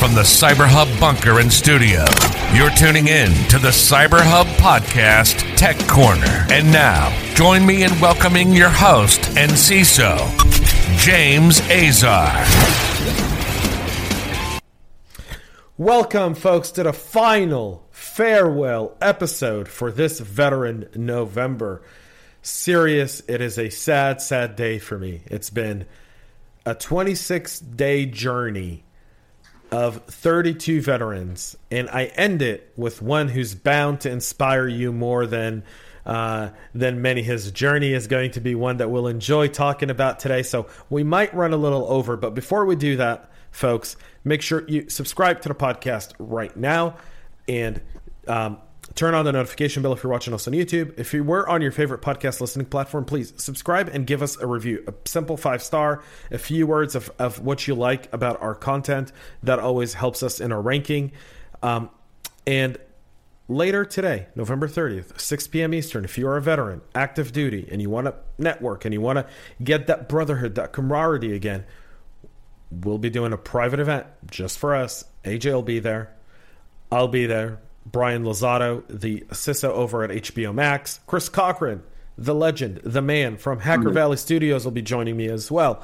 From 0.00 0.14
the 0.14 0.22
Cyber 0.22 0.66
Hub 0.66 0.88
bunker 0.98 1.40
and 1.40 1.52
studio, 1.52 2.06
you're 2.56 2.70
tuning 2.70 3.08
in 3.08 3.34
to 3.50 3.58
the 3.58 3.68
Cyber 3.68 4.22
Hub 4.22 4.46
podcast, 4.56 5.44
Tech 5.58 5.76
Corner. 5.86 6.46
And 6.50 6.72
now, 6.72 7.14
join 7.34 7.66
me 7.66 7.84
in 7.84 7.90
welcoming 8.00 8.50
your 8.54 8.70
host 8.70 9.20
and 9.36 9.52
CISO, 9.52 10.16
James 10.96 11.60
Azar. 11.68 12.32
Welcome, 15.76 16.34
folks, 16.34 16.70
to 16.70 16.84
the 16.84 16.94
final 16.94 17.86
farewell 17.90 18.96
episode 19.02 19.68
for 19.68 19.92
this 19.92 20.18
Veteran 20.18 20.88
November. 20.94 21.82
Serious, 22.40 23.20
it 23.28 23.42
is 23.42 23.58
a 23.58 23.68
sad, 23.68 24.22
sad 24.22 24.56
day 24.56 24.78
for 24.78 24.98
me. 24.98 25.20
It's 25.26 25.50
been 25.50 25.84
a 26.64 26.74
26 26.74 27.60
day 27.60 28.06
journey 28.06 28.84
of 29.70 30.04
32 30.06 30.82
veterans, 30.82 31.56
and 31.70 31.88
I 31.90 32.06
end 32.06 32.42
it 32.42 32.72
with 32.76 33.00
one 33.00 33.28
who's 33.28 33.54
bound 33.54 34.00
to 34.02 34.10
inspire 34.10 34.66
you 34.66 34.92
more 34.92 35.26
than 35.26 35.62
uh, 36.06 36.50
than 36.74 37.02
many. 37.02 37.22
His 37.22 37.50
journey 37.52 37.92
is 37.92 38.06
going 38.06 38.32
to 38.32 38.40
be 38.40 38.54
one 38.54 38.78
that 38.78 38.90
we'll 38.90 39.06
enjoy 39.06 39.48
talking 39.48 39.90
about 39.90 40.18
today. 40.18 40.42
So 40.42 40.66
we 40.88 41.04
might 41.04 41.34
run 41.34 41.52
a 41.52 41.56
little 41.56 41.86
over, 41.90 42.16
but 42.16 42.34
before 42.34 42.64
we 42.64 42.74
do 42.74 42.96
that, 42.96 43.30
folks, 43.50 43.96
make 44.24 44.42
sure 44.42 44.64
you 44.66 44.88
subscribe 44.88 45.42
to 45.42 45.48
the 45.48 45.54
podcast 45.54 46.14
right 46.18 46.56
now 46.56 46.96
and 47.46 47.80
um, 48.26 48.58
Turn 48.94 49.14
on 49.14 49.24
the 49.24 49.32
notification 49.32 49.82
bell 49.82 49.92
if 49.92 50.02
you're 50.02 50.12
watching 50.12 50.34
us 50.34 50.48
on 50.48 50.52
YouTube. 50.52 50.98
If 50.98 51.14
you 51.14 51.22
were 51.22 51.48
on 51.48 51.62
your 51.62 51.70
favorite 51.70 52.02
podcast 52.02 52.40
listening 52.40 52.66
platform, 52.66 53.04
please 53.04 53.32
subscribe 53.36 53.88
and 53.88 54.06
give 54.06 54.20
us 54.20 54.36
a 54.36 54.46
review. 54.46 54.84
A 54.88 54.94
simple 55.08 55.36
five 55.36 55.62
star, 55.62 56.02
a 56.30 56.38
few 56.38 56.66
words 56.66 56.94
of, 56.94 57.10
of 57.18 57.40
what 57.40 57.68
you 57.68 57.74
like 57.74 58.12
about 58.12 58.42
our 58.42 58.54
content. 58.54 59.12
That 59.42 59.58
always 59.60 59.94
helps 59.94 60.22
us 60.22 60.40
in 60.40 60.50
our 60.50 60.60
ranking. 60.60 61.12
Um, 61.62 61.90
and 62.46 62.78
later 63.48 63.84
today, 63.84 64.26
November 64.34 64.66
30th, 64.66 65.20
6 65.20 65.48
p.m. 65.48 65.72
Eastern, 65.72 66.04
if 66.04 66.18
you 66.18 66.26
are 66.26 66.36
a 66.36 66.42
veteran, 66.42 66.80
active 66.94 67.32
duty, 67.32 67.68
and 67.70 67.80
you 67.80 67.90
want 67.90 68.06
to 68.06 68.14
network 68.38 68.84
and 68.84 68.92
you 68.92 69.00
want 69.00 69.18
to 69.18 69.26
get 69.62 69.86
that 69.86 70.08
brotherhood, 70.08 70.56
that 70.56 70.72
camaraderie 70.72 71.34
again, 71.34 71.64
we'll 72.70 72.98
be 72.98 73.10
doing 73.10 73.32
a 73.32 73.38
private 73.38 73.78
event 73.78 74.06
just 74.30 74.58
for 74.58 74.74
us. 74.74 75.04
AJ 75.24 75.52
will 75.52 75.62
be 75.62 75.78
there. 75.78 76.12
I'll 76.90 77.08
be 77.08 77.26
there. 77.26 77.60
Brian 77.86 78.24
Lozada, 78.24 78.82
the 78.88 79.20
CISO 79.30 79.70
over 79.70 80.04
at 80.04 80.10
HBO 80.10 80.54
Max. 80.54 81.00
Chris 81.06 81.28
Cochran, 81.28 81.82
the 82.16 82.34
legend, 82.34 82.80
the 82.84 83.02
man 83.02 83.36
from 83.36 83.60
Hacker 83.60 83.84
mm-hmm. 83.84 83.94
Valley 83.94 84.16
Studios, 84.16 84.64
will 84.64 84.72
be 84.72 84.82
joining 84.82 85.16
me 85.16 85.28
as 85.28 85.50
well. 85.50 85.82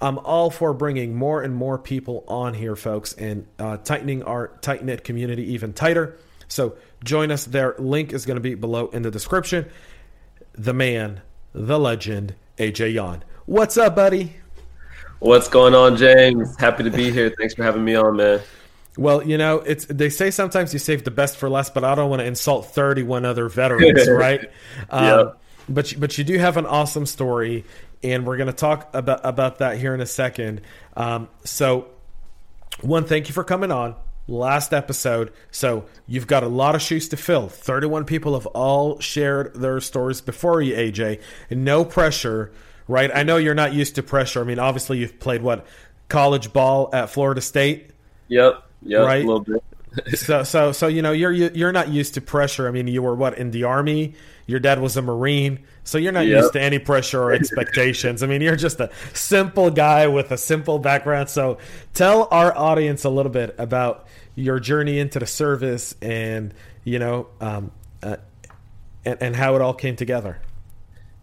I'm 0.00 0.18
all 0.18 0.50
for 0.50 0.72
bringing 0.74 1.14
more 1.14 1.42
and 1.42 1.54
more 1.54 1.78
people 1.78 2.24
on 2.26 2.54
here, 2.54 2.76
folks, 2.76 3.12
and 3.14 3.46
uh, 3.58 3.76
tightening 3.78 4.22
our 4.22 4.48
tight 4.60 4.84
knit 4.84 5.04
community 5.04 5.52
even 5.52 5.72
tighter. 5.72 6.18
So 6.48 6.76
join 7.02 7.30
us 7.30 7.44
there. 7.44 7.74
Link 7.78 8.12
is 8.12 8.26
going 8.26 8.36
to 8.36 8.40
be 8.40 8.54
below 8.54 8.88
in 8.88 9.02
the 9.02 9.10
description. 9.10 9.66
The 10.52 10.74
man, 10.74 11.20
the 11.52 11.78
legend, 11.78 12.34
AJ 12.58 12.94
Yawn. 12.94 13.24
What's 13.46 13.76
up, 13.76 13.94
buddy? 13.94 14.36
What's 15.20 15.48
going 15.48 15.74
on, 15.74 15.96
James? 15.96 16.54
Happy 16.58 16.82
to 16.84 16.90
be 16.90 17.10
here. 17.10 17.34
Thanks 17.38 17.54
for 17.54 17.62
having 17.62 17.84
me 17.84 17.94
on, 17.94 18.16
man. 18.16 18.40
Well, 18.96 19.26
you 19.26 19.38
know, 19.38 19.58
it's 19.58 19.86
they 19.86 20.08
say 20.08 20.30
sometimes 20.30 20.72
you 20.72 20.78
save 20.78 21.04
the 21.04 21.10
best 21.10 21.36
for 21.36 21.50
last, 21.50 21.74
but 21.74 21.82
I 21.82 21.94
don't 21.94 22.10
want 22.10 22.20
to 22.20 22.26
insult 22.26 22.66
31 22.66 23.24
other 23.24 23.48
veterans, 23.48 24.08
right? 24.10 24.48
yeah. 24.92 25.14
Um, 25.14 25.32
but 25.68 25.94
but 25.98 26.16
you 26.16 26.24
do 26.24 26.38
have 26.38 26.56
an 26.56 26.66
awesome 26.66 27.06
story, 27.06 27.64
and 28.02 28.26
we're 28.26 28.36
going 28.36 28.48
to 28.48 28.52
talk 28.52 28.94
about 28.94 29.20
about 29.24 29.58
that 29.58 29.78
here 29.78 29.94
in 29.94 30.00
a 30.00 30.06
second. 30.06 30.60
Um, 30.96 31.28
so, 31.44 31.88
one, 32.82 33.04
thank 33.04 33.28
you 33.28 33.34
for 33.34 33.44
coming 33.44 33.72
on. 33.72 33.96
Last 34.26 34.72
episode, 34.72 35.34
so 35.50 35.84
you've 36.06 36.26
got 36.26 36.44
a 36.44 36.48
lot 36.48 36.74
of 36.74 36.80
shoes 36.80 37.08
to 37.10 37.16
fill. 37.18 37.48
31 37.48 38.06
people 38.06 38.32
have 38.34 38.46
all 38.46 38.98
shared 38.98 39.54
their 39.54 39.80
stories 39.80 40.22
before 40.22 40.62
you, 40.62 40.74
AJ. 40.74 41.20
And 41.50 41.62
no 41.62 41.84
pressure, 41.84 42.50
right? 42.88 43.10
I 43.14 43.22
know 43.22 43.36
you're 43.36 43.54
not 43.54 43.74
used 43.74 43.96
to 43.96 44.02
pressure. 44.02 44.40
I 44.40 44.44
mean, 44.44 44.58
obviously 44.58 44.96
you've 44.96 45.20
played 45.20 45.42
what 45.42 45.66
college 46.08 46.54
ball 46.54 46.88
at 46.94 47.10
Florida 47.10 47.42
State. 47.42 47.90
Yep. 48.28 48.62
Yeah, 48.84 48.98
right? 48.98 49.24
a 49.24 49.26
little 49.26 49.40
bit. 49.40 49.64
so 50.16 50.42
so 50.42 50.72
so 50.72 50.86
you 50.86 51.02
know 51.02 51.12
you're 51.12 51.32
you're 51.32 51.72
not 51.72 51.88
used 51.88 52.14
to 52.14 52.20
pressure. 52.20 52.68
I 52.68 52.70
mean, 52.70 52.86
you 52.86 53.02
were 53.02 53.14
what 53.14 53.38
in 53.38 53.50
the 53.50 53.64
army. 53.64 54.14
Your 54.46 54.60
dad 54.60 54.80
was 54.80 54.96
a 54.96 55.02
marine, 55.02 55.64
so 55.84 55.96
you're 55.96 56.12
not 56.12 56.26
yep. 56.26 56.42
used 56.42 56.52
to 56.52 56.60
any 56.60 56.78
pressure 56.78 57.22
or 57.22 57.32
expectations. 57.32 58.22
I 58.22 58.26
mean, 58.26 58.42
you're 58.42 58.56
just 58.56 58.80
a 58.80 58.90
simple 59.14 59.70
guy 59.70 60.06
with 60.08 60.32
a 60.32 60.36
simple 60.36 60.78
background. 60.78 61.30
So 61.30 61.58
tell 61.94 62.28
our 62.30 62.56
audience 62.56 63.04
a 63.04 63.10
little 63.10 63.32
bit 63.32 63.54
about 63.58 64.06
your 64.34 64.60
journey 64.60 64.98
into 64.98 65.18
the 65.18 65.26
service 65.26 65.94
and 66.02 66.52
you 66.82 66.98
know 66.98 67.28
um, 67.40 67.70
uh, 68.02 68.16
and, 69.04 69.22
and 69.22 69.36
how 69.36 69.54
it 69.54 69.62
all 69.62 69.74
came 69.74 69.96
together. 69.96 70.38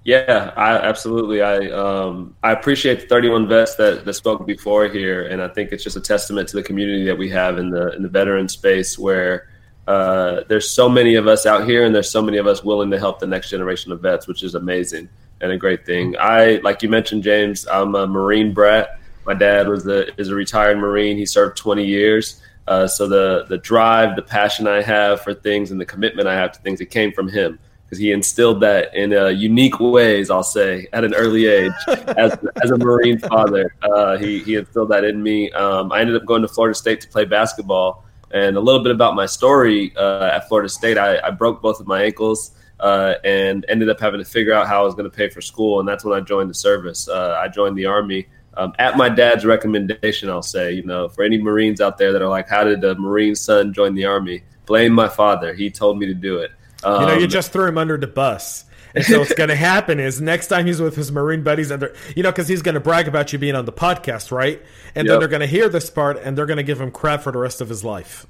Yeah, 0.04 0.52
I 0.58 0.78
absolutely. 0.78 1.44
I 1.44 1.70
um, 1.70 2.36
I 2.42 2.54
appreciate 2.54 3.02
the 3.02 3.08
31 3.08 3.48
vets 3.48 3.76
that, 3.76 4.04
that 4.04 4.14
spoke 4.14 4.48
before 4.48 4.88
here, 4.88 5.28
and 5.28 5.42
I 5.42 5.48
think 5.48 5.72
it's 5.72 5.84
just 5.84 5.96
a 5.96 6.02
testament 6.02 6.50
to 6.50 6.56
the 6.56 6.64
community 6.64 7.06
that 7.06 7.18
we 7.18 7.30
have 7.30 7.60
in 7.60 7.70
the 7.70 7.96
in 7.96 8.02
the 8.02 8.10
veteran 8.10 8.50
space, 8.50 8.98
where 8.98 9.50
uh, 9.88 10.42
there's 10.48 10.68
so 10.68 10.90
many 10.90 11.16
of 11.16 11.28
us 11.28 11.46
out 11.46 11.66
here, 11.66 11.86
and 11.86 11.94
there's 11.94 12.10
so 12.10 12.22
many 12.22 12.38
of 12.38 12.48
us 12.48 12.64
willing 12.64 12.90
to 12.90 12.98
help 12.98 13.20
the 13.20 13.28
next 13.28 13.52
generation 13.52 13.92
of 13.92 14.02
vets, 14.02 14.28
which 14.28 14.42
is 14.42 14.56
amazing 14.56 15.08
and 15.42 15.52
a 15.52 15.58
great 15.58 15.86
thing. 15.86 16.16
I 16.20 16.60
like 16.64 16.82
you 16.82 16.90
mentioned, 16.90 17.22
James. 17.22 17.68
I'm 17.68 17.94
a 17.94 18.08
Marine 18.08 18.54
brat. 18.56 19.00
My 19.28 19.36
dad 19.36 19.68
was 19.68 19.86
a 19.86 20.20
is 20.20 20.30
a 20.30 20.36
retired 20.36 20.80
Marine. 20.80 21.16
He 21.16 21.28
served 21.28 21.58
20 21.58 21.86
years. 21.86 22.42
Uh, 22.68 22.88
so 22.88 23.08
the 23.08 23.46
the 23.50 23.60
drive, 23.60 24.16
the 24.16 24.24
passion 24.24 24.66
I 24.66 24.82
have 24.82 25.22
for 25.22 25.36
things, 25.36 25.70
and 25.70 25.80
the 25.80 25.86
commitment 25.86 26.28
I 26.28 26.34
have 26.34 26.54
to 26.54 26.60
things, 26.62 26.82
it 26.82 26.90
came 26.90 27.12
from 27.12 27.28
him 27.28 27.60
because 27.92 28.00
he 28.00 28.14
instilled 28.14 28.62
that 28.62 28.96
in 28.96 29.14
uh, 29.14 29.28
unique 29.28 29.78
ways. 29.82 30.32
I'll 30.32 30.44
say 30.44 30.88
at 30.94 31.04
an 31.04 31.14
early 31.14 31.46
age, 31.48 31.74
as 31.88 32.38
as 32.64 32.72
a 32.72 32.78
Marine 32.78 33.20
father, 33.20 33.76
uh, 33.82 34.18
he 34.18 34.40
he 34.40 34.56
instilled 34.56 34.90
that 34.92 35.04
in 35.04 35.22
me. 35.22 35.52
Um, 35.52 35.92
I 35.92 36.00
ended 36.00 36.16
up 36.16 36.26
going 36.26 36.42
to 36.42 36.48
Florida 36.48 36.74
State 36.74 37.02
to 37.02 37.10
play 37.10 37.26
basketball, 37.26 38.06
and 38.32 38.56
a 38.56 38.62
little 38.62 38.82
bit 38.82 38.94
about 38.94 39.14
my 39.14 39.26
story 39.26 39.94
uh, 39.98 40.32
at 40.34 40.48
Florida 40.48 40.70
State. 40.70 40.98
I, 40.98 41.20
I, 41.20 41.32
broke 41.32 41.62
both 41.62 41.82
of 41.82 41.88
my 41.88 42.04
ankles. 42.04 42.52
Uh, 42.80 43.14
and 43.24 43.64
ended 43.70 43.90
up 43.90 44.00
having 44.00 44.18
to 44.18 44.26
figure 44.26 44.54
out 44.54 44.66
how 44.66 44.82
I 44.82 44.84
was 44.84 44.96
going 44.96 45.08
to 45.08 45.16
pay 45.16 45.30
for 45.30 45.40
school, 45.40 45.80
and 45.80 45.88
that's 45.88 46.04
when 46.04 46.18
I 46.18 46.20
joined 46.20 46.50
the 46.50 46.56
service. 46.56 47.08
Uh, 47.08 47.38
I 47.40 47.48
joined 47.48 47.78
the 47.78 47.86
Army 47.86 48.28
um, 48.56 48.74
at 48.80 48.98
my 48.98 49.08
dad's 49.08 49.46
recommendation. 49.46 50.32
I'll 50.32 50.42
say, 50.42 50.72
you 50.72 50.82
know, 50.82 51.08
for 51.08 51.24
any 51.24 51.40
Marines 51.40 51.80
out 51.80 52.00
there 52.00 52.12
that 52.12 52.24
are 52.24 52.28
like, 52.28 52.50
"How 52.50 52.64
did 52.64 52.84
a 52.84 52.96
Marine 52.96 53.36
son 53.36 53.72
join 53.72 53.94
the 53.94 54.06
Army?" 54.06 54.42
Blame 54.66 54.94
my 54.94 55.08
father. 55.08 55.54
He 55.54 55.70
told 55.70 56.00
me 56.00 56.08
to 56.08 56.16
do 56.16 56.38
it. 56.38 56.50
Um, 56.84 57.02
you 57.02 57.08
know, 57.08 57.14
you 57.16 57.24
um, 57.26 57.30
just 57.30 57.52
threw 57.52 57.68
him 57.68 57.78
under 57.78 57.98
the 57.98 58.08
bus. 58.08 58.66
And 58.94 59.06
so 59.06 59.20
what's 59.20 59.34
going 59.34 59.50
to 59.50 59.56
happen 59.56 60.00
is 60.00 60.20
next 60.20 60.48
time 60.48 60.66
he's 60.66 60.82
with 60.82 60.96
his 60.96 61.12
Marine 61.12 61.44
buddies, 61.44 61.72
and 61.72 61.82
they're, 61.82 61.94
you 62.16 62.24
know, 62.24 62.32
because 62.32 62.48
he's 62.48 62.62
going 62.62 62.76
to 62.76 62.82
brag 62.82 63.08
about 63.08 63.32
you 63.32 63.40
being 63.40 63.56
on 63.56 63.66
the 63.66 63.72
podcast, 63.72 64.32
right? 64.32 64.62
And 64.96 65.06
yep. 65.06 65.14
then 65.14 65.20
they're 65.20 65.30
going 65.30 65.42
to 65.42 65.48
hear 65.48 65.70
this 65.70 65.90
part, 65.90 66.18
and 66.18 66.38
they're 66.38 66.46
going 66.46 66.58
to 66.58 66.64
give 66.64 66.82
him 66.82 66.92
crap 66.92 67.22
for 67.22 67.32
the 67.32 67.38
rest 67.38 67.62
of 67.62 67.70
his 67.70 67.86
life. 67.86 68.28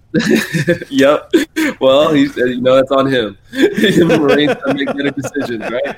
yep. 0.89 1.31
Well, 1.79 2.13
he's, 2.13 2.37
uh, 2.37 2.45
you 2.45 2.61
know, 2.61 2.75
that's 2.75 2.91
on 2.91 3.11
him. 3.11 3.37
Marines 3.53 4.55
make 4.67 4.85
better 4.87 5.11
decisions, 5.11 5.63
right? 5.71 5.95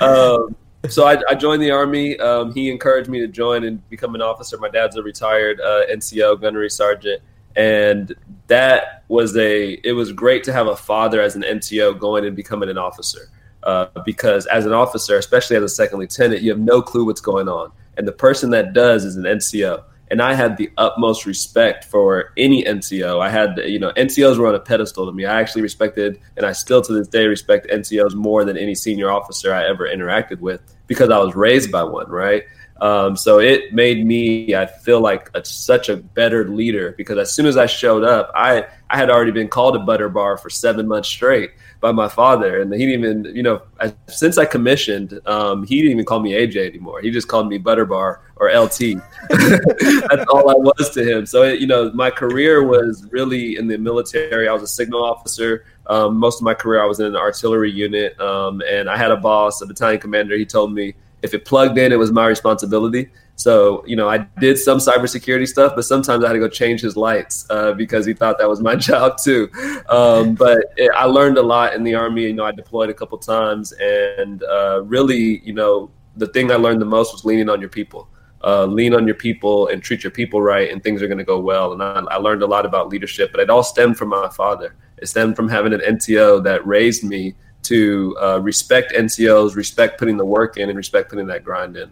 um, 0.02 0.56
so 0.88 1.06
I, 1.06 1.22
I, 1.28 1.34
joined 1.34 1.62
the 1.62 1.70
army. 1.70 2.18
Um, 2.18 2.52
he 2.52 2.70
encouraged 2.70 3.08
me 3.08 3.20
to 3.20 3.28
join 3.28 3.64
and 3.64 3.88
become 3.90 4.14
an 4.14 4.22
officer. 4.22 4.56
My 4.58 4.70
dad's 4.70 4.96
a 4.96 5.02
retired 5.02 5.60
uh, 5.60 5.86
NCO 5.92 6.40
gunnery 6.40 6.70
sergeant, 6.70 7.22
and 7.54 8.14
that 8.50 9.04
was 9.08 9.36
a 9.36 9.80
it 9.84 9.92
was 9.92 10.12
great 10.12 10.44
to 10.44 10.52
have 10.52 10.66
a 10.66 10.76
father 10.76 11.22
as 11.22 11.36
an 11.36 11.42
NCO 11.42 11.98
going 11.98 12.26
and 12.26 12.36
becoming 12.36 12.68
an 12.68 12.78
officer. 12.78 13.30
Uh, 13.62 13.86
because 14.04 14.46
as 14.46 14.64
an 14.64 14.72
officer, 14.72 15.18
especially 15.18 15.56
as 15.56 15.62
a 15.62 15.68
second 15.68 15.98
lieutenant, 15.98 16.42
you 16.42 16.50
have 16.50 16.58
no 16.58 16.80
clue 16.80 17.04
what's 17.04 17.20
going 17.20 17.48
on, 17.48 17.70
and 17.96 18.06
the 18.06 18.12
person 18.12 18.50
that 18.50 18.72
does 18.72 19.04
is 19.04 19.16
an 19.16 19.24
NCO. 19.24 19.84
And 20.10 20.20
I 20.20 20.34
had 20.34 20.56
the 20.56 20.72
utmost 20.76 21.24
respect 21.24 21.84
for 21.84 22.32
any 22.36 22.64
NCO. 22.64 23.22
I 23.22 23.28
had, 23.28 23.58
you 23.58 23.78
know, 23.78 23.92
NCOs 23.92 24.38
were 24.38 24.48
on 24.48 24.56
a 24.56 24.58
pedestal 24.58 25.06
to 25.06 25.12
me. 25.12 25.24
I 25.24 25.40
actually 25.40 25.62
respected, 25.62 26.18
and 26.36 26.44
I 26.44 26.50
still 26.50 26.82
to 26.82 26.92
this 26.92 27.06
day 27.06 27.26
respect 27.26 27.68
NCOs 27.68 28.14
more 28.14 28.44
than 28.44 28.56
any 28.56 28.74
senior 28.74 29.08
officer 29.12 29.54
I 29.54 29.68
ever 29.68 29.86
interacted 29.86 30.40
with 30.40 30.62
because 30.88 31.10
I 31.10 31.18
was 31.18 31.36
raised 31.36 31.70
by 31.70 31.84
one, 31.84 32.08
right? 32.08 32.42
Um, 32.80 33.14
so 33.16 33.40
it 33.40 33.74
made 33.74 34.06
me, 34.06 34.54
I 34.54 34.64
feel 34.64 35.00
like 35.00 35.30
a, 35.34 35.44
such 35.44 35.88
a 35.90 35.96
better 35.96 36.48
leader 36.48 36.94
because 36.96 37.18
as 37.18 37.32
soon 37.32 37.44
as 37.44 37.56
I 37.56 37.66
showed 37.66 38.04
up, 38.04 38.30
I, 38.34 38.66
I 38.88 38.96
had 38.96 39.10
already 39.10 39.32
been 39.32 39.48
called 39.48 39.76
a 39.76 39.80
butter 39.80 40.08
bar 40.08 40.38
for 40.38 40.48
seven 40.48 40.88
months 40.88 41.08
straight 41.08 41.50
by 41.80 41.92
my 41.92 42.08
father. 42.08 42.60
And 42.60 42.72
he 42.72 42.86
didn't 42.86 43.04
even, 43.04 43.36
you 43.36 43.42
know, 43.42 43.62
I, 43.80 43.94
since 44.08 44.38
I 44.38 44.46
commissioned, 44.46 45.20
um, 45.26 45.64
he 45.64 45.76
didn't 45.76 45.92
even 45.92 46.04
call 46.06 46.20
me 46.20 46.32
AJ 46.32 46.68
anymore. 46.68 47.02
He 47.02 47.10
just 47.10 47.28
called 47.28 47.48
me 47.48 47.58
butter 47.58 47.84
bar 47.84 48.22
or 48.36 48.48
LT. 48.48 48.78
That's 49.28 50.24
all 50.30 50.48
I 50.48 50.54
was 50.54 50.90
to 50.94 51.04
him. 51.04 51.26
So, 51.26 51.42
it, 51.42 51.60
you 51.60 51.66
know, 51.66 51.92
my 51.92 52.10
career 52.10 52.66
was 52.66 53.06
really 53.10 53.56
in 53.56 53.66
the 53.68 53.76
military. 53.76 54.48
I 54.48 54.52
was 54.52 54.62
a 54.62 54.68
signal 54.68 55.04
officer. 55.04 55.66
Um, 55.86 56.16
most 56.16 56.40
of 56.40 56.44
my 56.44 56.54
career, 56.54 56.82
I 56.82 56.86
was 56.86 57.00
in 57.00 57.06
an 57.06 57.16
artillery 57.16 57.70
unit. 57.70 58.18
Um, 58.20 58.62
and 58.66 58.88
I 58.88 58.96
had 58.96 59.10
a 59.10 59.16
boss, 59.16 59.60
a 59.60 59.66
battalion 59.66 60.00
commander. 60.00 60.36
He 60.36 60.46
told 60.46 60.72
me, 60.72 60.94
if 61.22 61.34
it 61.34 61.44
plugged 61.44 61.78
in, 61.78 61.92
it 61.92 61.98
was 61.98 62.12
my 62.12 62.26
responsibility. 62.26 63.10
So, 63.36 63.82
you 63.86 63.96
know, 63.96 64.08
I 64.08 64.18
did 64.38 64.58
some 64.58 64.78
cybersecurity 64.78 65.48
stuff, 65.48 65.72
but 65.74 65.86
sometimes 65.86 66.24
I 66.24 66.28
had 66.28 66.34
to 66.34 66.38
go 66.38 66.48
change 66.48 66.82
his 66.82 66.94
lights 66.94 67.46
uh, 67.48 67.72
because 67.72 68.04
he 68.04 68.12
thought 68.12 68.38
that 68.38 68.48
was 68.48 68.60
my 68.60 68.76
job 68.90 69.16
too. 69.16 69.50
Um, 69.88 70.34
but 70.34 70.58
it, 70.76 70.90
I 70.94 71.06
learned 71.06 71.38
a 71.38 71.42
lot 71.42 71.74
in 71.74 71.82
the 71.82 71.94
Army. 71.94 72.24
You 72.24 72.34
know, 72.34 72.44
I 72.44 72.52
deployed 72.52 72.90
a 72.90 72.94
couple 72.94 73.16
times, 73.16 73.72
and 73.72 74.42
uh, 74.42 74.82
really, 74.84 75.40
you 75.40 75.54
know, 75.54 75.90
the 76.16 76.26
thing 76.26 76.50
I 76.50 76.56
learned 76.56 76.82
the 76.82 76.86
most 76.86 77.12
was 77.12 77.24
leaning 77.24 77.48
on 77.48 77.60
your 77.60 77.70
people. 77.70 78.08
Uh, 78.42 78.64
lean 78.64 78.94
on 78.94 79.06
your 79.06 79.14
people 79.14 79.68
and 79.68 79.82
treat 79.82 80.02
your 80.02 80.10
people 80.10 80.40
right, 80.40 80.70
and 80.70 80.82
things 80.82 81.02
are 81.02 81.06
going 81.06 81.18
to 81.18 81.24
go 81.24 81.38
well. 81.38 81.72
And 81.72 81.82
I, 81.82 82.00
I 82.10 82.16
learned 82.16 82.42
a 82.42 82.46
lot 82.46 82.64
about 82.64 82.88
leadership, 82.88 83.30
but 83.32 83.40
it 83.40 83.50
all 83.50 83.62
stemmed 83.62 83.98
from 83.98 84.08
my 84.08 84.28
father. 84.30 84.74
It 84.98 85.06
stemmed 85.06 85.36
from 85.36 85.48
having 85.48 85.72
an 85.72 85.80
NCO 85.80 86.42
that 86.44 86.66
raised 86.66 87.04
me 87.04 87.34
to 87.70 88.16
uh, 88.20 88.40
respect 88.40 88.92
NCOs, 88.92 89.54
respect 89.54 89.96
putting 89.98 90.16
the 90.16 90.24
work 90.24 90.56
in, 90.56 90.68
and 90.68 90.76
respect 90.76 91.08
putting 91.08 91.28
that 91.28 91.44
grind 91.44 91.76
in. 91.76 91.90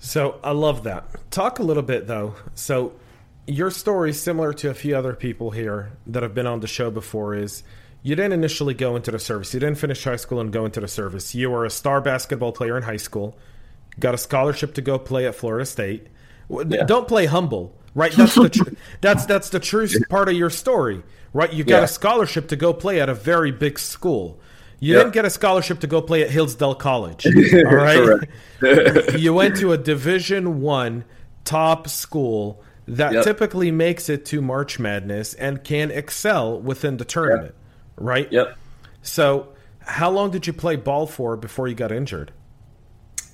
So 0.00 0.38
I 0.44 0.52
love 0.52 0.84
that. 0.84 1.30
Talk 1.30 1.58
a 1.58 1.62
little 1.62 1.82
bit 1.82 2.06
though. 2.06 2.34
So 2.54 2.92
your 3.46 3.70
story, 3.70 4.12
similar 4.12 4.52
to 4.52 4.68
a 4.68 4.74
few 4.74 4.94
other 4.94 5.14
people 5.14 5.50
here 5.50 5.92
that 6.06 6.22
have 6.22 6.34
been 6.34 6.46
on 6.46 6.60
the 6.60 6.66
show 6.66 6.90
before, 6.90 7.34
is 7.34 7.62
you 8.02 8.14
didn't 8.14 8.34
initially 8.34 8.74
go 8.74 8.96
into 8.96 9.10
the 9.10 9.18
service. 9.18 9.54
You 9.54 9.60
didn't 9.60 9.78
finish 9.78 10.04
high 10.04 10.16
school 10.16 10.40
and 10.40 10.52
go 10.52 10.66
into 10.66 10.80
the 10.80 10.88
service. 10.88 11.34
You 11.34 11.50
were 11.50 11.64
a 11.64 11.70
star 11.70 12.02
basketball 12.02 12.52
player 12.52 12.76
in 12.76 12.82
high 12.82 12.98
school, 12.98 13.38
got 13.98 14.12
a 14.12 14.18
scholarship 14.18 14.74
to 14.74 14.82
go 14.82 14.98
play 14.98 15.26
at 15.26 15.34
Florida 15.34 15.64
State. 15.64 16.08
Yeah. 16.50 16.84
Don't 16.84 17.08
play 17.08 17.24
humble, 17.24 17.74
right? 17.94 18.12
That's 18.12 18.34
the 18.34 18.48
tr- 18.48 18.70
that's 19.00 19.26
that's 19.26 19.50
the 19.50 19.60
true 19.60 19.88
part 20.08 20.28
of 20.28 20.34
your 20.34 20.50
story 20.50 21.02
right? 21.32 21.52
You 21.52 21.64
got 21.64 21.78
yeah. 21.78 21.84
a 21.84 21.88
scholarship 21.88 22.48
to 22.48 22.56
go 22.56 22.72
play 22.72 23.00
at 23.00 23.08
a 23.08 23.14
very 23.14 23.52
big 23.52 23.78
school. 23.78 24.40
You 24.80 24.94
yep. 24.94 25.02
didn't 25.02 25.14
get 25.14 25.24
a 25.24 25.30
scholarship 25.30 25.80
to 25.80 25.86
go 25.86 26.00
play 26.00 26.22
at 26.22 26.30
Hillsdale 26.30 26.74
College. 26.74 27.26
All 27.54 27.62
right. 27.62 28.28
you 29.18 29.34
went 29.34 29.56
to 29.56 29.72
a 29.72 29.78
Division 29.78 30.60
One 30.60 31.04
top 31.44 31.88
school 31.88 32.62
that 32.86 33.12
yep. 33.12 33.24
typically 33.24 33.70
makes 33.70 34.08
it 34.08 34.24
to 34.26 34.40
March 34.40 34.78
Madness 34.78 35.34
and 35.34 35.62
can 35.64 35.90
excel 35.90 36.60
within 36.60 36.96
the 36.96 37.04
tournament. 37.04 37.54
Yep. 37.54 37.54
Right? 37.96 38.32
Yep. 38.32 38.56
So 39.02 39.48
how 39.80 40.10
long 40.10 40.30
did 40.30 40.46
you 40.46 40.52
play 40.52 40.76
ball 40.76 41.06
for 41.06 41.36
before 41.36 41.66
you 41.66 41.74
got 41.74 41.90
injured? 41.90 42.32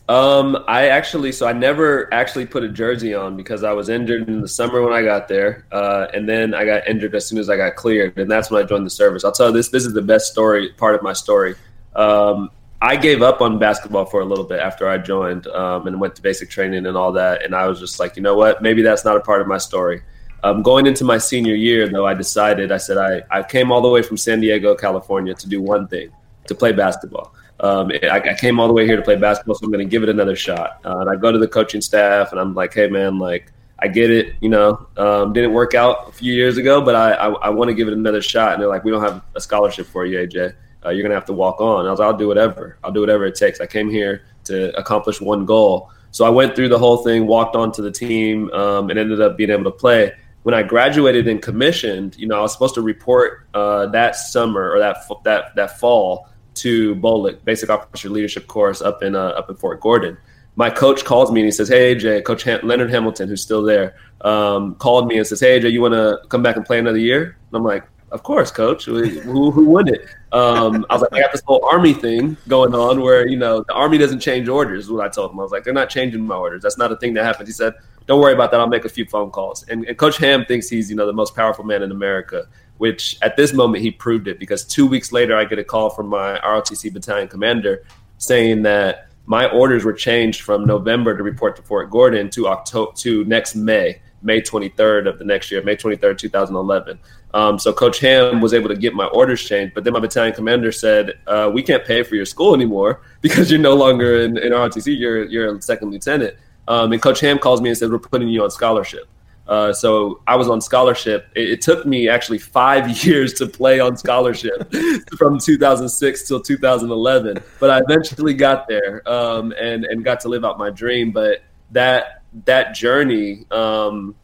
Um, 0.06 0.62
I 0.69 0.89
actually, 0.89 1.33
so 1.33 1.47
I 1.47 1.55
never 1.55 2.12
actually 2.12 2.45
put 2.45 2.62
a 2.62 2.69
jersey 2.69 3.15
on 3.15 3.39
because 3.39 3.65
I 3.65 3.73
was 3.73 3.89
injured 3.89 4.29
in 4.29 4.43
the 4.43 4.49
summer 4.49 4.83
when 4.83 4.93
I 4.93 5.03
got 5.03 5.29
there, 5.29 5.65
uh, 5.73 6.09
and 6.12 6.29
then 6.29 6.53
I 6.53 6.67
got 6.67 6.87
injured 6.87 7.15
as 7.15 7.27
soon 7.27 7.39
as 7.39 7.49
I 7.49 7.56
got 7.56 7.75
cleared, 7.75 8.19
and 8.19 8.31
that's 8.31 8.51
when 8.51 8.62
I 8.62 8.67
joined 8.67 8.85
the 8.85 8.91
service. 8.91 9.25
I'll 9.25 9.33
tell 9.33 9.47
you 9.47 9.55
this: 9.55 9.71
this 9.71 9.87
is 9.87 9.95
the 9.95 10.03
best 10.03 10.31
story, 10.31 10.71
part 10.75 10.95
of 10.95 11.03
my 11.03 11.15
story. 11.15 11.55
Um, 11.97 12.51
I 12.83 12.97
gave 12.97 13.23
up 13.23 13.41
on 13.41 13.59
basketball 13.59 14.05
for 14.05 14.21
a 14.21 14.27
little 14.27 14.45
bit 14.45 14.61
after 14.61 14.87
I 14.87 14.99
joined 14.99 15.47
um, 15.47 15.87
and 15.87 15.99
went 15.99 16.15
to 16.17 16.23
basic 16.23 16.51
training 16.51 16.85
and 16.85 16.99
all 16.99 17.12
that, 17.12 17.43
and 17.43 17.55
I 17.55 17.67
was 17.67 17.81
just 17.81 17.99
like, 17.99 18.15
you 18.15 18.23
know 18.23 18.35
what? 18.35 18.61
Maybe 18.61 18.83
that's 18.83 19.06
not 19.06 19.17
a 19.17 19.21
part 19.21 19.41
of 19.41 19.47
my 19.47 19.56
story. 19.56 20.03
Um, 20.43 20.62
going 20.62 20.87
into 20.87 21.05
my 21.05 21.17
senior 21.17 21.55
year, 21.55 21.89
though, 21.89 22.06
I 22.06 22.12
decided. 22.12 22.73
I 22.73 22.77
said 22.77 22.99
I, 22.99 23.23
I 23.31 23.43
came 23.43 23.73
all 23.73 23.81
the 23.81 23.89
way 23.89 24.03
from 24.03 24.19
San 24.19 24.41
Diego, 24.41 24.75
California, 24.75 25.33
to 25.33 25.49
do 25.49 25.62
one 25.62 25.89
thing: 25.89 26.11
to 26.47 26.55
play 26.55 26.73
basketball. 26.73 27.35
Um, 27.65 27.91
I, 28.03 28.21
I, 28.21 28.35
came 28.35 28.61
all 28.61 28.67
the 28.67 28.75
way 28.75 28.85
here 28.85 28.97
to 28.97 29.01
play 29.01 29.17
basketball, 29.17 29.55
so 29.55 29.65
I'm 29.65 29.73
going 29.73 29.83
to 29.83 29.91
give 29.91 30.03
it 30.03 30.11
another 30.11 30.37
shot. 30.37 30.83
Uh, 30.85 30.99
and 30.99 31.09
I 31.09 31.17
go 31.17 31.33
to 31.33 31.39
the 31.39 31.49
coaching 31.49 31.81
staff, 31.81 32.31
and 32.31 32.39
I'm 32.39 32.53
like, 32.55 32.75
"Hey, 32.75 32.89
man, 32.89 33.19
like, 33.19 33.51
I 33.79 33.89
get 33.89 34.11
it. 34.11 34.35
You 34.43 34.51
know, 34.51 34.87
um, 34.99 35.33
didn't 35.33 35.55
work 35.55 35.73
out 35.73 36.11
a 36.11 36.13
few 36.13 36.35
years 36.35 36.59
ago, 36.59 36.83
but 36.83 36.95
I, 36.95 37.13
I, 37.13 37.29
I 37.31 37.49
want 37.49 37.71
to 37.71 37.75
give 37.75 37.89
it 37.89 37.95
another 37.95 38.21
shot." 38.21 38.53
And 38.53 38.61
they're 38.61 38.69
like, 38.69 38.85
"We 38.85 38.91
don't 38.91 39.03
have 39.03 39.23
a 39.35 39.41
scholarship 39.41 39.87
for 39.87 40.05
you, 40.05 40.19
AJ. 40.19 40.53
Uh, 40.85 40.91
you're 40.91 41.01
going 41.01 41.09
to 41.09 41.15
have 41.15 41.25
to 41.25 41.33
walk 41.33 41.59
on." 41.63 41.81
And 41.81 41.89
I 41.89 41.91
was, 41.91 42.01
"I'll 42.01 42.15
do 42.15 42.29
whatever. 42.29 42.77
I'll 42.85 42.93
do 42.93 43.01
whatever 43.01 43.25
it 43.25 43.35
takes. 43.35 43.63
I 43.63 43.67
came 43.67 43.89
here 43.89 44.27
to 44.45 44.79
accomplish 44.79 45.23
one 45.23 45.47
goal." 45.47 45.91
So 46.11 46.27
I 46.27 46.29
went 46.29 46.55
through 46.55 46.69
the 46.69 46.79
whole 46.79 46.99
thing, 46.99 47.27
walked 47.27 47.57
onto 47.57 47.81
the 47.81 47.91
team, 47.91 48.53
um, 48.53 48.91
and 48.91 48.99
ended 48.99 49.23
up 49.23 49.39
being 49.39 49.49
able 49.49 49.65
to 49.65 49.71
play. 49.71 50.13
When 50.43 50.55
I 50.55 50.63
graduated 50.63 51.29
and 51.29 51.41
commissioned, 51.41 52.19
you 52.19 52.27
know, 52.27 52.37
I 52.37 52.43
was 52.43 52.53
supposed 52.53 52.75
to 52.75 52.83
report 52.83 53.47
uh, 53.55 53.87
that 53.87 54.17
summer 54.17 54.71
or 54.71 54.79
that 54.81 54.99
that 55.25 55.57
that 55.57 55.81
fall 55.81 56.29
to 56.55 56.95
BOLC, 56.97 57.45
Basic 57.45 57.71
Officer 57.71 58.09
Leadership 58.09 58.47
course 58.47 58.83
up 58.83 59.03
in 59.03 59.15
uh, 59.15 59.29
up 59.29 59.51
in 59.51 59.56
Fort 59.56 59.81
Gordon. 59.81 60.17
My 60.56 60.71
coach 60.71 61.05
calls 61.05 61.33
me 61.33 61.41
and 61.41 61.47
he 61.47 61.51
says, 61.51 61.69
"Hey 61.69 61.95
AJ, 61.95 62.25
Coach 62.25 62.45
Ham- 62.45 62.61
Leonard 62.62 62.91
Hamilton, 62.91 63.29
who's 63.29 63.43
still 63.43 63.63
there, 63.63 63.96
um, 64.20 64.77
called 64.77 65.08
me 65.08 65.19
and 65.19 65.27
says, 65.27 65.41
"Hey 65.41 65.61
AJ, 65.61 65.73
you 65.73 65.81
want 65.81 65.94
to 65.94 66.19
come 66.29 66.43
back 66.43 66.56
and 66.56 66.65
play 66.65 66.79
another 66.79 66.99
year?" 66.99 67.37
And 67.49 67.56
I'm 67.56 67.65
like, 67.65 67.84
"Of 68.13 68.23
course, 68.23 68.51
Coach. 68.51 68.84
Who, 68.84 69.51
who 69.51 69.65
wouldn't?" 69.69 70.01
Um, 70.32 70.87
I 70.91 70.94
was 70.94 71.03
like, 71.03 71.13
"I 71.13 71.20
got 71.20 71.32
this 71.32 71.43
whole 71.44 71.65
Army 71.70 71.93
thing 71.93 72.37
going 72.46 72.75
on 72.75 73.01
where 73.01 73.27
you 73.27 73.37
know 73.37 73.65
the 73.67 73.75
Army 73.75 73.99
doesn't 73.99 74.20
change 74.20 74.49
orders." 74.49 74.84
Is 74.84 74.91
what 74.91 75.05
I 75.05 75.08
told 75.08 75.32
him. 75.32 75.41
I 75.41 75.43
was 75.43 75.51
like, 75.51 75.65
"They're 75.65 75.75
not 75.75 75.91
changing 75.91 76.25
my 76.25 76.37
orders. 76.37 76.63
That's 76.63 76.79
not 76.79 76.93
a 76.93 76.96
thing 76.96 77.15
that 77.15 77.25
happens." 77.25 77.49
He 77.49 77.53
said, 77.53 77.75
"Don't 78.06 78.20
worry 78.20 78.32
about 78.32 78.53
that. 78.53 78.61
I'll 78.61 78.69
make 78.69 78.84
a 78.84 78.89
few 78.89 79.06
phone 79.06 79.31
calls." 79.31 79.65
And, 79.65 79.84
and 79.87 79.99
Coach 79.99 80.19
Ham 80.19 80.44
thinks 80.46 80.69
he's 80.69 80.89
you 80.89 80.94
know 80.94 81.06
the 81.06 81.13
most 81.13 81.34
powerful 81.34 81.65
man 81.65 81.82
in 81.82 81.91
America 81.91 82.46
which 82.79 83.17
at 83.23 83.37
this 83.37 83.53
moment 83.53 83.83
he 83.83 83.91
proved 83.91 84.29
it 84.29 84.39
because 84.39 84.65
two 84.65 84.87
weeks 84.87 85.13
later 85.13 85.37
I 85.37 85.45
get 85.45 85.59
a 85.59 85.65
call 85.65 85.91
from 85.91 86.09
my 86.09 86.39
ROTC 86.41 86.93
battalion 86.93 87.29
commander 87.29 87.85
saying 88.19 88.63
that 88.63 89.09
my 89.27 89.49
orders 89.51 89.85
were 89.85 89.93
changed 89.93 90.43
from 90.43 90.67
November 90.67 91.17
to 91.17 91.23
report 91.23 91.57
to 91.57 91.63
Fort 91.63 91.91
Gordon 91.91 92.31
to 92.31 92.49
October 92.49 92.93
to 92.97 93.25
next 93.25 93.55
May, 93.55 94.01
May 94.23 94.41
23rd 94.41 95.09
of 95.09 95.19
the 95.19 95.25
next 95.25 95.51
year, 95.51 95.63
May 95.63 95.77
23rd, 95.77 96.19
2011. 96.19 96.99
Um, 97.33 97.59
so 97.59 97.73
Coach 97.73 97.99
Ham 98.01 98.41
was 98.41 98.55
able 98.55 98.69
to 98.69 98.77
get 98.77 98.95
my 98.95 99.07
orders 99.07 99.43
changed, 99.43 99.75
but 99.75 99.83
then 99.83 99.93
my 99.93 99.99
battalion 99.99 100.35
commander 100.35 100.71
said, 100.71 101.19
uh, 101.27 101.51
"We 101.53 101.63
can't 101.63 101.85
pay 101.85 102.03
for 102.05 102.15
your 102.15 102.27
school 102.27 102.55
anymore 102.55 103.03
because 103.23 103.51
you're 103.51 103.61
no 103.61 103.75
longer 103.75 104.21
in, 104.21 104.39
in 104.39 104.53
ROTC. 104.53 104.97
You're 104.99 105.25
you're 105.25 105.57
a 105.57 105.63
second 105.63 105.91
lieutenant." 105.91 106.37
Um, 106.69 106.93
and 106.93 107.03
Coach 107.03 107.21
Ham 107.21 107.39
calls 107.39 107.61
me 107.61 107.71
and 107.71 107.79
says, 107.79 107.91
"We're 107.91 107.99
putting 107.99 108.29
you 108.29 108.45
on 108.45 108.51
scholarship." 108.51 109.09
Uh, 109.46 109.72
so 109.72 110.22
I 110.27 110.36
was 110.36 110.48
on 110.48 110.60
scholarship. 110.60 111.29
It, 111.34 111.51
it, 111.51 111.60
took 111.60 111.84
me 111.84 112.08
actually 112.08 112.39
five 112.39 112.89
years 113.05 113.34
to 113.34 113.46
play 113.46 113.79
on 113.79 113.96
scholarship 113.96 114.72
from 115.19 115.39
2006 115.39 116.29
till 116.29 116.41
2011, 116.41 117.39
but 117.60 117.70
I 117.70 117.81
eventually 117.81 118.32
got 118.32 118.67
there 118.69 119.06
um, 119.08 119.53
and 119.60 119.84
and 119.84 120.03
got 120.03 120.20
to 120.20 120.29
live 120.29 120.44
out 120.44 120.58
my 120.58 120.70
dream. 120.70 121.10
But 121.10 121.43
that 121.72 122.22
that 122.46 122.74
journey, 122.74 123.44
um, 123.51 124.15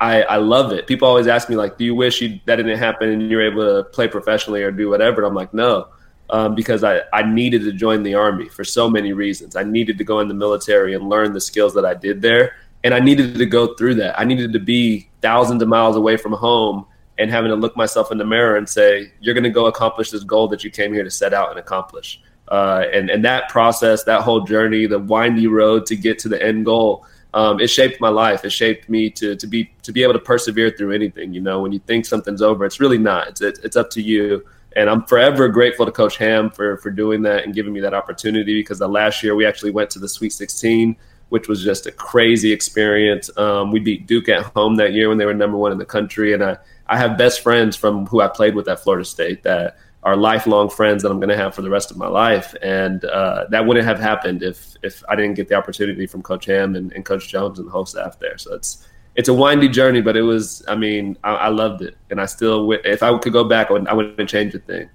I, 0.00 0.22
I 0.22 0.36
love 0.36 0.72
it. 0.72 0.86
People 0.86 1.08
always 1.08 1.26
ask 1.26 1.48
me 1.48 1.56
like, 1.56 1.76
"Do 1.76 1.84
you 1.84 1.96
wish 1.96 2.20
you, 2.20 2.38
that 2.44 2.56
didn't 2.56 2.78
happen 2.78 3.08
and 3.10 3.28
you're 3.28 3.42
able 3.42 3.82
to 3.82 3.88
play 3.90 4.06
professionally 4.06 4.62
or 4.62 4.70
do 4.70 4.88
whatever?" 4.88 5.22
And 5.22 5.26
I'm 5.26 5.34
like, 5.34 5.52
no. 5.52 5.88
Um, 6.30 6.54
because 6.54 6.82
I, 6.82 7.02
I 7.12 7.22
needed 7.22 7.62
to 7.64 7.72
join 7.72 8.02
the 8.02 8.14
army 8.14 8.48
for 8.48 8.64
so 8.64 8.88
many 8.88 9.12
reasons. 9.12 9.56
I 9.56 9.62
needed 9.62 9.98
to 9.98 10.04
go 10.04 10.20
in 10.20 10.28
the 10.28 10.34
military 10.34 10.94
and 10.94 11.10
learn 11.10 11.34
the 11.34 11.40
skills 11.40 11.74
that 11.74 11.84
I 11.84 11.92
did 11.92 12.22
there 12.22 12.54
and 12.84 12.92
I 12.94 13.00
needed 13.00 13.36
to 13.36 13.46
go 13.46 13.74
through 13.74 13.96
that. 13.96 14.18
I 14.20 14.24
needed 14.24 14.52
to 14.52 14.60
be 14.60 15.08
thousands 15.22 15.62
of 15.62 15.68
miles 15.68 15.96
away 15.96 16.18
from 16.18 16.32
home 16.32 16.86
and 17.18 17.30
having 17.30 17.48
to 17.48 17.56
look 17.56 17.76
myself 17.76 18.12
in 18.12 18.18
the 18.18 18.24
mirror 18.24 18.56
and 18.56 18.68
say, 18.68 19.10
"You're 19.20 19.34
going 19.34 19.44
to 19.44 19.50
go 19.50 19.66
accomplish 19.66 20.10
this 20.10 20.22
goal 20.22 20.48
that 20.48 20.62
you 20.62 20.70
came 20.70 20.92
here 20.92 21.02
to 21.02 21.10
set 21.10 21.32
out 21.32 21.50
and 21.50 21.58
accomplish." 21.58 22.20
Uh, 22.48 22.84
and 22.92 23.08
and 23.08 23.24
that 23.24 23.48
process, 23.48 24.04
that 24.04 24.20
whole 24.20 24.42
journey, 24.42 24.86
the 24.86 24.98
windy 24.98 25.46
road 25.46 25.86
to 25.86 25.96
get 25.96 26.18
to 26.20 26.28
the 26.28 26.40
end 26.40 26.66
goal, 26.66 27.06
um, 27.32 27.58
it 27.58 27.68
shaped 27.68 28.00
my 28.00 28.10
life. 28.10 28.44
It 28.44 28.50
shaped 28.50 28.88
me 28.88 29.08
to 29.10 29.34
to 29.34 29.46
be 29.46 29.70
to 29.82 29.92
be 29.92 30.02
able 30.02 30.12
to 30.12 30.18
persevere 30.18 30.70
through 30.70 30.92
anything. 30.92 31.32
You 31.32 31.40
know, 31.40 31.60
when 31.62 31.72
you 31.72 31.78
think 31.80 32.04
something's 32.04 32.42
over, 32.42 32.66
it's 32.66 32.80
really 32.80 32.98
not. 32.98 33.28
It's 33.28 33.40
it, 33.40 33.58
it's 33.64 33.76
up 33.76 33.90
to 33.90 34.02
you. 34.02 34.44
And 34.76 34.90
I'm 34.90 35.04
forever 35.04 35.48
grateful 35.48 35.86
to 35.86 35.92
Coach 35.92 36.16
Ham 36.18 36.50
for 36.50 36.76
for 36.78 36.90
doing 36.90 37.22
that 37.22 37.44
and 37.44 37.54
giving 37.54 37.72
me 37.72 37.80
that 37.80 37.94
opportunity. 37.94 38.60
Because 38.60 38.78
the 38.78 38.88
last 38.88 39.22
year 39.22 39.34
we 39.34 39.46
actually 39.46 39.70
went 39.70 39.88
to 39.90 39.98
the 39.98 40.08
Sweet 40.08 40.32
16, 40.32 40.96
which 41.34 41.48
was 41.48 41.64
just 41.64 41.84
a 41.84 41.90
crazy 41.90 42.52
experience. 42.52 43.28
Um, 43.36 43.72
we 43.72 43.80
beat 43.80 44.06
Duke 44.06 44.28
at 44.28 44.44
home 44.54 44.76
that 44.76 44.92
year 44.92 45.08
when 45.08 45.18
they 45.18 45.26
were 45.26 45.34
number 45.34 45.56
one 45.56 45.72
in 45.72 45.78
the 45.78 45.84
country, 45.84 46.32
and 46.32 46.44
I 46.44 46.58
I 46.86 46.96
have 46.96 47.18
best 47.18 47.40
friends 47.40 47.74
from 47.74 48.06
who 48.06 48.20
I 48.20 48.28
played 48.28 48.54
with 48.54 48.68
at 48.68 48.78
Florida 48.78 49.04
State 49.04 49.42
that 49.42 49.76
are 50.04 50.16
lifelong 50.16 50.70
friends 50.70 51.02
that 51.02 51.10
I'm 51.10 51.18
going 51.18 51.30
to 51.30 51.36
have 51.36 51.52
for 51.52 51.62
the 51.62 51.70
rest 51.70 51.90
of 51.90 51.96
my 51.96 52.06
life. 52.06 52.54
And 52.62 53.04
uh, 53.04 53.46
that 53.50 53.66
wouldn't 53.66 53.84
have 53.84 53.98
happened 53.98 54.44
if 54.44 54.76
if 54.84 55.02
I 55.08 55.16
didn't 55.16 55.34
get 55.34 55.48
the 55.48 55.56
opportunity 55.56 56.06
from 56.06 56.22
Coach 56.22 56.44
Ham 56.46 56.76
and, 56.76 56.92
and, 56.92 57.04
Coach 57.04 57.26
Jones 57.26 57.58
and 57.58 57.66
the 57.66 57.72
whole 57.72 57.84
staff 57.84 58.20
there. 58.20 58.38
So 58.38 58.54
it's 58.54 58.86
it's 59.16 59.28
a 59.28 59.34
windy 59.34 59.68
journey, 59.68 60.02
but 60.02 60.16
it 60.16 60.22
was. 60.22 60.64
I 60.68 60.76
mean, 60.76 61.18
I, 61.24 61.30
I 61.34 61.48
loved 61.48 61.82
it, 61.82 61.96
and 62.10 62.20
I 62.20 62.26
still, 62.26 62.70
if 62.70 63.02
I 63.02 63.18
could 63.18 63.32
go 63.32 63.42
back, 63.42 63.70
I 63.70 63.72
wouldn't, 63.72 63.90
I 63.90 63.94
wouldn't 63.94 64.30
change 64.30 64.54
a 64.54 64.60
thing. 64.60 64.88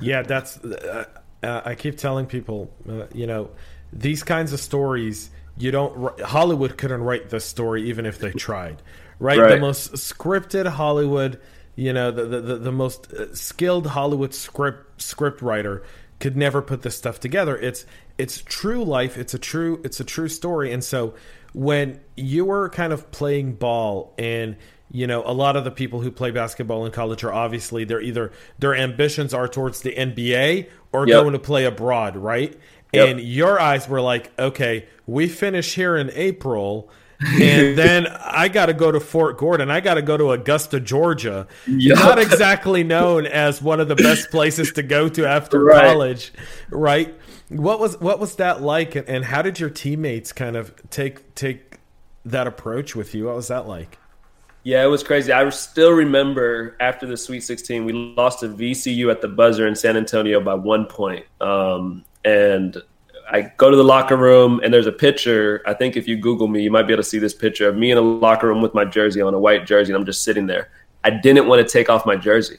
Yeah, 0.00 0.22
that's. 0.22 0.58
Uh, 0.58 1.06
I 1.42 1.74
keep 1.74 1.96
telling 1.96 2.26
people, 2.26 2.70
uh, 2.88 3.06
you 3.14 3.26
know, 3.26 3.50
these 3.92 4.22
kinds 4.22 4.52
of 4.52 4.60
stories. 4.60 5.30
You 5.60 5.70
don't. 5.70 6.20
Hollywood 6.20 6.76
couldn't 6.78 7.02
write 7.02 7.30
this 7.30 7.44
story 7.44 7.88
even 7.88 8.06
if 8.06 8.18
they 8.18 8.32
tried. 8.32 8.82
Right? 9.18 9.38
right. 9.38 9.50
The 9.50 9.60
most 9.60 9.92
scripted 9.92 10.66
Hollywood 10.66 11.40
you 11.80 11.92
know 11.92 12.10
the 12.10 12.24
the, 12.24 12.56
the 12.56 12.72
most 12.72 13.12
uh, 13.12 13.34
skilled 13.34 13.86
Hollywood 13.86 14.34
script 14.34 15.00
script 15.00 15.40
writer 15.40 15.82
could 16.18 16.36
never 16.36 16.60
put 16.60 16.82
this 16.82 16.96
stuff 16.96 17.20
together. 17.20 17.56
It's 17.56 17.86
it's 18.18 18.42
true 18.42 18.84
life. 18.84 19.16
It's 19.16 19.32
a 19.32 19.38
true 19.38 19.80
it's 19.82 19.98
a 19.98 20.04
true 20.04 20.28
story. 20.28 20.72
And 20.72 20.84
so 20.84 21.14
when 21.54 22.00
you 22.16 22.44
were 22.44 22.68
kind 22.68 22.92
of 22.92 23.10
playing 23.10 23.54
ball 23.54 24.14
and 24.18 24.56
you 24.90 25.06
know 25.06 25.22
a 25.24 25.32
lot 25.32 25.56
of 25.56 25.64
the 25.64 25.70
people 25.70 26.02
who 26.02 26.10
play 26.10 26.30
basketball 26.30 26.84
in 26.84 26.92
college 26.92 27.24
are 27.24 27.32
obviously 27.32 27.84
they're 27.84 28.02
either 28.02 28.30
their 28.58 28.74
ambitions 28.74 29.32
are 29.32 29.48
towards 29.48 29.80
the 29.80 29.92
NBA 29.92 30.68
or 30.92 31.08
yep. 31.08 31.22
going 31.22 31.32
to 31.32 31.38
play 31.38 31.64
abroad, 31.64 32.14
right? 32.16 32.54
Yep. 32.92 33.08
And 33.08 33.20
your 33.20 33.58
eyes 33.60 33.88
were 33.88 34.00
like, 34.00 34.32
okay, 34.38 34.86
we 35.10 35.28
finish 35.28 35.74
here 35.74 35.96
in 35.96 36.10
April 36.14 36.90
and 37.40 37.76
then 37.76 38.06
I 38.06 38.48
got 38.48 38.66
to 38.66 38.72
go 38.72 38.90
to 38.90 38.98
Fort 38.98 39.36
Gordon. 39.36 39.70
I 39.70 39.80
got 39.80 39.94
to 39.94 40.02
go 40.02 40.16
to 40.16 40.30
Augusta, 40.30 40.80
Georgia. 40.80 41.46
Yep. 41.66 41.98
Not 41.98 42.18
exactly 42.18 42.82
known 42.82 43.26
as 43.26 43.60
one 43.60 43.78
of 43.78 43.88
the 43.88 43.94
best 43.94 44.30
places 44.30 44.72
to 44.72 44.82
go 44.82 45.06
to 45.10 45.26
after 45.26 45.62
right. 45.64 45.84
college, 45.84 46.32
right? 46.70 47.14
What 47.50 47.78
was 47.78 48.00
what 48.00 48.20
was 48.20 48.36
that 48.36 48.62
like, 48.62 48.96
and 48.96 49.22
how 49.22 49.42
did 49.42 49.60
your 49.60 49.68
teammates 49.68 50.32
kind 50.32 50.56
of 50.56 50.72
take 50.88 51.34
take 51.34 51.78
that 52.24 52.46
approach 52.46 52.96
with 52.96 53.14
you? 53.14 53.26
What 53.26 53.36
was 53.36 53.48
that 53.48 53.68
like? 53.68 53.98
Yeah, 54.62 54.82
it 54.82 54.88
was 54.88 55.02
crazy. 55.02 55.30
I 55.30 55.46
still 55.50 55.92
remember 55.92 56.76
after 56.80 57.06
the 57.06 57.16
Sweet 57.16 57.40
16, 57.40 57.84
we 57.84 57.92
lost 57.92 58.40
to 58.40 58.48
VCU 58.48 59.10
at 59.10 59.20
the 59.20 59.28
buzzer 59.28 59.66
in 59.66 59.74
San 59.74 59.96
Antonio 59.96 60.40
by 60.40 60.54
one 60.54 60.86
point. 60.86 61.24
Um, 61.40 62.04
and 62.24 62.76
I 63.32 63.42
go 63.42 63.70
to 63.70 63.76
the 63.76 63.84
locker 63.84 64.16
room 64.16 64.60
and 64.64 64.74
there's 64.74 64.88
a 64.88 64.92
picture. 64.92 65.62
I 65.64 65.72
think 65.72 65.96
if 65.96 66.08
you 66.08 66.16
Google 66.16 66.48
me, 66.48 66.62
you 66.62 66.70
might 66.70 66.82
be 66.82 66.92
able 66.92 67.02
to 67.02 67.08
see 67.08 67.20
this 67.20 67.32
picture 67.32 67.68
of 67.68 67.76
me 67.76 67.92
in 67.92 67.98
a 67.98 68.00
locker 68.00 68.48
room 68.48 68.60
with 68.60 68.74
my 68.74 68.84
jersey 68.84 69.20
on, 69.20 69.32
a 69.32 69.38
white 69.38 69.66
jersey, 69.66 69.92
and 69.92 70.00
I'm 70.00 70.04
just 70.04 70.24
sitting 70.24 70.46
there. 70.46 70.70
I 71.04 71.10
didn't 71.10 71.46
want 71.46 71.66
to 71.66 71.72
take 71.72 71.88
off 71.88 72.04
my 72.04 72.16
jersey 72.16 72.58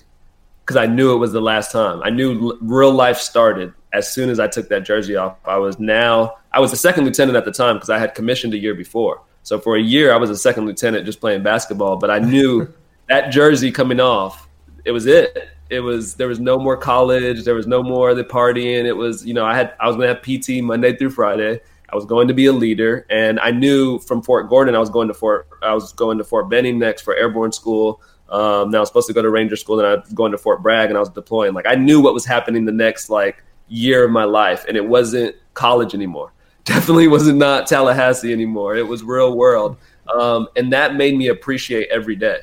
because 0.66 0.78
I 0.78 0.86
knew 0.86 1.14
it 1.14 1.18
was 1.18 1.34
the 1.34 1.42
last 1.42 1.74
time. 1.74 2.02
I 2.04 2.10
knew 2.10 2.58
real 2.62 2.92
life 2.92 3.18
started 3.18 3.74
as 3.92 4.12
soon 4.14 4.30
as 4.30 4.40
I 4.40 4.48
took 4.48 4.70
that 4.70 4.84
jersey 4.84 5.18
off. 5.18 5.36
I 5.46 5.58
was 5.58 5.78
now, 5.78 6.38
I 6.54 6.62
was 6.62 6.72
a 6.72 6.78
second 6.78 7.04
lieutenant 7.04 7.36
at 7.36 7.44
the 7.44 7.52
time 7.52 7.76
because 7.76 7.90
I 7.90 8.00
had 8.00 8.16
commissioned 8.16 8.54
a 8.54 8.58
year 8.58 8.74
before. 8.74 9.22
So 9.44 9.60
for 9.60 9.76
a 9.76 9.82
year, 9.82 10.14
I 10.14 10.18
was 10.18 10.30
a 10.30 10.38
second 10.38 10.66
lieutenant 10.66 11.06
just 11.06 11.20
playing 11.20 11.44
basketball, 11.44 11.98
but 11.98 12.10
I 12.10 12.20
knew 12.20 12.74
that 13.10 13.30
jersey 13.32 13.72
coming 13.72 14.00
off, 14.00 14.48
it 14.86 14.92
was 14.92 15.06
it 15.06 15.50
it 15.72 15.80
was 15.80 16.16
there 16.16 16.28
was 16.28 16.40
no 16.40 16.60
more 16.60 16.76
college 16.76 17.46
there 17.46 17.56
was 17.56 17.66
no 17.66 17.82
more 17.82 18.14
the 18.14 18.26
partying. 18.26 18.84
It 18.84 18.94
was 18.94 19.26
you 19.26 19.34
know 19.34 19.46
i 19.46 19.56
had 19.56 19.74
i 19.80 19.88
was 19.88 19.96
going 19.96 20.08
to 20.08 20.14
have 20.14 20.22
pt 20.22 20.62
monday 20.64 20.96
through 20.96 21.12
friday. 21.12 21.60
I 21.90 21.96
was 21.96 22.06
going 22.06 22.28
to 22.28 22.34
be 22.34 22.46
a 22.46 22.54
leader 22.54 23.06
and 23.10 23.40
i 23.40 23.52
knew 23.52 24.00
from 24.00 24.22
fort 24.22 24.50
gordon 24.50 24.76
i 24.76 24.80
was 24.80 24.90
going 24.90 25.08
to 25.08 25.14
fort 25.14 25.48
i 25.62 25.74
was 25.74 25.94
going 25.94 26.18
to 26.20 26.24
fort 26.24 26.50
benning 26.50 26.78
next 26.78 27.02
for 27.02 27.16
airborne 27.16 27.54
school. 27.54 28.02
Um, 28.30 28.70
now 28.70 28.78
i 28.78 28.80
was 28.82 28.90
supposed 28.90 29.08
to 29.08 29.14
go 29.14 29.22
to 29.22 29.30
ranger 29.30 29.56
school 29.56 29.80
and 29.80 29.88
i 29.88 29.96
was 29.96 30.14
going 30.14 30.34
to 30.34 30.38
fort 30.38 30.62
bragg 30.62 30.90
and 30.90 30.98
i 30.98 31.00
was 31.00 31.10
deploying. 31.10 31.54
Like 31.54 31.66
i 31.68 31.76
knew 31.76 32.02
what 32.02 32.14
was 32.14 32.26
happening 32.26 32.66
the 32.66 32.72
next 32.74 33.10
like 33.10 33.44
year 33.70 34.04
of 34.04 34.12
my 34.12 34.26
life 34.26 34.66
and 34.68 34.76
it 34.76 34.86
wasn't 34.86 35.36
college 35.54 35.94
anymore. 35.94 36.34
Definitely 36.66 37.08
wasn't 37.08 37.40
not 37.40 37.66
tallahassee 37.66 38.32
anymore. 38.32 38.76
It 38.76 38.88
was 38.88 39.04
real 39.04 39.36
world. 39.36 39.78
Um, 40.14 40.48
and 40.56 40.72
that 40.74 40.96
made 40.96 41.18
me 41.18 41.28
appreciate 41.28 41.90
every 41.90 42.16
day 42.16 42.40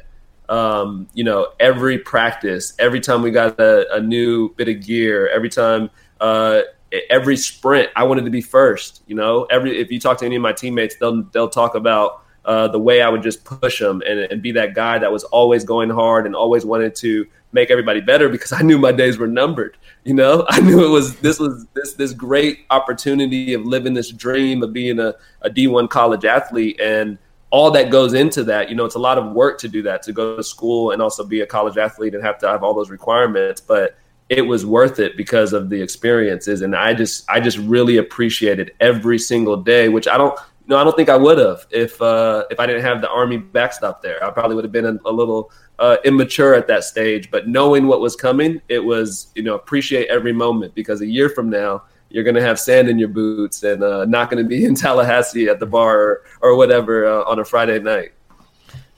um, 0.48 1.08
you 1.14 1.24
know, 1.24 1.48
every 1.60 1.98
practice, 1.98 2.72
every 2.78 3.00
time 3.00 3.22
we 3.22 3.30
got 3.30 3.58
a, 3.60 3.94
a 3.94 4.00
new 4.00 4.54
bit 4.54 4.68
of 4.68 4.84
gear, 4.84 5.28
every 5.28 5.50
time, 5.50 5.90
uh, 6.20 6.62
every 7.10 7.36
sprint, 7.36 7.90
I 7.96 8.04
wanted 8.04 8.24
to 8.24 8.30
be 8.30 8.40
first. 8.40 9.02
You 9.06 9.14
know, 9.14 9.44
every 9.44 9.78
if 9.78 9.90
you 9.90 10.00
talk 10.00 10.18
to 10.18 10.26
any 10.26 10.36
of 10.36 10.42
my 10.42 10.52
teammates, 10.52 10.96
they'll 10.96 11.22
they'll 11.24 11.50
talk 11.50 11.74
about 11.74 12.24
uh, 12.44 12.66
the 12.68 12.78
way 12.78 13.02
I 13.02 13.08
would 13.10 13.22
just 13.22 13.44
push 13.44 13.78
them 13.78 14.02
and, 14.06 14.20
and 14.20 14.42
be 14.42 14.52
that 14.52 14.74
guy 14.74 14.98
that 14.98 15.12
was 15.12 15.24
always 15.24 15.64
going 15.64 15.90
hard 15.90 16.24
and 16.24 16.34
always 16.34 16.64
wanted 16.64 16.94
to 16.96 17.26
make 17.52 17.70
everybody 17.70 18.00
better 18.00 18.28
because 18.28 18.52
I 18.52 18.62
knew 18.62 18.78
my 18.78 18.92
days 18.92 19.18
were 19.18 19.26
numbered. 19.26 19.76
You 20.04 20.14
know, 20.14 20.46
I 20.48 20.60
knew 20.60 20.84
it 20.84 20.88
was 20.88 21.16
this 21.16 21.38
was 21.38 21.66
this 21.74 21.92
this 21.94 22.12
great 22.12 22.60
opportunity 22.70 23.52
of 23.52 23.66
living 23.66 23.92
this 23.92 24.10
dream 24.10 24.62
of 24.62 24.72
being 24.72 24.98
a, 24.98 25.14
a 25.42 25.50
D1 25.50 25.90
college 25.90 26.24
athlete 26.24 26.80
and 26.80 27.18
all 27.50 27.70
that 27.70 27.90
goes 27.90 28.14
into 28.14 28.44
that. 28.44 28.68
You 28.68 28.76
know, 28.76 28.84
it's 28.84 28.94
a 28.94 29.00
lot 29.00 29.18
of 29.18 29.32
work 29.32 29.58
to 29.60 29.68
do 29.68 29.82
that, 29.82 30.02
to 30.02 30.12
go 30.12 30.36
to 30.36 30.42
school 30.42 30.90
and 30.90 31.00
also 31.00 31.24
be 31.24 31.40
a 31.40 31.46
college 31.46 31.78
athlete 31.78 32.14
and 32.14 32.22
have 32.22 32.38
to 32.38 32.48
have 32.48 32.62
all 32.62 32.74
those 32.74 32.90
requirements. 32.90 33.60
But 33.60 33.96
it 34.28 34.42
was 34.42 34.66
worth 34.66 34.98
it 34.98 35.16
because 35.16 35.52
of 35.52 35.70
the 35.70 35.80
experiences. 35.80 36.60
And 36.60 36.76
I 36.76 36.92
just, 36.92 37.24
I 37.30 37.40
just 37.40 37.58
really 37.58 37.96
appreciated 37.96 38.72
every 38.80 39.18
single 39.18 39.56
day, 39.56 39.88
which 39.88 40.06
I 40.06 40.18
don't, 40.18 40.38
you 40.66 40.74
know, 40.74 40.76
I 40.76 40.84
don't 40.84 40.94
think 40.94 41.08
I 41.08 41.16
would 41.16 41.38
have 41.38 41.66
if, 41.70 42.00
uh, 42.02 42.44
if 42.50 42.60
I 42.60 42.66
didn't 42.66 42.82
have 42.82 43.00
the 43.00 43.08
army 43.08 43.38
backstop 43.38 44.02
there. 44.02 44.22
I 44.22 44.30
probably 44.30 44.54
would 44.54 44.64
have 44.64 44.72
been 44.72 44.84
a, 44.84 44.98
a 45.06 45.12
little 45.12 45.50
uh, 45.78 45.96
immature 46.04 46.54
at 46.54 46.66
that 46.66 46.84
stage. 46.84 47.30
But 47.30 47.48
knowing 47.48 47.86
what 47.86 48.02
was 48.02 48.16
coming, 48.16 48.60
it 48.68 48.84
was, 48.84 49.32
you 49.34 49.42
know, 49.42 49.54
appreciate 49.54 50.08
every 50.08 50.34
moment 50.34 50.74
because 50.74 51.00
a 51.00 51.06
year 51.06 51.30
from 51.30 51.48
now, 51.48 51.84
you're 52.10 52.24
going 52.24 52.36
to 52.36 52.42
have 52.42 52.58
sand 52.58 52.88
in 52.88 52.98
your 52.98 53.08
boots 53.08 53.62
and 53.62 53.82
uh, 53.82 54.04
not 54.04 54.30
going 54.30 54.42
to 54.42 54.48
be 54.48 54.64
in 54.66 54.74
Tallahassee 54.74 55.48
at 55.48 55.60
the 55.60 55.66
bar 55.66 56.00
or, 56.00 56.24
or 56.40 56.56
whatever 56.56 57.06
uh, 57.06 57.24
on 57.24 57.38
a 57.38 57.44
Friday 57.44 57.78
night. 57.78 58.12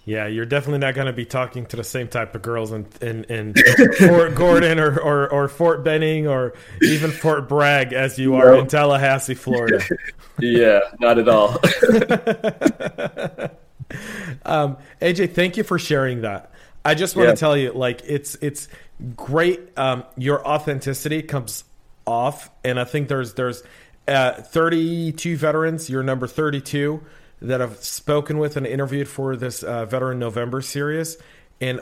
Yeah, 0.07 0.27
you're 0.27 0.47
definitely 0.47 0.79
not 0.79 0.95
going 0.95 1.07
to 1.07 1.13
be 1.13 1.27
talking 1.27 1.67
to 1.67 1.77
the 1.77 1.85
same 1.85 2.09
type 2.09 2.35
of 2.35 2.43
girls 2.43 2.73
in 2.73 2.87
in, 3.01 3.25
in 3.25 3.55
Fort 3.99 4.35
Gordon 4.35 4.81
or, 4.81 4.99
or, 4.99 5.31
or, 5.31 5.47
Fort 5.47 5.85
Benning 5.85 6.27
or 6.27 6.55
even 6.83 7.11
Fort 7.11 7.49
Bragg 7.49 7.93
as 7.93 8.19
you 8.19 8.35
are 8.35 8.57
in 8.57 8.67
Tallahassee, 8.67 9.35
Florida. 9.35 9.85
yeah, 10.41 10.81
not 10.99 11.19
at 11.19 11.29
all. 11.29 11.51
um, 14.45 14.79
AJ, 15.01 15.35
thank 15.35 15.57
you 15.57 15.63
for 15.63 15.79
sharing 15.79 16.23
that. 16.23 16.51
I 16.85 16.95
just 16.95 17.15
want 17.15 17.29
yeah. 17.29 17.35
to 17.35 17.39
tell 17.39 17.57
you, 17.57 17.73
like, 17.73 18.01
it's 18.05 18.37
it's 18.41 18.69
great. 19.15 19.61
Um, 19.77 20.05
your 20.17 20.45
authenticity 20.45 21.23
comes 21.23 21.65
off, 22.11 22.51
and 22.65 22.79
I 22.79 22.85
think 22.85 23.09
there's 23.09 23.35
there's 23.35 23.63
uh, 24.09 24.33
32 24.33 25.37
veterans. 25.37 25.89
You're 25.89 26.03
number 26.03 26.27
32 26.27 27.03
that 27.43 27.63
I've 27.63 27.77
spoken 27.83 28.39
with 28.39 28.57
and 28.57 28.67
interviewed 28.67 29.09
for 29.09 29.37
this 29.37 29.63
uh, 29.63 29.87
Veteran 29.87 30.19
November 30.19 30.61
series, 30.61 31.17
and 31.61 31.81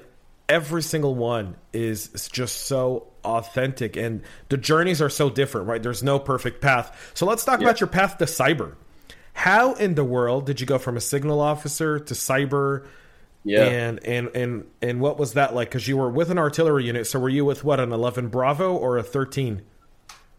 every 0.49 0.83
single 0.83 1.15
one 1.15 1.57
is 1.73 2.29
just 2.31 2.67
so 2.67 3.09
authentic, 3.25 3.97
and 3.97 4.23
the 4.51 4.57
journeys 4.57 5.03
are 5.03 5.11
so 5.11 5.31
different. 5.31 5.67
Right? 5.67 5.83
There's 5.83 6.03
no 6.03 6.19
perfect 6.19 6.61
path. 6.61 7.13
So 7.15 7.27
let's 7.27 7.45
talk 7.45 7.61
yeah. 7.61 7.67
about 7.67 7.81
your 7.81 7.89
path 7.89 8.19
to 8.19 8.27
cyber. 8.27 8.75
How 9.33 9.75
in 9.75 9.95
the 9.95 10.05
world 10.05 10.47
did 10.47 10.61
you 10.61 10.67
go 10.67 10.79
from 10.79 10.97
a 10.97 11.01
signal 11.01 11.41
officer 11.41 11.99
to 11.99 12.15
cyber? 12.15 12.87
Yeah. 13.45 13.65
And 13.65 14.05
and 14.05 14.29
and 14.35 14.65
and 14.83 15.01
what 15.01 15.19
was 15.19 15.35
that 15.35 15.55
like? 15.55 15.69
Because 15.69 15.89
you 15.89 15.97
were 15.97 16.11
with 16.11 16.31
an 16.31 16.39
artillery 16.39 16.85
unit. 16.85 17.07
So 17.07 17.19
were 17.19 17.29
you 17.29 17.45
with 17.45 17.65
what 17.65 17.81
an 17.81 17.93
11 17.93 18.29
Bravo 18.29 18.75
or 18.75 18.99
a 18.99 19.03
13? 19.03 19.63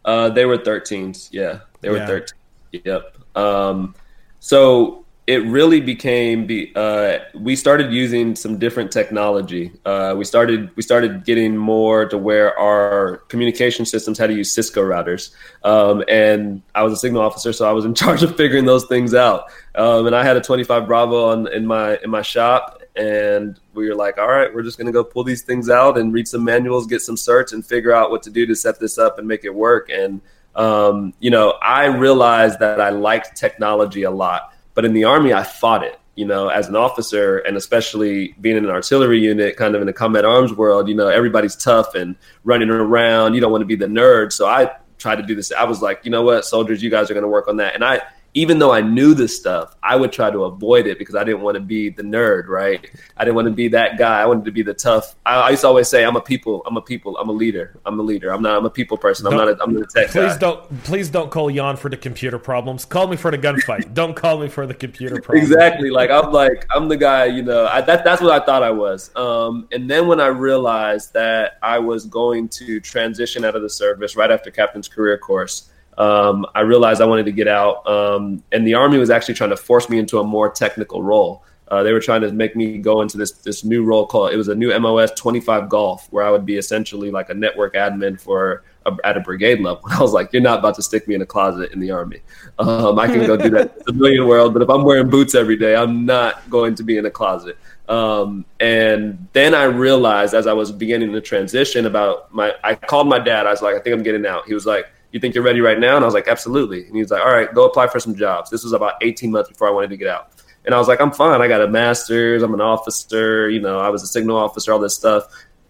Uh, 0.06 0.30
they 0.30 0.46
were 0.46 0.58
13s. 0.58 1.30
Yeah, 1.32 1.60
they 1.82 1.90
were 1.90 1.98
yeah. 1.98 2.08
13. 2.08 2.82
Yep. 2.84 3.18
Um, 3.36 3.96
so 4.40 5.06
it 5.30 5.46
really 5.46 5.80
became 5.80 6.48
be, 6.48 6.72
uh, 6.76 7.20
we 7.36 7.56
started 7.56 7.94
using 7.94 8.36
some 8.36 8.58
different 8.58 8.92
technology. 8.92 9.72
Uh, 9.86 10.16
we 10.18 10.26
started 10.26 10.76
we 10.76 10.82
started 10.82 11.24
getting 11.24 11.56
more 11.56 12.08
to 12.08 12.18
where 12.18 12.58
our 12.58 13.18
communication 13.28 13.86
systems 13.86 14.18
had 14.18 14.28
to 14.28 14.34
use 14.34 14.52
Cisco 14.52 14.82
routers. 14.82 15.30
Um, 15.64 16.04
and 16.08 16.64
I 16.74 16.82
was 16.82 16.94
a 16.94 16.98
signal 16.98 17.22
officer, 17.22 17.54
so 17.54 17.70
I 17.70 17.74
was 17.74 17.86
in 17.86 17.94
charge 18.04 18.24
of 18.24 18.36
figuring 18.36 18.66
those 18.66 18.86
things 18.86 19.14
out. 19.14 19.52
Um, 19.76 20.08
and 20.08 20.16
I 20.16 20.24
had 20.24 20.36
a 20.36 20.42
25 20.42 20.88
Bravo 20.88 21.30
on, 21.30 21.48
in 21.54 21.68
my 21.68 22.00
in 22.04 22.10
my 22.10 22.24
shop, 22.24 22.79
and 23.00 23.58
we 23.74 23.88
were 23.88 23.96
like, 23.96 24.18
all 24.18 24.28
right, 24.28 24.54
we're 24.54 24.62
just 24.62 24.78
going 24.78 24.88
to 24.88 24.92
go 24.92 25.06
pull 25.06 25.24
these 25.24 25.42
things 25.42 25.70
out 25.70 25.98
and 25.98 26.14
read 26.14 26.28
some 26.28 26.44
manuals, 26.44 26.86
get 26.86 27.02
some 27.02 27.16
certs, 27.16 27.54
and 27.54 27.66
figure 27.66 27.94
out 27.94 28.12
what 28.12 28.24
to 28.24 28.30
do 28.30 28.46
to 28.46 28.56
set 28.56 28.78
this 28.78 28.98
up 28.98 29.18
and 29.18 29.28
make 29.28 29.46
it 29.46 29.56
work. 29.56 29.90
And 29.90 30.20
um, 30.54 31.14
you 31.20 31.32
know, 31.32 31.52
I 31.62 31.86
realized 31.86 32.60
that 32.60 32.82
I 32.82 32.90
liked 32.90 33.38
technology 33.38 34.04
a 34.04 34.12
lot, 34.12 34.54
but 34.74 34.84
in 34.84 34.92
the 34.92 35.06
army, 35.06 35.32
I 35.34 35.44
fought 35.44 35.84
it. 35.84 35.98
You 36.16 36.26
know, 36.26 36.50
as 36.50 36.68
an 36.68 36.76
officer, 36.76 37.38
and 37.38 37.56
especially 37.56 38.36
being 38.42 38.58
in 38.58 38.66
an 38.66 38.72
artillery 38.72 39.20
unit, 39.20 39.56
kind 39.56 39.74
of 39.74 39.80
in 39.80 39.88
the 39.88 39.94
combat 39.94 40.26
arms 40.26 40.52
world, 40.52 40.90
you 40.90 40.96
know, 40.96 41.08
everybody's 41.08 41.56
tough 41.56 41.96
and 41.96 42.18
running 42.44 42.70
around. 42.70 43.36
You 43.36 43.40
don't 43.40 43.54
want 43.54 43.62
to 43.62 43.66
be 43.66 43.78
the 43.78 43.86
nerd, 43.86 44.34
so 44.34 44.46
I 44.46 44.76
tried 44.98 45.16
to 45.16 45.24
do 45.24 45.34
this. 45.34 45.54
I 45.54 45.64
was 45.64 45.82
like, 45.82 46.02
you 46.04 46.12
know 46.12 46.24
what, 46.24 46.44
soldiers, 46.44 46.84
you 46.84 46.90
guys 46.90 47.10
are 47.10 47.14
going 47.14 47.24
to 47.24 47.30
work 47.30 47.48
on 47.48 47.56
that, 47.58 47.76
and 47.76 47.86
I 47.86 48.02
even 48.34 48.60
though 48.60 48.72
I 48.72 48.82
knew 48.82 49.14
this 49.14 49.36
stuff, 49.36 49.76
I 49.82 49.96
would 49.96 50.12
try 50.12 50.30
to 50.30 50.44
avoid 50.44 50.86
it 50.86 51.00
because 51.00 51.16
I 51.16 51.24
didn't 51.24 51.42
want 51.42 51.56
to 51.56 51.62
be 51.62 51.90
the 51.90 52.04
nerd, 52.04 52.48
right? 52.48 52.90
I 53.18 53.24
didn't 53.26 53.36
want 53.36 53.48
to 53.48 53.54
be 53.54 53.68
that 53.70 53.98
guy. 53.98 54.22
I 54.22 54.26
wanted 54.26 54.46
to 54.46 54.52
be 54.52 54.62
the 54.62 54.74
tough. 54.74 55.16
I, 55.26 55.36
I 55.36 55.50
used 55.50 55.62
to 55.62 55.68
always 55.68 55.88
say, 55.88 56.06
"I'm 56.06 56.16
a 56.16 56.22
people. 56.22 56.64
I'm 56.66 56.78
a 56.78 56.82
people. 56.82 57.18
I'm 57.18 57.30
a 57.30 57.32
leader. 57.32 57.80
I'm 57.86 58.00
a 58.00 58.04
leader. 58.04 58.32
I'm 58.32 58.42
not. 58.42 58.58
I'm 58.58 58.66
a 58.66 58.70
people 58.70 58.98
person. 58.98 59.26
I'm 59.26 59.34
don't, 59.34 59.48
not. 59.48 59.60
A, 59.60 59.64
I'm 59.64 59.74
not 59.74 59.84
a 59.84 59.88
tech 59.88 60.12
please 60.12 60.34
guy." 60.34 60.38
don't. 60.38 60.84
Please 60.84 61.10
don't 61.10 61.32
call 61.32 61.50
Yawn 61.50 61.76
for 61.76 61.90
the 61.90 61.98
computer 61.98 62.38
problems. 62.38 62.86
Call 62.86 63.08
me 63.08 63.18
for 63.18 63.32
the 63.32 63.38
gunfight. 63.38 63.94
don't 63.94 64.16
call 64.16 64.40
me 64.40 64.48
for 64.48 64.68
the 64.68 64.76
computer 64.76 65.20
problems. 65.22 65.50
Exactly. 65.50 65.90
Like 65.90 66.12
I'm 66.12 66.32
like 66.32 66.66
I'm 66.74 66.88
the 66.88 66.98
guy. 66.98 67.26
You 67.26 67.42
know, 67.42 67.66
I, 67.66 67.82
that 67.82 68.04
that's 68.04 68.22
what 68.22 68.32
I 68.32 68.46
thought 68.46 68.62
I 68.62 68.72
was. 68.72 69.16
Um, 69.16 69.68
and 69.72 69.90
then 69.90 70.08
when 70.08 70.22
I 70.22 70.28
realized 70.28 71.14
that 71.14 71.58
I 71.64 71.80
was 71.80 72.06
going 72.06 72.48
to 72.50 72.80
transition 72.80 73.44
out 73.44 73.56
of 73.56 73.64
the 73.64 73.70
service 73.70 74.16
right 74.16 74.30
after 74.30 74.52
captain's 74.52 74.88
career 74.88 75.18
course 75.18 75.69
um, 76.00 76.46
I 76.56 76.62
realized 76.62 77.02
I 77.02 77.06
wanted 77.06 77.26
to 77.26 77.32
get 77.32 77.48
out. 77.48 77.86
Um, 77.88 78.42
and 78.52 78.66
the 78.66 78.74
Army 78.74 78.98
was 78.98 79.10
actually 79.10 79.36
trying 79.36 79.50
to 79.52 79.58
force 79.58 79.90
me 79.90 80.00
into 80.00 80.20
a 80.20 80.24
more 80.24 80.50
technical 80.50 81.04
role. 81.04 81.44
Uh, 81.68 81.84
they 81.84 81.94
were 81.94 82.00
trying 82.00 82.22
to 82.22 82.32
make 82.32 82.56
me 82.56 82.80
go 82.80 83.02
into 83.02 83.16
this 83.16 83.32
this 83.32 83.64
new 83.64 83.84
role 83.84 84.08
called 84.08 84.34
it 84.34 84.38
was 84.38 84.48
a 84.48 84.56
new 84.56 84.78
MOS 84.80 85.12
25 85.12 85.70
Golf, 85.70 86.08
where 86.10 86.26
I 86.26 86.32
would 86.32 86.46
be 86.46 86.58
essentially 86.58 87.12
like 87.12 87.30
a 87.30 87.36
network 87.36 87.76
admin 87.76 88.20
for 88.20 88.64
a, 88.88 88.98
at 89.04 89.18
a 89.18 89.20
brigade 89.20 89.60
level. 89.60 89.84
I 89.92 90.02
was 90.02 90.12
like, 90.12 90.34
you're 90.34 90.42
not 90.42 90.60
about 90.60 90.76
to 90.76 90.82
stick 90.82 91.08
me 91.08 91.14
in 91.14 91.22
a 91.22 91.28
closet 91.28 91.72
in 91.72 91.80
the 91.80 91.92
Army. 91.92 92.22
Um, 92.58 92.98
I 92.98 93.06
can 93.06 93.24
go 93.28 93.38
do 93.38 93.52
that 93.52 93.62
in 93.62 93.78
the 93.78 93.84
civilian 93.88 94.26
world, 94.26 94.54
but 94.54 94.64
if 94.64 94.70
I'm 94.70 94.84
wearing 94.84 95.12
boots 95.12 95.36
every 95.36 95.58
day, 95.58 95.76
I'm 95.76 96.08
not 96.08 96.50
going 96.50 96.74
to 96.76 96.84
be 96.84 96.98
in 96.98 97.06
a 97.06 97.12
closet. 97.12 97.58
Um, 97.88 98.46
and 98.60 99.28
then 99.34 99.54
I 99.54 99.64
realized 99.64 100.34
as 100.34 100.48
I 100.48 100.54
was 100.54 100.72
beginning 100.72 101.12
to 101.12 101.22
transition 101.22 101.86
about 101.86 102.34
my, 102.34 102.56
I 102.64 102.74
called 102.74 103.08
my 103.08 103.20
dad. 103.20 103.46
I 103.46 103.52
was 103.52 103.62
like, 103.62 103.76
I 103.76 103.80
think 103.80 103.96
I'm 103.96 104.04
getting 104.04 104.26
out. 104.26 104.48
He 104.48 104.54
was 104.56 104.66
like, 104.66 104.88
you 105.12 105.20
think 105.20 105.36
you're 105.36 105.44
ready 105.44 105.62
right 105.62 105.80
now? 105.80 105.96
And 105.96 106.04
I 106.04 106.08
was 106.08 106.14
like, 106.14 106.28
absolutely. 106.28 106.86
And 106.86 106.96
he 106.96 107.02
was 107.02 107.12
like, 107.12 107.22
all 107.22 107.32
right, 107.32 107.54
go 107.54 107.66
apply 107.66 107.88
for 107.88 108.00
some 108.00 108.16
jobs. 108.16 108.50
This 108.50 108.64
was 108.64 108.74
about 108.74 108.96
18 109.02 109.32
months 109.32 109.50
before 109.50 109.68
I 109.68 109.72
wanted 109.72 109.90
to 109.90 109.98
get 109.98 110.08
out. 110.08 110.32
And 110.66 110.76
I 110.76 110.78
was 110.78 110.88
like, 110.88 111.02
I'm 111.02 111.12
fine. 111.12 111.42
I 111.42 111.48
got 111.48 111.62
a 111.62 111.68
master's. 111.68 112.44
I'm 112.44 112.54
an 112.54 112.62
officer. 112.62 113.50
You 113.50 113.62
know, 113.62 113.80
I 113.80 113.90
was 113.90 114.04
a 114.04 114.08
signal 114.08 114.38
officer, 114.38 114.72
all 114.74 114.80
this 114.80 114.96
stuff. 114.96 115.26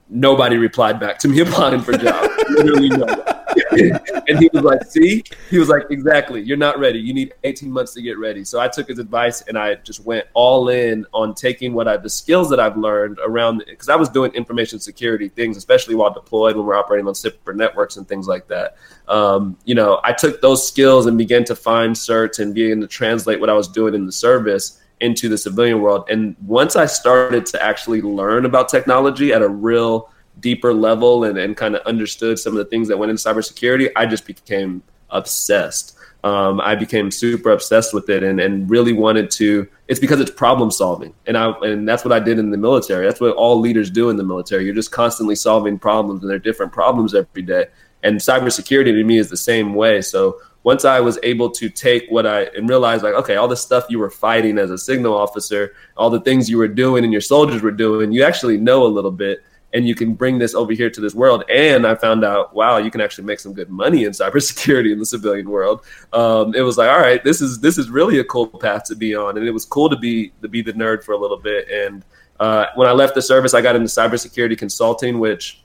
Nobody 0.10 0.58
replied 0.58 1.00
back 1.00 1.20
to 1.20 1.28
me 1.28 1.40
applying 1.42 1.82
for 1.82 1.94
jobs. 1.94 2.30
Literally 2.50 2.90
nobody. 2.90 3.29
and 4.28 4.40
he 4.40 4.50
was 4.54 4.64
like, 4.64 4.84
"See," 4.86 5.24
he 5.50 5.60
was 5.60 5.70
like, 5.70 5.84
"Exactly. 5.90 6.42
You're 6.42 6.58
not 6.58 6.80
ready. 6.80 7.00
You 7.00 7.14
need 7.14 7.34
18 7.44 7.72
months 7.72 7.94
to 7.94 8.02
get 8.02 8.18
ready." 8.18 8.44
So 8.44 8.60
I 8.60 8.68
took 8.68 8.88
his 8.88 9.00
advice 9.00 9.42
and 9.42 9.58
I 9.58 9.76
just 9.76 10.06
went 10.06 10.26
all 10.34 10.70
in 10.70 11.06
on 11.14 11.36
taking 11.36 11.74
what 11.74 11.88
I 11.88 11.98
the 11.98 12.10
skills 12.10 12.50
that 12.50 12.60
I've 12.60 12.78
learned 12.78 13.20
around 13.24 13.64
because 13.68 13.90
I 13.90 13.96
was 13.96 14.10
doing 14.10 14.32
information 14.34 14.80
security 14.80 15.30
things, 15.30 15.58
especially 15.58 15.96
while 15.96 16.14
deployed 16.14 16.56
when 16.56 16.66
we're 16.66 16.76
operating 16.76 17.08
on 17.08 17.16
separate 17.16 17.58
networks 17.58 17.98
and 17.98 18.08
things 18.08 18.28
like 18.28 18.48
that. 18.48 18.76
Um, 19.08 19.58
you 19.66 19.76
know, 19.76 20.00
I 20.04 20.14
took 20.14 20.42
those 20.42 20.68
skills 20.68 21.06
and 21.06 21.18
began 21.18 21.44
to 21.46 21.56
find 21.56 21.96
certs 21.96 22.40
and 22.40 22.54
began 22.54 22.82
to 22.82 22.88
translate 22.88 23.40
what 23.40 23.50
I 23.50 23.54
was 23.54 23.68
doing 23.68 23.94
in 23.94 24.06
the 24.06 24.12
service 24.12 24.82
into 25.02 25.30
the 25.30 25.38
civilian 25.38 25.82
world. 25.82 26.10
And 26.10 26.36
once 26.46 26.76
I 26.76 26.86
started 26.86 27.46
to 27.48 27.64
actually 27.64 28.02
learn 28.02 28.46
about 28.46 28.70
technology 28.70 29.32
at 29.32 29.42
a 29.42 29.48
real 29.48 30.12
deeper 30.40 30.74
level 30.74 31.24
and, 31.24 31.38
and 31.38 31.56
kind 31.56 31.76
of 31.76 31.82
understood 31.86 32.40
some 32.40 32.54
of 32.54 32.58
the 32.58 32.66
things 32.66 32.88
that 32.88 32.98
went 32.98 33.10
into 33.10 33.22
cybersecurity, 33.22 33.92
I 33.96 34.06
just 34.06 34.26
became 34.26 34.84
obsessed. 35.10 35.98
Um, 36.24 36.60
I 36.60 36.76
became 36.76 37.12
super 37.12 37.52
obsessed 37.52 37.94
with 37.94 38.10
it 38.10 38.24
and, 38.24 38.42
and 38.42 38.70
really 38.70 38.92
wanted 38.92 39.32
to. 39.32 39.68
It's 39.88 40.00
because 40.00 40.20
it's 40.20 40.32
problem 40.32 40.70
solving, 40.70 41.14
and 41.28 41.38
I 41.38 41.52
and 41.62 41.88
that's 41.88 42.04
what 42.04 42.12
I 42.12 42.20
did 42.20 42.40
in 42.40 42.52
the 42.52 42.58
military. 42.58 43.06
That's 43.06 43.22
what 43.22 43.36
all 43.36 43.60
leaders 43.60 43.90
do 43.90 44.10
in 44.10 44.18
the 44.18 44.24
military. 44.24 44.66
You're 44.66 44.76
just 44.76 44.92
constantly 44.92 45.36
solving 45.36 45.80
problems, 45.80 46.22
and 46.22 46.30
they're 46.30 46.38
different 46.38 46.74
problems 46.74 47.16
every 47.16 47.42
day. 47.42 47.68
And 48.04 48.20
cybersecurity 48.20 48.92
to 48.92 49.04
me 49.04 49.18
is 49.18 49.30
the 49.30 49.38
same 49.38 49.74
way. 49.74 50.02
So 50.02 50.40
once 50.64 50.84
I 50.84 51.00
was 51.00 51.18
able 51.24 51.50
to 51.52 51.70
take 51.70 52.06
what 52.10 52.28
I 52.28 52.44
and 52.56 52.68
realize 52.68 53.02
like, 53.02 53.14
okay, 53.14 53.38
all 53.38 53.48
the 53.48 53.56
stuff 53.56 53.86
you 53.90 54.00
were 54.00 54.10
fighting 54.10 54.58
as 54.58 54.72
a 54.72 54.78
signal 54.78 55.16
officer, 55.16 55.74
all 55.96 56.10
the 56.10 56.22
things 56.22 56.50
you 56.50 56.58
were 56.58 56.68
doing 56.68 57.04
and 57.04 57.14
your 57.14 57.22
soldiers 57.22 57.62
were 57.62 57.72
doing, 57.72 58.12
you 58.12 58.24
actually 58.24 58.58
know 58.58 58.86
a 58.86 58.88
little 58.88 59.12
bit 59.12 59.44
and 59.74 59.88
you 59.88 59.96
can 59.96 60.14
bring 60.14 60.40
this 60.40 60.56
over 60.56 60.74
here 60.74 60.90
to 60.90 61.02
this 61.02 61.14
world. 61.14 61.44
And 61.50 61.86
I 61.86 61.96
found 61.96 62.24
out, 62.24 62.54
wow, 62.56 62.78
you 62.78 62.90
can 62.90 63.02
actually 63.02 63.26
make 63.26 63.40
some 63.40 63.54
good 63.54 63.70
money 63.70 64.06
in 64.06 64.12
cybersecurity 64.14 64.92
in 64.92 65.00
the 65.00 65.06
civilian 65.06 65.50
world. 65.50 65.86
Um, 66.14 66.56
it 66.56 66.62
was 66.62 66.78
like, 66.78 66.90
all 66.90 67.00
right, 67.00 67.24
this 67.24 67.42
is 67.42 67.60
this 67.60 67.78
is 67.78 67.90
really 67.90 68.20
a 68.20 68.24
cool 68.24 68.48
path 68.48 68.86
to 68.86 68.96
be 68.96 69.16
on, 69.16 69.38
and 69.38 69.48
it 69.48 69.52
was 69.52 69.66
cool 69.66 69.90
to 69.90 69.98
be 69.98 70.32
to 70.42 70.48
be 70.48 70.62
the 70.62 70.74
nerd 70.74 71.04
for 71.04 71.14
a 71.14 71.18
little 71.18 71.38
bit. 71.38 71.70
And 71.70 72.04
uh, 72.40 72.68
when 72.76 72.88
I 72.88 72.92
left 72.92 73.16
the 73.16 73.22
service, 73.22 73.54
I 73.54 73.62
got 73.62 73.76
into 73.76 73.88
cybersecurity 73.88 74.58
consulting, 74.58 75.20
which 75.20 75.64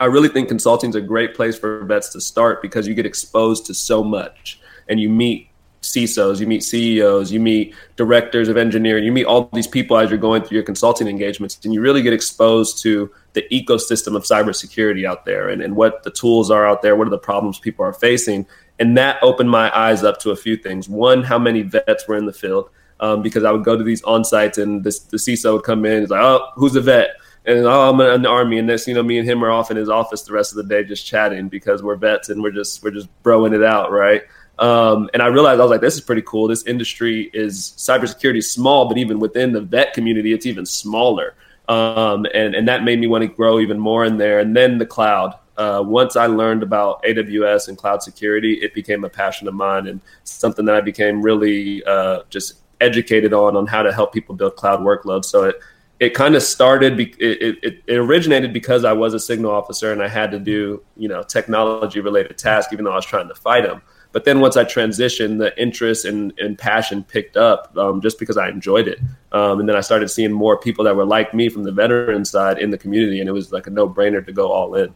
I 0.00 0.06
really 0.06 0.28
think 0.28 0.48
consulting 0.48 0.90
is 0.90 0.96
a 0.96 1.00
great 1.00 1.34
place 1.34 1.58
for 1.58 1.84
vets 1.84 2.10
to 2.10 2.20
start 2.20 2.60
because 2.60 2.86
you 2.86 2.94
get 2.94 3.06
exposed 3.06 3.66
to 3.66 3.74
so 3.74 4.02
much 4.02 4.60
and 4.88 5.00
you 5.00 5.08
meet 5.08 5.48
CISOs, 5.84 6.40
you 6.40 6.46
meet 6.46 6.62
CEOs, 6.62 7.30
you 7.30 7.40
meet 7.40 7.74
directors 7.96 8.48
of 8.48 8.56
engineering, 8.56 9.04
you 9.04 9.12
meet 9.12 9.24
all 9.24 9.48
these 9.52 9.66
people 9.66 9.96
as 9.96 10.10
you're 10.10 10.18
going 10.18 10.42
through 10.42 10.56
your 10.56 10.64
consulting 10.64 11.06
engagements, 11.06 11.58
and 11.64 11.72
you 11.72 11.80
really 11.80 12.02
get 12.02 12.12
exposed 12.12 12.82
to 12.82 13.10
the 13.34 13.42
ecosystem 13.52 14.16
of 14.16 14.22
cybersecurity 14.24 15.06
out 15.06 15.24
there 15.24 15.48
and, 15.48 15.62
and 15.62 15.76
what 15.76 16.02
the 16.02 16.10
tools 16.10 16.50
are 16.50 16.66
out 16.66 16.82
there, 16.82 16.96
what 16.96 17.06
are 17.06 17.10
the 17.10 17.18
problems 17.18 17.58
people 17.58 17.84
are 17.84 17.92
facing. 17.92 18.46
And 18.78 18.96
that 18.98 19.22
opened 19.22 19.50
my 19.50 19.76
eyes 19.76 20.02
up 20.02 20.18
to 20.20 20.30
a 20.30 20.36
few 20.36 20.56
things. 20.56 20.88
One, 20.88 21.22
how 21.22 21.38
many 21.38 21.62
vets 21.62 22.08
were 22.08 22.16
in 22.16 22.26
the 22.26 22.32
field, 22.32 22.70
um, 23.00 23.22
because 23.22 23.44
I 23.44 23.52
would 23.52 23.64
go 23.64 23.76
to 23.76 23.84
these 23.84 24.02
on 24.02 24.24
sites 24.24 24.58
and 24.58 24.82
this, 24.82 25.00
the 25.00 25.16
CISO 25.16 25.54
would 25.54 25.64
come 25.64 25.84
in, 25.84 26.00
he's 26.00 26.10
like, 26.10 26.22
oh, 26.22 26.48
who's 26.56 26.74
a 26.76 26.80
vet? 26.80 27.10
and 27.46 27.66
oh, 27.66 27.90
I'm 27.90 28.00
in 28.00 28.22
the 28.22 28.28
army, 28.28 28.58
and 28.58 28.68
this, 28.68 28.88
you 28.88 28.94
know, 28.94 29.02
me 29.02 29.18
and 29.18 29.28
him 29.28 29.44
are 29.44 29.50
off 29.50 29.70
in 29.70 29.76
his 29.76 29.88
office 29.88 30.22
the 30.22 30.32
rest 30.32 30.52
of 30.52 30.56
the 30.56 30.62
day 30.64 30.82
just 30.82 31.06
chatting 31.06 31.48
because 31.48 31.82
we're 31.82 31.96
vets 31.96 32.30
and 32.30 32.42
we're 32.42 32.50
just 32.50 32.82
we're 32.82 32.90
just 32.90 33.08
broing 33.22 33.54
it 33.54 33.62
out, 33.62 33.90
right? 33.90 34.22
Um, 34.58 35.10
and 35.12 35.22
I 35.22 35.26
realized 35.26 35.60
I 35.60 35.64
was 35.64 35.70
like, 35.70 35.80
this 35.80 35.94
is 35.94 36.00
pretty 36.00 36.22
cool. 36.22 36.46
This 36.46 36.64
industry 36.64 37.30
is 37.32 37.74
cybersecurity 37.76 38.38
is 38.38 38.50
small, 38.50 38.88
but 38.88 38.98
even 38.98 39.18
within 39.18 39.52
the 39.52 39.60
vet 39.60 39.94
community, 39.94 40.32
it's 40.32 40.46
even 40.46 40.64
smaller. 40.64 41.34
Um, 41.68 42.26
and 42.34 42.54
and 42.54 42.68
that 42.68 42.84
made 42.84 43.00
me 43.00 43.06
want 43.06 43.22
to 43.22 43.28
grow 43.28 43.58
even 43.58 43.78
more 43.78 44.04
in 44.04 44.18
there. 44.18 44.38
And 44.38 44.56
then 44.56 44.78
the 44.78 44.86
cloud. 44.86 45.38
Uh, 45.56 45.80
once 45.86 46.16
I 46.16 46.26
learned 46.26 46.64
about 46.64 47.00
AWS 47.04 47.68
and 47.68 47.78
cloud 47.78 48.02
security, 48.02 48.54
it 48.54 48.74
became 48.74 49.04
a 49.04 49.08
passion 49.08 49.46
of 49.46 49.54
mine 49.54 49.86
and 49.86 50.00
something 50.24 50.64
that 50.64 50.74
I 50.74 50.80
became 50.80 51.22
really 51.22 51.80
uh, 51.84 52.22
just 52.28 52.54
educated 52.80 53.32
on 53.32 53.56
on 53.56 53.68
how 53.68 53.82
to 53.82 53.92
help 53.92 54.12
people 54.12 54.34
build 54.34 54.56
cloud 54.56 54.80
workloads. 54.80 55.26
So 55.26 55.44
it 55.44 55.60
it 56.00 56.10
kind 56.12 56.34
of 56.34 56.42
started. 56.42 56.98
It, 56.98 57.14
it, 57.20 57.82
it 57.86 57.96
originated 57.96 58.52
because 58.52 58.84
I 58.84 58.92
was 58.92 59.14
a 59.14 59.20
signal 59.20 59.52
officer 59.52 59.92
and 59.92 60.02
I 60.02 60.08
had 60.08 60.32
to 60.32 60.40
do 60.40 60.82
you 60.96 61.08
know 61.08 61.22
technology 61.22 62.00
related 62.00 62.36
tasks, 62.36 62.72
even 62.72 62.84
though 62.84 62.92
I 62.92 62.96
was 62.96 63.06
trying 63.06 63.28
to 63.28 63.34
fight 63.34 63.62
them. 63.62 63.80
But 64.14 64.24
then 64.24 64.38
once 64.38 64.56
I 64.56 64.62
transitioned, 64.62 65.38
the 65.38 65.60
interest 65.60 66.04
and, 66.04 66.32
and 66.38 66.56
passion 66.56 67.02
picked 67.02 67.36
up 67.36 67.76
um, 67.76 68.00
just 68.00 68.20
because 68.20 68.36
I 68.36 68.48
enjoyed 68.48 68.86
it. 68.86 69.00
Um, 69.32 69.58
and 69.58 69.68
then 69.68 69.74
I 69.74 69.80
started 69.80 70.08
seeing 70.08 70.30
more 70.30 70.56
people 70.56 70.84
that 70.84 70.94
were 70.94 71.04
like 71.04 71.34
me 71.34 71.48
from 71.48 71.64
the 71.64 71.72
veteran 71.72 72.24
side 72.24 72.60
in 72.60 72.70
the 72.70 72.78
community, 72.78 73.18
and 73.18 73.28
it 73.28 73.32
was 73.32 73.50
like 73.50 73.66
a 73.66 73.70
no 73.70 73.88
brainer 73.88 74.24
to 74.24 74.32
go 74.32 74.52
all 74.52 74.76
in. 74.76 74.94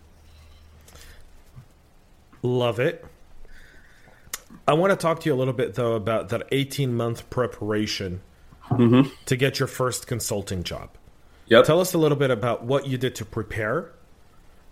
Love 2.42 2.78
it. 2.78 3.04
I 4.68 4.74
want 4.74 4.92
to 4.92 4.96
talk 4.96 5.18
to 5.22 5.28
you 5.28 5.34
a 5.34 5.36
little 5.36 5.52
bit 5.52 5.74
though 5.74 5.94
about 5.94 6.28
that 6.28 6.46
18 6.52 6.94
month 6.94 7.28
preparation 7.28 8.20
mm-hmm. 8.70 9.10
to 9.26 9.36
get 9.36 9.58
your 9.58 9.66
first 9.66 10.06
consulting 10.06 10.62
job. 10.62 10.90
Yep. 11.46 11.64
Tell 11.64 11.80
us 11.80 11.92
a 11.92 11.98
little 11.98 12.18
bit 12.18 12.30
about 12.30 12.62
what 12.62 12.86
you 12.86 12.96
did 12.96 13.16
to 13.16 13.24
prepare. 13.24 13.90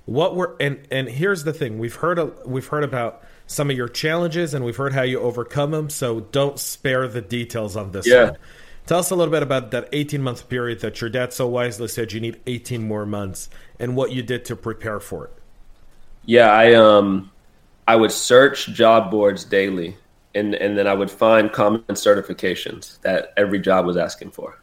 What 0.05 0.37
were 0.37 0.55
and 0.61 0.87
and 0.93 1.09
here's 1.09 1.43
the 1.43 1.53
thing 1.53 1.81
we've 1.81 1.97
heard 1.97 2.21
a, 2.21 2.27
we've 2.45 2.69
heard 2.69 2.85
about 2.85 3.25
some 3.47 3.71
of 3.71 3.77
your 3.77 3.89
challenges 3.89 4.55
and 4.55 4.65
we've 4.65 4.77
heard 4.77 4.93
how 4.93 5.03
you 5.03 5.21
overcome 5.21 5.71
them. 5.71 5.91
So 5.91 6.21
don't 6.21 6.59
spare 6.59 7.09
the 7.09 7.21
details 7.21 7.77
on 7.77 7.93
this. 7.93 8.07
Yeah. 8.07 8.31
One. 8.31 8.37
Tell 8.87 8.99
us 9.01 9.11
a 9.11 9.17
little 9.17 9.33
bit 9.33 9.43
about 9.43 9.73
that 9.73 9.89
18 9.93 10.23
month 10.23 10.49
period 10.49 10.81
that 10.81 11.01
your 11.01 11.11
dad 11.11 11.33
so 11.33 11.49
wisely 11.49 11.89
said 11.89 12.13
you 12.13 12.21
need 12.21 12.41
18 12.47 12.87
more 12.87 13.05
months 13.05 13.49
and 13.81 13.97
what 13.97 14.13
you 14.13 14.23
did 14.23 14.45
to 14.47 14.57
prepare 14.57 15.01
for 15.01 15.25
it. 15.27 15.33
Yeah, 16.25 16.51
I 16.51 16.75
um 16.75 17.31
I 17.89 17.97
would 17.97 18.13
search 18.13 18.69
job 18.69 19.11
boards 19.11 19.45
daily 19.45 19.97
and 20.35 20.55
and 20.55 20.77
then 20.79 20.87
I 20.87 20.95
would 20.95 21.11
find 21.11 21.53
common 21.53 21.83
certifications 21.91 23.01
that 23.01 23.33
every 23.37 23.59
job 23.59 23.87
was 23.87 23.97
asking 23.97 24.33
for. 24.33 24.61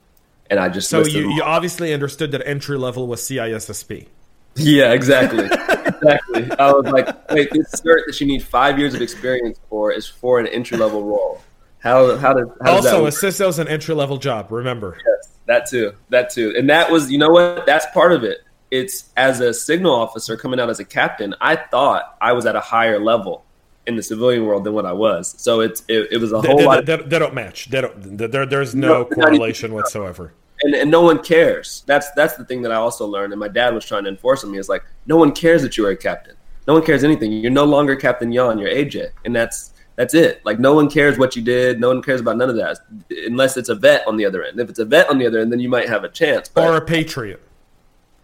And 0.49 0.59
I 0.59 0.69
just 0.69 0.89
So 0.89 1.03
you, 1.03 1.33
you 1.33 1.41
obviously 1.41 1.93
understood 1.93 2.31
that 2.31 2.45
entry 2.47 2.77
level 2.77 3.07
was 3.07 3.21
CISSP. 3.21 4.07
Yeah, 4.55 4.91
exactly. 4.91 5.49
exactly. 6.03 6.51
I 6.57 6.71
was 6.71 6.85
like, 6.85 7.31
wait, 7.31 7.49
this 7.51 7.71
cert 7.75 8.05
that 8.07 8.19
you 8.19 8.27
need 8.27 8.43
five 8.43 8.77
years 8.77 8.93
of 8.93 9.01
experience 9.01 9.59
for 9.69 9.91
is 9.91 10.07
for 10.07 10.39
an 10.39 10.47
entry 10.47 10.77
level 10.77 11.03
role. 11.03 11.41
How 11.79 12.15
how 12.17 12.33
does 12.33 12.47
how 12.61 12.75
also 12.75 13.05
does 13.05 13.23
a 13.23 13.27
CISO 13.27 13.49
is 13.49 13.59
an 13.59 13.67
entry 13.67 13.93
level 13.93 14.17
job? 14.17 14.51
Remember. 14.51 14.97
Yes. 15.05 15.37
that 15.47 15.69
too, 15.69 15.93
that 16.09 16.29
too, 16.29 16.53
and 16.57 16.69
that 16.69 16.89
was 16.89 17.11
you 17.11 17.17
know 17.17 17.29
what? 17.29 17.65
That's 17.65 17.85
part 17.93 18.13
of 18.13 18.23
it. 18.23 18.39
It's 18.71 19.09
as 19.17 19.39
a 19.39 19.53
signal 19.53 19.93
officer 19.93 20.37
coming 20.37 20.59
out 20.59 20.69
as 20.69 20.79
a 20.79 20.85
captain. 20.85 21.35
I 21.41 21.57
thought 21.57 22.17
I 22.21 22.31
was 22.33 22.45
at 22.45 22.55
a 22.55 22.61
higher 22.61 22.99
level 22.99 23.43
in 23.85 23.95
the 23.95 24.03
civilian 24.03 24.45
world 24.45 24.63
than 24.63 24.73
what 24.73 24.85
I 24.85 24.93
was. 24.93 25.35
So 25.37 25.59
it's 25.59 25.83
it, 25.87 26.07
it 26.11 26.17
was 26.17 26.31
a 26.31 26.41
whole 26.41 26.57
they, 26.57 26.65
lot. 26.65 26.85
They, 26.85 26.97
they, 26.97 27.19
don't 27.19 27.33
match. 27.33 27.69
They 27.69 27.81
don't. 27.81 28.17
There, 28.17 28.45
there's 28.45 28.73
no, 28.73 28.87
no 28.87 29.05
correlation 29.05 29.73
whatsoever. 29.73 30.33
And, 30.63 30.73
and 30.75 30.89
no 30.89 31.01
one 31.01 31.21
cares. 31.21 31.83
That's 31.85 32.09
that's 32.11 32.35
the 32.35 32.45
thing 32.45 32.61
that 32.61 32.71
I 32.71 32.75
also 32.75 33.05
learned, 33.05 33.33
and 33.33 33.39
my 33.39 33.49
dad 33.49 33.73
was 33.73 33.85
trying 33.85 34.05
to 34.05 34.09
enforce 34.09 34.43
on 34.43 34.51
me. 34.51 34.57
Is 34.57 34.69
like 34.69 34.83
no 35.05 35.17
one 35.17 35.31
cares 35.33 35.61
that 35.61 35.77
you 35.77 35.85
are 35.85 35.91
a 35.91 35.97
captain. 35.97 36.35
No 36.67 36.73
one 36.73 36.85
cares 36.85 37.03
anything. 37.03 37.33
You're 37.33 37.51
no 37.51 37.65
longer 37.65 37.95
Captain 37.95 38.31
Yawn. 38.31 38.57
You're 38.57 38.69
AJ, 38.69 39.09
and 39.25 39.35
that's 39.35 39.73
that's 39.95 40.13
it. 40.13 40.43
Like 40.45 40.59
no 40.59 40.73
one 40.73 40.89
cares 40.89 41.17
what 41.17 41.35
you 41.35 41.41
did. 41.41 41.79
No 41.79 41.89
one 41.89 42.01
cares 42.01 42.21
about 42.21 42.37
none 42.37 42.49
of 42.49 42.55
that, 42.55 42.79
unless 43.27 43.57
it's 43.57 43.69
a 43.69 43.75
vet 43.75 44.07
on 44.07 44.17
the 44.17 44.25
other 44.25 44.43
end. 44.43 44.59
If 44.59 44.69
it's 44.69 44.79
a 44.79 44.85
vet 44.85 45.09
on 45.09 45.17
the 45.17 45.27
other 45.27 45.39
end, 45.39 45.51
then 45.51 45.59
you 45.59 45.69
might 45.69 45.89
have 45.89 46.03
a 46.03 46.09
chance. 46.09 46.49
But, 46.49 46.67
or 46.67 46.77
a 46.77 46.81
patriot. 46.81 47.41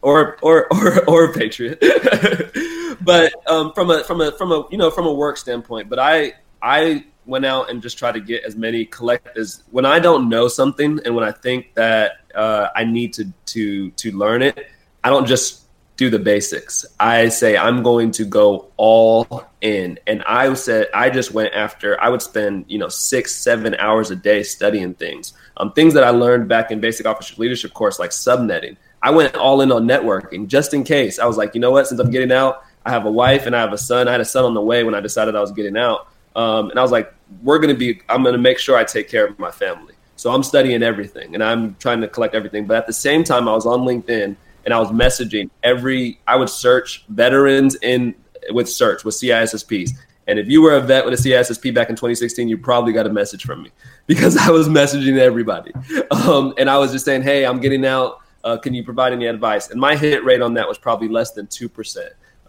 Or 0.02 0.38
or 0.42 0.68
or 0.74 1.10
or 1.10 1.26
a 1.26 1.34
patriot. 1.34 1.80
but 3.02 3.34
um, 3.50 3.74
from 3.74 3.92
a 3.92 4.04
from 4.04 4.22
a 4.22 4.32
from 4.32 4.52
a 4.52 4.66
you 4.72 4.78
know 4.78 4.90
from 4.90 5.06
a 5.06 5.14
work 5.14 5.38
standpoint, 5.38 5.90
but 5.90 6.00
I 6.00 6.34
I 6.62 7.06
went 7.26 7.46
out 7.46 7.70
and 7.70 7.82
just 7.82 7.98
tried 7.98 8.14
to 8.14 8.20
get 8.20 8.44
as 8.44 8.56
many 8.56 8.86
collect 8.86 9.38
as 9.38 9.64
when 9.70 9.86
I 9.86 10.00
don't 10.00 10.30
know 10.30 10.48
something 10.48 11.00
and 11.06 11.14
when 11.14 11.24
I 11.24 11.32
think 11.32 11.76
that 11.76 12.14
uh, 12.40 12.70
I 12.74 12.86
need 12.86 13.14
to 13.14 13.26
to 13.48 13.92
to 13.92 14.12
learn 14.18 14.42
it, 14.42 14.68
I 15.04 15.10
don't 15.10 15.28
just 15.28 15.66
do 15.98 16.10
the 16.10 16.20
basics. 16.20 16.86
I 16.98 17.28
say 17.28 17.58
I'm 17.58 17.84
going 17.84 18.12
to 18.12 18.24
go 18.24 18.72
all 18.78 19.44
in, 19.60 20.00
and 20.08 20.24
I 20.24 20.54
said 20.54 20.88
I 20.94 21.10
just 21.10 21.34
went 21.34 21.54
after. 21.54 22.02
I 22.02 22.08
would 22.08 22.22
spend 22.22 22.66
you 22.70 22.80
know 22.80 22.88
six 22.88 23.36
seven 23.36 23.76
hours 23.76 24.10
a 24.10 24.16
day 24.16 24.44
studying 24.44 24.94
things, 24.94 25.34
um, 25.58 25.74
things 25.74 25.94
that 25.96 26.06
I 26.06 26.12
learned 26.12 26.48
back 26.48 26.72
in 26.72 26.80
basic 26.80 27.06
officer 27.06 27.36
leadership 27.38 27.74
course 27.74 28.00
like 28.00 28.12
subnetting. 28.12 28.78
I 29.02 29.12
went 29.12 29.36
all 29.36 29.60
in 29.62 29.72
on 29.72 29.86
networking 29.86 30.48
just 30.48 30.74
in 30.74 30.84
case. 30.84 31.20
I 31.20 31.26
was 31.26 31.38
like, 31.38 31.54
you 31.56 31.62
know 31.62 31.72
what? 31.72 31.88
Since 31.88 32.00
I'm 32.00 32.12
getting 32.12 32.32
out, 32.32 32.64
I 32.86 32.92
have 32.92 33.06
a 33.06 33.12
wife 33.12 33.46
and 33.46 33.56
I 33.56 33.60
have 33.60 33.74
a 33.74 33.78
son. 33.78 34.08
I 34.08 34.12
had 34.12 34.22
a 34.22 34.26
son 34.26 34.46
on 34.46 34.54
the 34.54 34.62
way 34.62 34.84
when 34.84 34.96
I 34.96 35.00
decided 35.02 35.36
I 35.36 35.42
was 35.42 35.52
getting 35.52 35.78
out. 35.78 36.08
Um, 36.36 36.70
and 36.70 36.80
I 36.80 36.82
was 36.82 36.92
like, 36.92 37.14
we're 37.44 37.60
going 37.60 37.74
to 37.74 37.80
be, 37.80 38.02
I'm 38.10 38.24
going 38.24 38.34
to 38.34 38.42
make 38.42 38.60
sure 38.60 38.78
I 38.78 38.84
take 38.84 39.10
care 39.10 39.26
of 39.28 39.40
my 39.40 39.52
family. 39.52 39.94
So 40.20 40.34
I'm 40.34 40.44
studying 40.44 40.84
everything 40.84 41.34
and 41.34 41.42
I'm 41.42 41.76
trying 41.76 42.02
to 42.02 42.08
collect 42.10 42.36
everything. 42.36 42.68
But 42.68 42.76
at 42.76 42.88
the 42.88 42.92
same 42.92 43.24
time, 43.24 43.48
I 43.48 43.54
was 43.54 43.66
on 43.66 43.86
LinkedIn 43.86 44.36
and 44.66 44.74
I 44.74 44.78
was 44.78 44.90
messaging 44.90 45.50
every, 45.64 46.20
I 46.28 46.36
would 46.36 46.50
search 46.50 47.06
veterans 47.08 47.76
in 47.76 48.16
with 48.50 48.68
search 48.68 49.06
with 49.06 49.16
CISSPs. 49.16 49.92
And 50.28 50.38
if 50.38 50.50
you 50.50 50.62
were 50.62 50.76
a 50.76 50.82
vet 50.82 51.06
with 51.06 51.14
a 51.14 51.30
CISSP 51.30 51.74
back 51.74 51.90
in 51.90 51.96
2016, 51.96 52.50
you 52.50 52.58
probably 52.58 52.92
got 52.92 53.08
a 53.08 53.10
message 53.10 53.46
from 53.46 53.64
me 53.64 53.72
because 54.08 54.36
I 54.36 54.50
was 54.50 54.68
messaging 54.68 55.18
everybody. 55.18 55.72
Um, 56.12 56.54
and 56.58 56.70
I 56.70 56.78
was 56.78 56.92
just 56.92 57.06
saying, 57.06 57.22
hey, 57.22 57.46
I'm 57.46 57.62
getting 57.62 57.86
out. 57.86 58.20
Uh, 58.44 58.58
can 58.58 58.74
you 58.74 58.84
provide 58.84 59.14
any 59.14 59.26
advice? 59.26 59.70
And 59.70 59.80
my 59.80 59.96
hit 59.96 60.26
rate 60.26 60.42
on 60.42 60.54
that 60.56 60.68
was 60.68 60.78
probably 60.78 61.08
less 61.08 61.32
than 61.32 61.48
2%. 61.48 61.98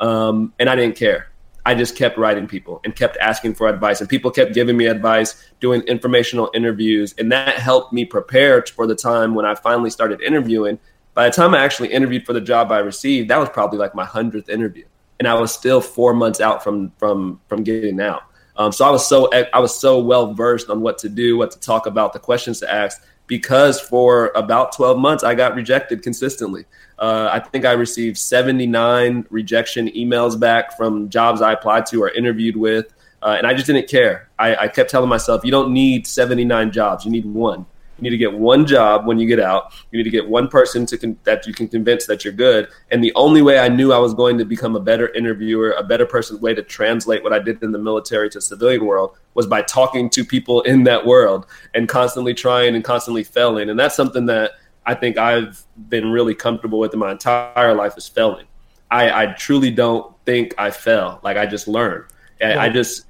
Um, 0.00 0.52
and 0.58 0.68
I 0.68 0.74
didn't 0.74 0.96
care. 0.96 1.29
I 1.66 1.74
just 1.74 1.96
kept 1.96 2.16
writing 2.16 2.46
people 2.46 2.80
and 2.84 2.94
kept 2.94 3.16
asking 3.18 3.54
for 3.54 3.68
advice, 3.68 4.00
and 4.00 4.08
people 4.08 4.30
kept 4.30 4.54
giving 4.54 4.76
me 4.76 4.86
advice, 4.86 5.44
doing 5.60 5.82
informational 5.82 6.50
interviews, 6.54 7.14
and 7.18 7.30
that 7.32 7.58
helped 7.58 7.92
me 7.92 8.04
prepare 8.04 8.62
for 8.62 8.86
the 8.86 8.94
time 8.94 9.34
when 9.34 9.44
I 9.44 9.54
finally 9.54 9.90
started 9.90 10.20
interviewing. 10.20 10.78
By 11.14 11.28
the 11.28 11.34
time 11.34 11.54
I 11.54 11.58
actually 11.58 11.92
interviewed 11.92 12.24
for 12.24 12.32
the 12.32 12.40
job 12.40 12.72
I 12.72 12.78
received, 12.78 13.30
that 13.30 13.38
was 13.38 13.48
probably 13.50 13.78
like 13.78 13.94
my 13.94 14.04
hundredth 14.04 14.48
interview, 14.48 14.84
and 15.18 15.28
I 15.28 15.34
was 15.34 15.52
still 15.52 15.80
four 15.80 16.14
months 16.14 16.40
out 16.40 16.64
from 16.64 16.92
from 16.98 17.40
from 17.48 17.62
getting 17.62 18.00
out. 18.00 18.22
Um, 18.56 18.72
so 18.72 18.84
I 18.84 18.90
was 18.90 19.06
so 19.06 19.30
I 19.32 19.58
was 19.58 19.78
so 19.78 19.98
well 19.98 20.34
versed 20.34 20.70
on 20.70 20.80
what 20.80 20.98
to 20.98 21.08
do, 21.08 21.36
what 21.36 21.50
to 21.52 21.60
talk 21.60 21.86
about, 21.86 22.12
the 22.12 22.18
questions 22.18 22.60
to 22.60 22.72
ask, 22.72 23.02
because 23.30 23.80
for 23.80 24.32
about 24.34 24.72
12 24.72 24.98
months 24.98 25.22
I 25.22 25.36
got 25.36 25.54
rejected 25.54 26.02
consistently. 26.02 26.64
Uh, 26.98 27.30
I 27.32 27.38
think 27.38 27.64
I 27.64 27.72
received 27.72 28.18
79 28.18 29.24
rejection 29.30 29.86
emails 29.90 30.38
back 30.38 30.76
from 30.76 31.08
jobs 31.08 31.40
I 31.40 31.52
applied 31.52 31.86
to 31.86 32.02
or 32.02 32.10
interviewed 32.10 32.56
with, 32.56 32.92
uh, 33.22 33.36
and 33.38 33.46
I 33.46 33.54
just 33.54 33.68
didn't 33.68 33.88
care. 33.88 34.28
I, 34.36 34.56
I 34.56 34.68
kept 34.68 34.90
telling 34.90 35.08
myself, 35.08 35.44
you 35.44 35.52
don't 35.52 35.72
need 35.72 36.08
79 36.08 36.72
jobs, 36.72 37.04
you 37.04 37.12
need 37.12 37.24
one. 37.24 37.66
You 38.00 38.04
need 38.04 38.16
to 38.16 38.16
get 38.16 38.32
one 38.32 38.66
job 38.66 39.06
when 39.06 39.18
you 39.18 39.28
get 39.28 39.40
out. 39.40 39.74
You 39.90 39.98
need 39.98 40.04
to 40.04 40.10
get 40.10 40.26
one 40.26 40.48
person 40.48 40.86
to 40.86 40.96
con- 40.96 41.18
that 41.24 41.46
you 41.46 41.52
can 41.52 41.68
convince 41.68 42.06
that 42.06 42.24
you're 42.24 42.32
good. 42.32 42.68
And 42.90 43.04
the 43.04 43.12
only 43.14 43.42
way 43.42 43.58
I 43.58 43.68
knew 43.68 43.92
I 43.92 43.98
was 43.98 44.14
going 44.14 44.38
to 44.38 44.46
become 44.46 44.74
a 44.74 44.80
better 44.80 45.12
interviewer, 45.12 45.72
a 45.72 45.82
better 45.82 46.06
person, 46.06 46.40
way 46.40 46.54
to 46.54 46.62
translate 46.62 47.22
what 47.22 47.34
I 47.34 47.38
did 47.38 47.62
in 47.62 47.72
the 47.72 47.78
military 47.78 48.30
to 48.30 48.40
civilian 48.40 48.86
world 48.86 49.18
was 49.34 49.46
by 49.46 49.60
talking 49.62 50.08
to 50.10 50.24
people 50.24 50.62
in 50.62 50.84
that 50.84 51.04
world 51.04 51.46
and 51.74 51.88
constantly 51.88 52.32
trying 52.32 52.74
and 52.74 52.82
constantly 52.82 53.22
failing. 53.22 53.68
And 53.68 53.78
that's 53.78 53.96
something 53.96 54.24
that 54.26 54.52
I 54.86 54.94
think 54.94 55.18
I've 55.18 55.62
been 55.90 56.10
really 56.10 56.34
comfortable 56.34 56.78
with 56.78 56.94
in 56.94 57.00
my 57.00 57.12
entire 57.12 57.74
life 57.74 57.98
is 57.98 58.08
failing. 58.08 58.46
I, 58.90 59.24
I 59.24 59.26
truly 59.34 59.70
don't 59.70 60.16
think 60.24 60.54
I 60.56 60.70
fell. 60.70 61.20
Like 61.22 61.36
I 61.36 61.44
just 61.44 61.68
learned. 61.68 62.06
I, 62.42 62.56
I 62.56 62.68
just 62.70 63.04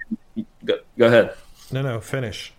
go, 0.64 0.78
go 0.98 1.06
ahead. 1.06 1.34
No, 1.70 1.82
no, 1.82 2.00
finish 2.00 2.52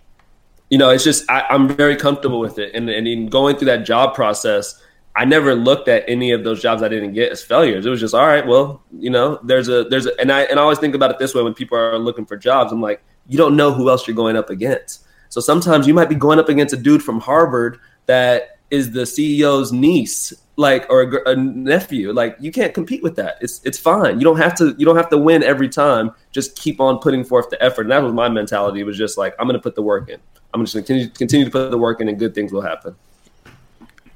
you 0.71 0.77
know, 0.77 0.89
it's 0.89 1.03
just 1.03 1.29
I, 1.29 1.45
am 1.49 1.67
very 1.67 1.97
comfortable 1.97 2.39
with 2.39 2.57
it. 2.57 2.73
And, 2.73 2.89
and 2.89 3.07
in 3.07 3.27
going 3.27 3.57
through 3.57 3.67
that 3.67 3.85
job 3.85 4.15
process, 4.15 4.81
I 5.17 5.25
never 5.25 5.53
looked 5.53 5.89
at 5.89 6.05
any 6.07 6.31
of 6.31 6.45
those 6.45 6.61
jobs 6.61 6.81
I 6.81 6.87
didn't 6.87 7.13
get 7.13 7.29
as 7.29 7.43
failures. 7.43 7.85
It 7.85 7.89
was 7.89 7.99
just 7.99 8.15
all 8.15 8.25
right. 8.25 8.47
Well, 8.47 8.81
you 8.97 9.09
know, 9.09 9.37
there's 9.43 9.67
a 9.67 9.83
there's 9.83 10.05
a, 10.05 10.17
and 10.19 10.31
I 10.31 10.43
and 10.43 10.57
I 10.57 10.63
always 10.63 10.79
think 10.79 10.95
about 10.95 11.11
it 11.11 11.19
this 11.19 11.35
way 11.35 11.43
when 11.43 11.53
people 11.53 11.77
are 11.77 11.99
looking 11.99 12.25
for 12.25 12.37
jobs. 12.37 12.71
I'm 12.71 12.81
like, 12.81 13.03
you 13.27 13.37
don't 13.37 13.57
know 13.57 13.73
who 13.73 13.89
else 13.89 14.07
you're 14.07 14.15
going 14.15 14.37
up 14.37 14.49
against. 14.49 15.05
So 15.27 15.41
sometimes 15.41 15.87
you 15.87 15.93
might 15.93 16.07
be 16.07 16.15
going 16.15 16.39
up 16.39 16.47
against 16.47 16.73
a 16.73 16.77
dude 16.77 17.03
from 17.03 17.19
Harvard 17.19 17.77
that 18.05 18.57
is 18.71 18.91
the 18.91 19.01
CEO's 19.01 19.71
niece, 19.71 20.33
like 20.55 20.85
or 20.89 21.03
a, 21.03 21.31
a, 21.31 21.35
nephew. 21.35 22.11
Like 22.11 22.35
you 22.39 22.51
can't 22.51 22.73
compete 22.73 23.03
with 23.03 23.15
that. 23.17 23.37
It's 23.41 23.61
it's 23.63 23.77
fine. 23.77 24.19
You 24.19 24.23
don't 24.23 24.37
have 24.37 24.55
to 24.55 24.73
you 24.77 24.85
don't 24.85 24.95
have 24.95 25.09
to 25.09 25.17
win 25.17 25.43
every 25.43 25.69
time. 25.69 26.11
Just 26.31 26.55
keep 26.55 26.79
on 26.81 26.97
putting 26.99 27.23
forth 27.23 27.49
the 27.49 27.61
effort. 27.61 27.83
And 27.83 27.91
that 27.91 28.01
was 28.01 28.13
my 28.13 28.29
mentality. 28.29 28.79
It 28.79 28.85
was 28.85 28.97
just 28.97 29.17
like 29.17 29.35
I'm 29.37 29.47
going 29.47 29.59
to 29.59 29.61
put 29.61 29.75
the 29.75 29.81
work 29.81 30.09
in. 30.09 30.19
I'm 30.53 30.63
just 30.65 30.73
going 30.73 30.83
to 30.83 30.87
continue, 30.87 31.09
continue 31.13 31.45
to 31.45 31.51
put 31.51 31.71
the 31.71 31.77
work 31.77 32.01
in, 32.01 32.09
and 32.09 32.17
good 32.17 32.33
things 32.33 32.51
will 32.51 32.61
happen. 32.61 32.95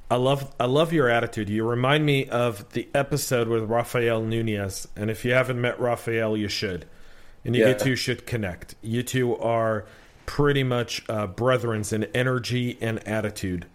I 0.10 0.18
love 0.18 0.54
I 0.60 0.66
love 0.66 0.94
your 0.94 1.10
attitude. 1.10 1.50
You 1.50 1.68
remind 1.68 2.06
me 2.06 2.28
of 2.28 2.72
the 2.74 2.88
episode 2.94 3.48
with 3.48 3.64
Rafael 3.64 4.22
Nunez, 4.22 4.88
and 4.96 5.10
if 5.10 5.26
you 5.26 5.34
haven't 5.34 5.60
met 5.60 5.80
Rafael, 5.80 6.38
you 6.38 6.48
should. 6.48 6.86
And 7.44 7.56
you 7.56 7.66
yeah. 7.66 7.74
two 7.74 7.96
should 7.96 8.26
connect. 8.26 8.76
You 8.82 9.04
two 9.04 9.36
are 9.38 9.86
pretty 10.26 10.64
much 10.64 11.04
uh, 11.10 11.28
brethrens 11.28 11.94
in 11.94 12.06
energy 12.06 12.78
and 12.82 13.06
attitude, 13.08 13.66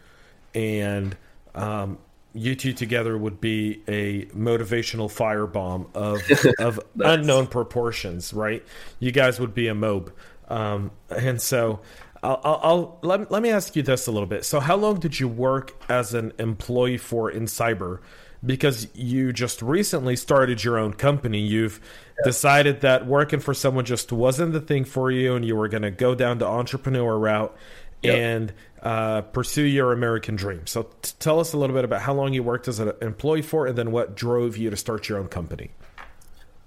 and 0.54 1.16
um, 1.54 1.98
you 2.32 2.54
two 2.54 2.72
together 2.72 3.16
would 3.16 3.40
be 3.40 3.82
a 3.88 4.26
motivational 4.26 5.10
firebomb 5.10 5.86
of 5.94 6.20
of 6.58 6.80
unknown 6.98 7.46
proportions, 7.46 8.32
right? 8.32 8.64
You 8.98 9.12
guys 9.12 9.40
would 9.40 9.54
be 9.54 9.68
a 9.68 9.74
mob, 9.74 10.12
um, 10.48 10.90
and 11.10 11.40
so 11.40 11.80
I'll, 12.22 12.40
I'll, 12.44 12.60
I'll, 12.62 12.98
let, 13.02 13.30
let 13.30 13.42
me 13.42 13.50
ask 13.50 13.74
you 13.76 13.82
this 13.82 14.06
a 14.06 14.12
little 14.12 14.26
bit. 14.26 14.44
So, 14.44 14.60
how 14.60 14.76
long 14.76 15.00
did 15.00 15.18
you 15.18 15.28
work 15.28 15.82
as 15.88 16.14
an 16.14 16.32
employee 16.38 16.98
for 16.98 17.30
in 17.30 17.44
cyber? 17.44 18.00
Because 18.44 18.88
you 18.94 19.32
just 19.32 19.60
recently 19.60 20.16
started 20.16 20.64
your 20.64 20.78
own 20.78 20.94
company. 20.94 21.40
You've 21.40 21.78
yeah. 22.18 22.24
decided 22.24 22.80
that 22.80 23.06
working 23.06 23.40
for 23.40 23.52
someone 23.52 23.84
just 23.84 24.12
wasn't 24.12 24.52
the 24.52 24.60
thing 24.60 24.84
for 24.84 25.10
you, 25.10 25.34
and 25.34 25.44
you 25.44 25.56
were 25.56 25.68
going 25.68 25.82
to 25.82 25.90
go 25.90 26.14
down 26.14 26.38
the 26.38 26.46
entrepreneur 26.46 27.18
route 27.18 27.54
yep. 28.02 28.14
and 28.14 28.52
uh, 28.82 29.22
pursue 29.22 29.62
your 29.62 29.92
American 29.92 30.36
dream. 30.36 30.66
So, 30.66 30.84
t- 31.02 31.12
tell 31.18 31.40
us 31.40 31.52
a 31.52 31.58
little 31.58 31.74
bit 31.74 31.84
about 31.84 32.02
how 32.02 32.14
long 32.14 32.32
you 32.32 32.42
worked 32.42 32.68
as 32.68 32.78
an 32.78 32.92
employee 33.02 33.42
for, 33.42 33.66
and 33.66 33.76
then 33.76 33.90
what 33.90 34.14
drove 34.14 34.56
you 34.56 34.70
to 34.70 34.76
start 34.76 35.08
your 35.08 35.18
own 35.18 35.28
company. 35.28 35.70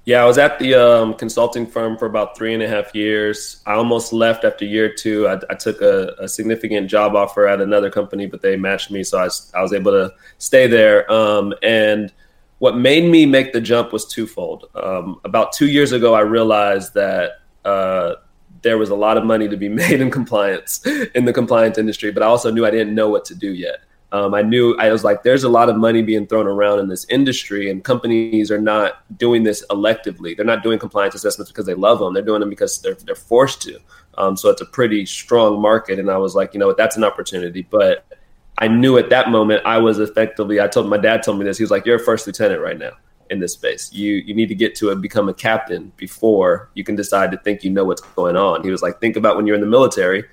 Yeah, 0.05 0.21
I 0.21 0.25
was 0.25 0.37
at 0.37 0.59
the 0.59 0.73
um, 0.75 1.13
consulting 1.13 1.65
firm 1.65 1.97
for 1.97 2.05
about 2.05 2.37
three 2.37 2.53
and 2.53 2.61
a 2.61 2.67
half 2.67 2.93
years. 2.93 3.61
I 3.65 3.73
almost 3.73 4.11
left 4.11 4.43
after 4.43 4.65
year 4.65 4.93
two. 4.93 5.29
I, 5.29 5.39
I 5.49 5.55
took 5.55 5.81
a, 5.81 6.13
a, 6.19 6.27
significant 6.27 6.89
job 6.89 7.15
offer 7.15 7.47
at 7.47 7.61
another 7.61 7.89
company, 7.89 8.25
but 8.25 8.41
they 8.41 8.57
matched 8.57 8.91
me, 8.91 9.05
so 9.05 9.17
I, 9.17 9.29
I 9.57 9.61
was 9.61 9.71
able 9.71 9.93
to 9.93 10.13
stay 10.39 10.67
there. 10.67 11.09
Um, 11.09 11.53
and 11.63 12.11
what 12.59 12.75
made 12.75 13.09
me 13.09 13.25
make 13.25 13.53
the 13.53 13.61
jump 13.61 13.93
was 13.93 14.05
twofold. 14.05 14.69
Um, 14.75 15.21
about 15.23 15.53
two 15.53 15.67
years 15.67 15.93
ago, 15.93 16.13
I 16.13 16.21
realized 16.21 16.95
that 16.95 17.39
uh, 17.63 18.15
there 18.63 18.77
was 18.77 18.89
a 18.89 18.95
lot 18.95 19.17
of 19.17 19.23
money 19.23 19.47
to 19.47 19.57
be 19.57 19.69
made 19.83 20.01
in 20.01 20.09
compliance 20.09 20.85
in 21.13 21.25
the 21.25 21.33
compliance 21.33 21.77
industry, 21.77 22.11
but 22.11 22.23
I 22.23 22.25
also 22.25 22.51
knew 22.51 22.65
I 22.65 22.71
didn't 22.71 22.95
know 22.95 23.09
what 23.09 23.25
to 23.25 23.35
do 23.35 23.53
yet 23.53 23.79
um, 24.13 24.35
I 24.35 24.43
knew 24.43 24.75
I 24.77 24.91
was 24.91 25.03
like, 25.03 25.23
there's 25.23 25.43
a 25.43 25.49
lot 25.49 25.69
of 25.69 25.75
money 25.75 26.03
being 26.03 26.27
thrown 26.27 26.45
around 26.45 26.77
in 26.77 26.87
this 26.87 27.03
industry, 27.09 27.71
and 27.71 27.83
companies 27.83 28.51
are 28.51 28.61
not 28.61 29.01
doing 29.17 29.41
this 29.41 29.65
electively. 29.71 30.37
They're 30.37 30.45
not 30.45 30.61
doing 30.61 30.77
compliance 30.77 31.15
assessments 31.15 31.51
because 31.51 31.65
they 31.65 31.73
love 31.73 31.97
them. 31.97 32.13
They're 32.13 32.21
doing 32.21 32.39
them 32.39 32.51
because 32.51 32.79
they're 32.79 32.93
they're 32.93 33.15
forced 33.15 33.63
to. 33.63 33.79
Um, 34.19 34.37
so 34.37 34.51
it's 34.51 34.61
a 34.61 34.67
pretty 34.67 35.07
strong 35.07 35.59
market, 35.59 35.97
and 35.97 36.11
I 36.11 36.17
was 36.17 36.35
like, 36.35 36.53
you 36.53 36.59
know 36.59 36.67
what, 36.67 36.77
that's 36.77 36.95
an 36.95 37.03
opportunity. 37.03 37.63
But 37.63 38.05
I 38.59 38.67
knew 38.67 38.99
at 38.99 39.09
that 39.09 39.31
moment 39.31 39.63
I 39.65 39.79
was 39.79 39.97
effectively. 39.97 40.61
I 40.61 40.67
told 40.67 40.87
my 40.87 40.99
dad 40.99 41.23
told 41.23 41.39
me 41.39 41.45
this. 41.45 41.57
He 41.57 41.63
was 41.63 41.71
like, 41.71 41.87
you're 41.87 41.95
a 41.95 41.99
first 41.99 42.27
lieutenant 42.27 42.61
right 42.61 42.77
now 42.77 42.91
in 43.33 43.39
this 43.39 43.53
space. 43.53 43.91
You 43.91 44.13
you 44.15 44.33
need 44.33 44.47
to 44.47 44.55
get 44.55 44.75
to 44.75 44.89
it, 44.91 45.01
become 45.01 45.27
a 45.27 45.33
captain 45.33 45.91
before 45.97 46.69
you 46.73 46.85
can 46.85 46.95
decide 46.95 47.31
to 47.31 47.37
think 47.37 47.63
you 47.63 47.71
know 47.71 47.83
what's 47.83 48.01
going 48.01 48.37
on. 48.37 48.63
He 48.63 48.71
was 48.71 48.81
like, 48.81 49.01
think 49.01 49.17
about 49.17 49.35
when 49.35 49.45
you're 49.45 49.55
in 49.55 49.61
the 49.61 49.67
military. 49.67 50.23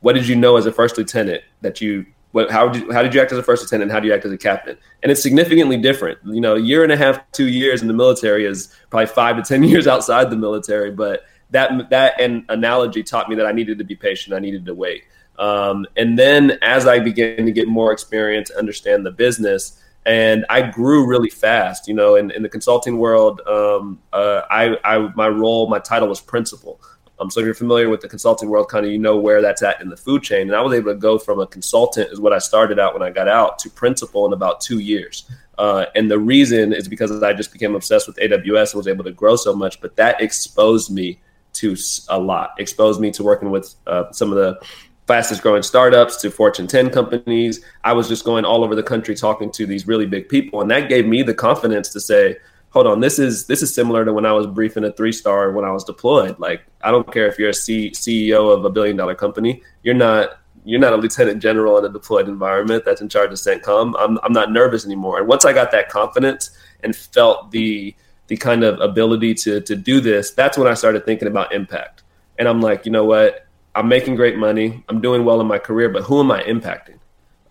What 0.00 0.12
did 0.12 0.28
you 0.28 0.36
know 0.36 0.56
as 0.56 0.66
a 0.66 0.72
first 0.72 0.96
lieutenant 0.96 1.42
that 1.62 1.80
you 1.80 2.06
what, 2.34 2.50
how 2.50 2.68
did 2.68 2.82
you, 2.82 2.92
how 2.92 3.00
did 3.00 3.14
you 3.14 3.20
act 3.20 3.30
as 3.30 3.38
a 3.38 3.44
first 3.44 3.62
lieutenant? 3.62 3.92
How 3.92 4.00
do 4.00 4.08
you 4.08 4.14
act 4.14 4.24
as 4.24 4.32
a 4.32 4.36
captain? 4.36 4.76
And 5.04 5.12
it's 5.12 5.22
significantly 5.22 5.76
different. 5.76 6.18
You 6.24 6.40
know, 6.40 6.56
a 6.56 6.60
year 6.60 6.82
and 6.82 6.90
a 6.90 6.96
half, 6.96 7.20
two 7.30 7.48
years 7.48 7.80
in 7.80 7.86
the 7.86 7.94
military 7.94 8.44
is 8.44 8.74
probably 8.90 9.06
five 9.06 9.36
to 9.36 9.42
ten 9.42 9.62
years 9.72 9.86
outside 9.86 10.30
the 10.30 10.36
military. 10.36 10.90
But 10.90 11.24
that 11.50 11.90
that 11.90 12.20
and 12.20 12.44
analogy 12.48 13.02
taught 13.02 13.28
me 13.28 13.36
that 13.36 13.46
I 13.46 13.52
needed 13.52 13.78
to 13.78 13.84
be 13.84 13.94
patient. 13.94 14.34
I 14.34 14.40
needed 14.40 14.66
to 14.66 14.74
wait. 14.74 15.04
Um, 15.38 15.86
and 15.96 16.18
then 16.18 16.58
as 16.62 16.86
I 16.86 16.98
began 16.98 17.46
to 17.46 17.52
get 17.52 17.68
more 17.68 17.92
experience, 17.92 18.50
understand 18.50 19.06
the 19.06 19.10
business, 19.10 19.80
and 20.06 20.44
I 20.48 20.62
grew 20.62 21.06
really 21.06 21.30
fast. 21.30 21.88
You 21.88 21.94
know, 21.94 22.16
in, 22.16 22.30
in 22.30 22.42
the 22.42 22.48
consulting 22.48 22.98
world, 22.98 23.40
um, 23.46 24.00
uh, 24.12 24.42
I, 24.50 24.76
I 24.84 25.12
my 25.14 25.28
role, 25.28 25.68
my 25.68 25.78
title 25.78 26.08
was 26.08 26.20
principal. 26.20 26.80
Um, 27.20 27.30
so 27.30 27.40
if 27.40 27.46
you're 27.46 27.54
familiar 27.54 27.88
with 27.88 28.00
the 28.00 28.08
consulting 28.08 28.48
world, 28.48 28.68
kind 28.68 28.84
of 28.84 28.90
you 28.90 28.98
know 28.98 29.16
where 29.16 29.40
that's 29.40 29.62
at 29.62 29.80
in 29.80 29.88
the 29.88 29.96
food 29.96 30.22
chain. 30.22 30.42
And 30.42 30.56
I 30.56 30.60
was 30.60 30.74
able 30.74 30.92
to 30.92 30.98
go 30.98 31.18
from 31.18 31.40
a 31.40 31.46
consultant, 31.46 32.10
is 32.10 32.20
what 32.20 32.32
I 32.32 32.38
started 32.38 32.78
out 32.78 32.92
when 32.92 33.02
I 33.02 33.10
got 33.10 33.28
out, 33.28 33.58
to 33.60 33.70
principal 33.70 34.26
in 34.26 34.32
about 34.32 34.60
two 34.60 34.80
years. 34.80 35.30
Uh, 35.56 35.86
and 35.94 36.10
the 36.10 36.18
reason 36.18 36.72
is 36.72 36.88
because 36.88 37.22
I 37.22 37.32
just 37.32 37.52
became 37.52 37.76
obsessed 37.76 38.08
with 38.08 38.16
AWS 38.16 38.72
and 38.72 38.78
was 38.78 38.88
able 38.88 39.04
to 39.04 39.12
grow 39.12 39.36
so 39.36 39.54
much. 39.54 39.80
But 39.80 39.94
that 39.96 40.20
exposed 40.20 40.90
me 40.90 41.20
to 41.54 41.76
a 42.08 42.18
lot, 42.18 42.54
exposed 42.58 43.00
me 43.00 43.12
to 43.12 43.22
working 43.22 43.50
with 43.50 43.74
uh, 43.86 44.10
some 44.10 44.32
of 44.32 44.36
the 44.36 44.60
fastest 45.06 45.42
growing 45.42 45.62
startups 45.62 46.16
to 46.22 46.30
Fortune 46.30 46.66
10 46.66 46.90
companies. 46.90 47.64
I 47.82 47.92
was 47.92 48.08
just 48.08 48.24
going 48.24 48.44
all 48.44 48.64
over 48.64 48.74
the 48.74 48.82
country 48.82 49.14
talking 49.14 49.50
to 49.52 49.66
these 49.66 49.86
really 49.86 50.06
big 50.06 50.28
people. 50.28 50.60
And 50.60 50.70
that 50.70 50.88
gave 50.88 51.06
me 51.06 51.22
the 51.22 51.34
confidence 51.34 51.90
to 51.90 52.00
say, 52.00 52.36
hold 52.70 52.86
on, 52.86 53.00
this 53.00 53.18
is 53.18 53.46
this 53.46 53.62
is 53.62 53.72
similar 53.72 54.04
to 54.04 54.12
when 54.12 54.26
I 54.26 54.32
was 54.32 54.46
briefing 54.46 54.84
a 54.84 54.92
three 54.92 55.12
star 55.12 55.52
when 55.52 55.64
I 55.64 55.70
was 55.70 55.84
deployed. 55.84 56.38
Like 56.38 56.62
I 56.82 56.90
don't 56.90 57.10
care 57.10 57.26
if 57.28 57.38
you're 57.38 57.50
a 57.50 57.54
C- 57.54 57.90
CEO 57.90 58.54
of 58.54 58.64
a 58.64 58.70
billion 58.70 58.96
dollar 58.96 59.14
company, 59.14 59.62
you're 59.82 59.94
not 59.94 60.38
you're 60.64 60.80
not 60.80 60.92
a 60.92 60.96
lieutenant 60.96 61.42
general 61.42 61.78
in 61.78 61.84
a 61.84 61.88
deployed 61.88 62.28
environment 62.28 62.84
that's 62.84 63.00
in 63.00 63.08
charge 63.08 63.30
of 63.30 63.38
CENTCOM. 63.38 63.94
I'm 63.98 64.18
I'm 64.22 64.32
not 64.32 64.50
nervous 64.50 64.84
anymore. 64.84 65.18
And 65.18 65.28
once 65.28 65.44
I 65.44 65.52
got 65.52 65.70
that 65.70 65.88
confidence 65.88 66.50
and 66.82 66.96
felt 66.96 67.52
the 67.52 67.94
the 68.26 68.36
kind 68.36 68.64
of 68.64 68.80
ability 68.80 69.34
to 69.34 69.60
to 69.60 69.76
do 69.76 70.00
this, 70.00 70.32
that's 70.32 70.58
when 70.58 70.66
I 70.66 70.74
started 70.74 71.06
thinking 71.06 71.28
about 71.28 71.52
impact. 71.52 72.02
And 72.38 72.48
I'm 72.48 72.60
like, 72.60 72.84
you 72.86 72.90
know 72.90 73.04
what? 73.04 73.46
I'm 73.74 73.88
making 73.88 74.16
great 74.16 74.36
money. 74.36 74.84
I'm 74.88 75.00
doing 75.00 75.24
well 75.24 75.40
in 75.40 75.46
my 75.46 75.58
career, 75.58 75.88
but 75.88 76.02
who 76.02 76.20
am 76.20 76.30
I 76.30 76.42
impacting? 76.42 76.98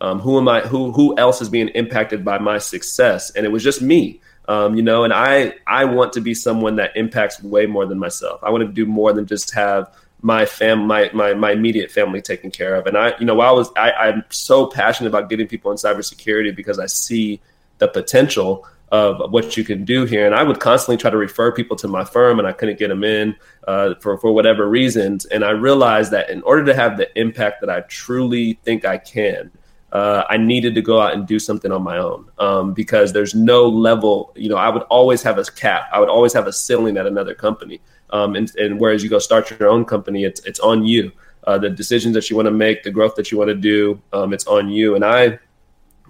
Um, 0.02 0.20
who 0.20 0.38
am 0.38 0.48
I? 0.48 0.62
Who 0.62 0.92
who 0.92 1.18
else 1.18 1.42
is 1.42 1.50
being 1.50 1.70
impacted 1.70 2.26
by 2.26 2.38
my 2.38 2.58
success? 2.58 3.32
And 3.32 3.46
it 3.46 3.50
was 3.50 3.64
just 3.64 3.82
me. 3.82 4.22
Um, 4.48 4.76
you 4.76 4.82
know, 4.82 5.04
and 5.04 5.14
I 5.14 5.54
I 5.66 5.86
want 5.86 6.14
to 6.14 6.22
be 6.22 6.34
someone 6.34 6.76
that 6.76 6.96
impacts 6.96 7.42
way 7.42 7.66
more 7.66 7.86
than 7.86 8.00
myself. 8.00 8.44
I 8.44 8.50
want 8.50 8.66
to 8.66 8.72
do 8.72 8.86
more 8.86 9.14
than 9.14 9.26
just 9.26 9.54
have 9.54 9.94
my 10.22 10.46
fam 10.46 10.88
my, 10.88 11.10
my 11.14 11.34
my 11.34 11.52
immediate 11.52 11.92
family 11.92 12.22
taken 12.22 12.52
care 12.52 12.76
of. 12.76 12.86
And 12.86 12.98
I, 12.98 13.14
you 13.20 13.26
know, 13.26 13.36
while 13.36 13.50
I 13.50 13.54
was 13.54 13.72
I, 13.78 13.92
I'm 13.92 14.24
so 14.30 14.68
passionate 14.68 15.10
about 15.10 15.30
getting 15.30 15.48
people 15.48 15.72
in 15.72 15.78
cybersecurity 15.78 16.56
because 16.56 16.80
I 16.80 16.88
see 16.88 17.42
the 17.78 17.88
potential 17.88 18.68
of 18.94 19.32
what 19.32 19.58
you 19.58 19.64
can 19.64 19.84
do 19.84 20.06
here. 20.06 20.28
And 20.28 20.36
I 20.36 20.44
would 20.44 20.60
constantly 20.60 20.98
try 20.98 21.10
to 21.10 21.18
refer 21.18 21.52
people 21.52 21.76
to 21.78 21.88
my 21.88 22.06
firm, 22.06 22.38
and 22.38 22.48
I 22.48 22.52
couldn't 22.52 22.78
get 22.78 22.90
them 22.90 23.04
in 23.04 23.36
uh, 23.68 23.96
for 24.00 24.20
for 24.20 24.32
whatever 24.32 24.70
reasons. 24.70 25.26
And 25.26 25.44
I 25.44 25.50
realized 25.50 26.12
that 26.12 26.30
in 26.30 26.44
order 26.44 26.64
to 26.66 26.76
have 26.76 26.96
the 26.98 27.10
impact 27.20 27.62
that 27.62 27.72
I 27.72 27.82
truly 27.82 28.60
think 28.64 28.86
I 28.86 29.00
can, 29.00 29.50
uh, 29.94 30.26
I 30.30 30.38
needed 30.38 30.76
to 30.76 30.84
go 30.84 31.02
out 31.02 31.16
and 31.16 31.26
do 31.26 31.40
something 31.40 31.72
on 31.72 31.82
my 31.82 31.98
own 31.98 32.30
um, 32.38 32.76
because 32.76 33.12
there's 33.12 33.34
no 33.34 33.68
level. 33.68 34.32
You 34.36 34.50
know, 34.50 34.58
I 34.58 34.70
would 34.70 34.84
always 34.84 35.24
have 35.24 35.40
a 35.40 35.44
cap. 35.44 35.90
I 35.92 36.00
would 36.00 36.10
always 36.10 36.34
have 36.34 36.46
a 36.46 36.54
ceiling 36.54 36.96
at 36.98 37.08
another 37.08 37.34
company. 37.34 37.82
Um, 38.12 38.36
and, 38.36 38.56
and, 38.58 38.80
whereas 38.80 39.04
you 39.04 39.10
go 39.10 39.18
start 39.18 39.50
your 39.50 39.70
own 39.70 39.86
company, 39.86 40.24
it's 40.24 40.42
it's 40.42 40.60
on 40.60 40.86
you. 40.86 41.12
Uh, 41.48 41.58
the 41.58 41.70
decisions 41.70 42.14
that 42.14 42.30
you 42.30 42.36
want 42.36 42.46
to 42.46 42.52
make, 42.52 42.84
the 42.84 42.92
growth 42.92 43.16
that 43.16 43.32
you 43.32 43.40
want 43.40 43.50
to 43.50 43.56
do, 43.56 44.00
um, 44.14 44.34
it's 44.34 44.46
on 44.46 44.70
you. 44.70 44.94
And 44.94 45.04
I, 45.04 45.40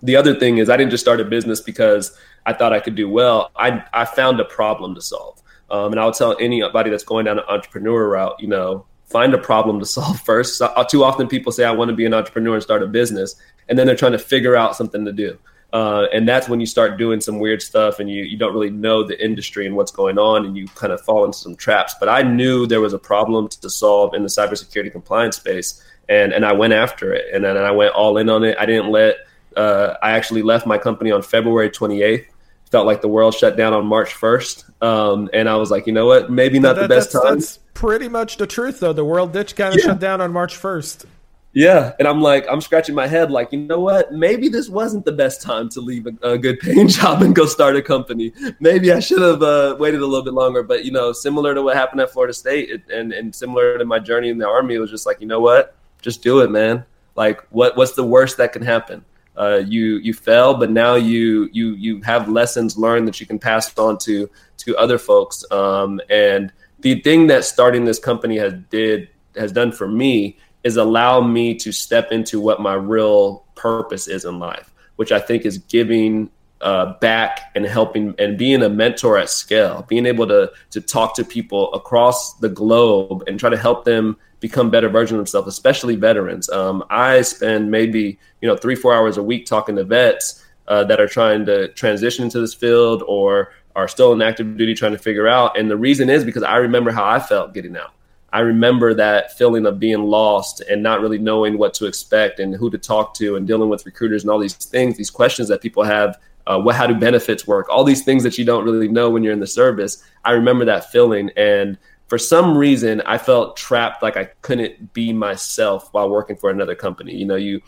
the 0.01 0.17
other 0.17 0.37
thing 0.37 0.57
is, 0.57 0.69
I 0.69 0.75
didn't 0.75 0.91
just 0.91 1.03
start 1.03 1.21
a 1.21 1.25
business 1.25 1.61
because 1.61 2.19
I 2.45 2.53
thought 2.53 2.73
I 2.73 2.79
could 2.79 2.95
do 2.95 3.09
well. 3.09 3.51
I 3.55 3.83
I 3.93 4.05
found 4.05 4.39
a 4.39 4.45
problem 4.45 4.95
to 4.95 5.01
solve. 5.01 5.41
Um, 5.71 5.91
and 5.91 5.99
I 5.99 6.05
would 6.05 6.13
tell 6.13 6.37
anybody 6.39 6.91
that's 6.91 7.03
going 7.03 7.25
down 7.25 7.39
an 7.39 7.45
entrepreneur 7.47 8.09
route, 8.09 8.35
you 8.39 8.47
know, 8.47 8.85
find 9.05 9.33
a 9.33 9.39
problem 9.39 9.79
to 9.79 9.85
solve 9.97 10.19
first. 10.21 10.57
So, 10.57 10.67
uh, 10.67 10.83
too 10.83 11.03
often 11.03 11.27
people 11.27 11.51
say, 11.51 11.63
I 11.63 11.71
want 11.71 11.89
to 11.89 11.95
be 11.95 12.05
an 12.05 12.13
entrepreneur 12.13 12.53
and 12.53 12.63
start 12.63 12.83
a 12.83 12.87
business 12.87 13.35
and 13.69 13.79
then 13.79 13.87
they're 13.87 13.95
trying 13.95 14.11
to 14.11 14.19
figure 14.19 14.55
out 14.55 14.75
something 14.75 15.05
to 15.05 15.11
do. 15.11 15.37
Uh, 15.71 16.05
and 16.13 16.29
that's 16.29 16.47
when 16.47 16.59
you 16.59 16.67
start 16.67 16.99
doing 16.99 17.19
some 17.19 17.39
weird 17.39 17.59
stuff 17.59 17.99
and 17.99 18.07
you, 18.07 18.23
you 18.23 18.37
don't 18.37 18.53
really 18.53 18.69
know 18.69 19.01
the 19.03 19.23
industry 19.23 19.65
and 19.65 19.75
what's 19.75 19.91
going 19.91 20.19
on 20.19 20.45
and 20.45 20.55
you 20.55 20.67
kind 20.67 20.93
of 20.93 21.01
fall 21.01 21.25
into 21.25 21.37
some 21.37 21.55
traps. 21.55 21.95
But 21.99 22.09
I 22.09 22.21
knew 22.21 22.67
there 22.67 22.81
was 22.81 22.93
a 22.93 22.99
problem 22.99 23.47
to 23.47 23.69
solve 23.69 24.13
in 24.13 24.21
the 24.21 24.29
cybersecurity 24.29 24.91
compliance 24.91 25.37
space 25.37 25.83
and, 26.07 26.31
and 26.31 26.45
I 26.45 26.53
went 26.53 26.73
after 26.73 27.11
it 27.11 27.25
and 27.33 27.43
then 27.43 27.57
I 27.57 27.71
went 27.71 27.95
all 27.95 28.17
in 28.17 28.29
on 28.29 28.43
it. 28.43 28.55
I 28.59 28.67
didn't 28.67 28.91
let, 28.91 29.15
uh, 29.57 29.95
I 30.03 30.11
actually 30.11 30.43
left 30.43 30.67
my 30.67 30.77
company 30.77 31.11
on 31.11 31.23
February 31.23 31.71
28th. 31.71 32.27
Felt 32.73 32.87
like 32.87 33.01
the 33.01 33.07
world 33.07 33.35
shut 33.35 33.55
down 33.55 33.71
on 33.71 33.85
March 33.85 34.15
1st. 34.15 34.81
Um, 34.83 35.29
and 35.31 35.47
I 35.47 35.57
was 35.57 35.69
like, 35.69 35.85
you 35.85 35.93
know 35.93 36.07
what? 36.07 36.31
Maybe 36.31 36.57
not 36.57 36.75
that, 36.75 36.81
the 36.81 36.87
best 36.87 37.13
that's, 37.13 37.23
time. 37.23 37.35
That's 37.35 37.59
pretty 37.75 38.09
much 38.09 38.37
the 38.37 38.47
truth, 38.47 38.79
though. 38.79 38.93
The 38.93 39.05
world 39.05 39.31
did 39.31 39.55
kind 39.55 39.75
of 39.75 39.79
yeah. 39.79 39.91
shut 39.91 39.99
down 39.99 40.21
on 40.21 40.33
March 40.33 40.59
1st. 40.59 41.05
Yeah, 41.53 41.93
and 41.99 42.07
I'm 42.07 42.19
like, 42.19 42.47
I'm 42.49 42.61
scratching 42.61 42.95
my 42.95 43.05
head, 43.05 43.29
like, 43.29 43.53
you 43.53 43.59
know 43.59 43.79
what? 43.79 44.11
Maybe 44.11 44.49
this 44.49 44.69
wasn't 44.69 45.05
the 45.05 45.11
best 45.11 45.39
time 45.39 45.69
to 45.69 45.81
leave 45.81 46.07
a, 46.07 46.31
a 46.31 46.35
good 46.35 46.59
paying 46.61 46.87
job 46.99 47.21
and 47.21 47.35
go 47.35 47.45
start 47.45 47.75
a 47.75 47.81
company. 47.83 48.33
Maybe 48.59 48.91
I 48.91 48.99
should 48.99 49.21
have 49.21 49.43
uh, 49.43 49.75
waited 49.79 50.01
a 50.01 50.07
little 50.07 50.25
bit 50.25 50.33
longer. 50.33 50.63
But 50.63 50.83
you 50.83 50.91
know, 50.91 51.11
similar 51.11 51.53
to 51.53 51.61
what 51.61 51.77
happened 51.77 52.01
at 52.01 52.09
Florida 52.09 52.33
State, 52.33 52.71
it, 52.71 52.89
and 52.91 53.13
and 53.13 53.35
similar 53.35 53.77
to 53.77 53.85
my 53.85 53.99
journey 53.99 54.29
in 54.29 54.39
the 54.39 54.47
Army, 54.47 54.73
it 54.73 54.79
was 54.79 54.89
just 54.89 55.05
like, 55.05 55.21
you 55.21 55.27
know 55.27 55.41
what? 55.41 55.75
Just 56.01 56.23
do 56.23 56.39
it, 56.39 56.49
man. 56.49 56.85
Like, 57.15 57.45
what 57.51 57.77
what's 57.77 57.91
the 57.91 58.03
worst 58.03 58.37
that 58.37 58.51
can 58.51 58.63
happen? 58.63 59.05
Uh, 59.35 59.63
you 59.65 59.97
you 59.97 60.13
fail, 60.13 60.53
but 60.53 60.69
now 60.69 60.95
you 60.95 61.49
you 61.51 61.73
you 61.73 62.01
have 62.01 62.29
lessons 62.29 62.77
learned 62.77 63.07
that 63.07 63.19
you 63.19 63.25
can 63.25 63.39
pass 63.39 63.75
on 63.77 63.97
to 63.97 64.29
to 64.57 64.77
other 64.77 64.97
folks. 64.97 65.43
Um, 65.51 65.99
and 66.09 66.53
the 66.81 67.01
thing 67.01 67.27
that 67.27 67.43
starting 67.43 67.85
this 67.85 67.99
company 67.99 68.37
has 68.37 68.53
did 68.69 69.09
has 69.35 69.51
done 69.51 69.71
for 69.71 69.87
me 69.87 70.37
is 70.63 70.77
allow 70.77 71.19
me 71.19 71.55
to 71.55 71.71
step 71.71 72.11
into 72.11 72.39
what 72.39 72.61
my 72.61 72.73
real 72.73 73.45
purpose 73.55 74.07
is 74.07 74.23
in 74.23 74.39
life, 74.39 74.71
which 74.97 75.11
I 75.11 75.19
think 75.19 75.45
is 75.45 75.57
giving 75.57 76.29
uh, 76.61 76.93
back 76.99 77.51
and 77.55 77.65
helping 77.65 78.15
and 78.17 78.37
being 78.37 78.63
a 78.63 78.69
mentor 78.69 79.17
at 79.17 79.29
scale, 79.29 79.85
being 79.87 80.05
able 80.05 80.27
to 80.27 80.51
to 80.71 80.81
talk 80.81 81.15
to 81.15 81.25
people 81.25 81.73
across 81.73 82.35
the 82.35 82.49
globe 82.49 83.23
and 83.27 83.39
try 83.39 83.49
to 83.49 83.57
help 83.57 83.83
them 83.83 84.17
become 84.43 84.69
better 84.69 84.89
versions 84.89 85.13
of 85.13 85.19
themselves, 85.19 85.47
especially 85.47 85.95
veterans. 85.95 86.49
Um, 86.49 86.83
I 86.89 87.21
spend 87.21 87.71
maybe 87.71 88.19
you 88.41 88.47
know 88.49 88.57
three 88.57 88.75
four 88.75 88.93
hours 88.93 89.17
a 89.17 89.23
week 89.23 89.45
talking 89.45 89.77
to 89.77 89.85
vets 89.85 90.43
uh, 90.67 90.83
that 90.83 90.99
are 90.99 91.07
trying 91.07 91.45
to 91.45 91.69
transition 91.69 92.25
into 92.25 92.41
this 92.41 92.53
field 92.53 93.03
or 93.07 93.53
are 93.73 93.87
still 93.87 94.11
in 94.11 94.21
active 94.21 94.57
duty 94.57 94.73
trying 94.73 94.91
to 94.91 94.97
figure 94.97 95.29
out. 95.29 95.57
And 95.57 95.71
the 95.71 95.77
reason 95.77 96.09
is 96.09 96.25
because 96.25 96.43
I 96.43 96.57
remember 96.57 96.91
how 96.91 97.05
I 97.05 97.21
felt 97.21 97.53
getting 97.53 97.77
out. 97.77 97.93
I 98.33 98.41
remember 98.41 98.93
that 98.95 99.37
feeling 99.37 99.65
of 99.65 99.79
being 99.79 100.03
lost 100.03 100.59
and 100.59 100.83
not 100.83 100.99
really 100.99 101.19
knowing 101.19 101.57
what 101.57 101.73
to 101.75 101.85
expect 101.85 102.41
and 102.41 102.53
who 102.53 102.69
to 102.69 102.77
talk 102.77 103.13
to 103.15 103.37
and 103.37 103.47
dealing 103.47 103.69
with 103.69 103.85
recruiters 103.85 104.23
and 104.23 104.29
all 104.29 104.39
these 104.39 104.55
things, 104.55 104.97
these 104.97 105.09
questions 105.09 105.47
that 105.47 105.61
people 105.61 105.83
have. 105.83 106.19
Uh, 106.45 106.59
what, 106.59 106.75
how 106.75 106.85
do 106.85 106.95
benefits 106.95 107.47
work? 107.47 107.69
All 107.69 107.85
these 107.85 108.03
things 108.03 108.23
that 108.23 108.37
you 108.37 108.43
don't 108.43 108.65
really 108.65 108.89
know 108.89 109.09
when 109.09 109.23
you're 109.23 109.31
in 109.31 109.39
the 109.39 109.47
service. 109.47 110.03
I 110.25 110.31
remember 110.31 110.65
that 110.65 110.91
feeling, 110.91 111.31
and 111.37 111.77
for 112.13 112.19
some 112.19 112.55
reason, 112.55 113.01
I 113.07 113.17
felt 113.17 113.57
trapped, 113.57 114.03
like 114.03 114.17
I 114.17 114.25
couldn't 114.43 114.93
be 114.93 115.11
myself 115.11 115.91
while 115.93 116.11
working 116.11 116.35
for 116.35 116.51
another 116.51 116.75
company. 116.75 117.15
You 117.15 117.25
know, 117.25 117.37
you, 117.37 117.59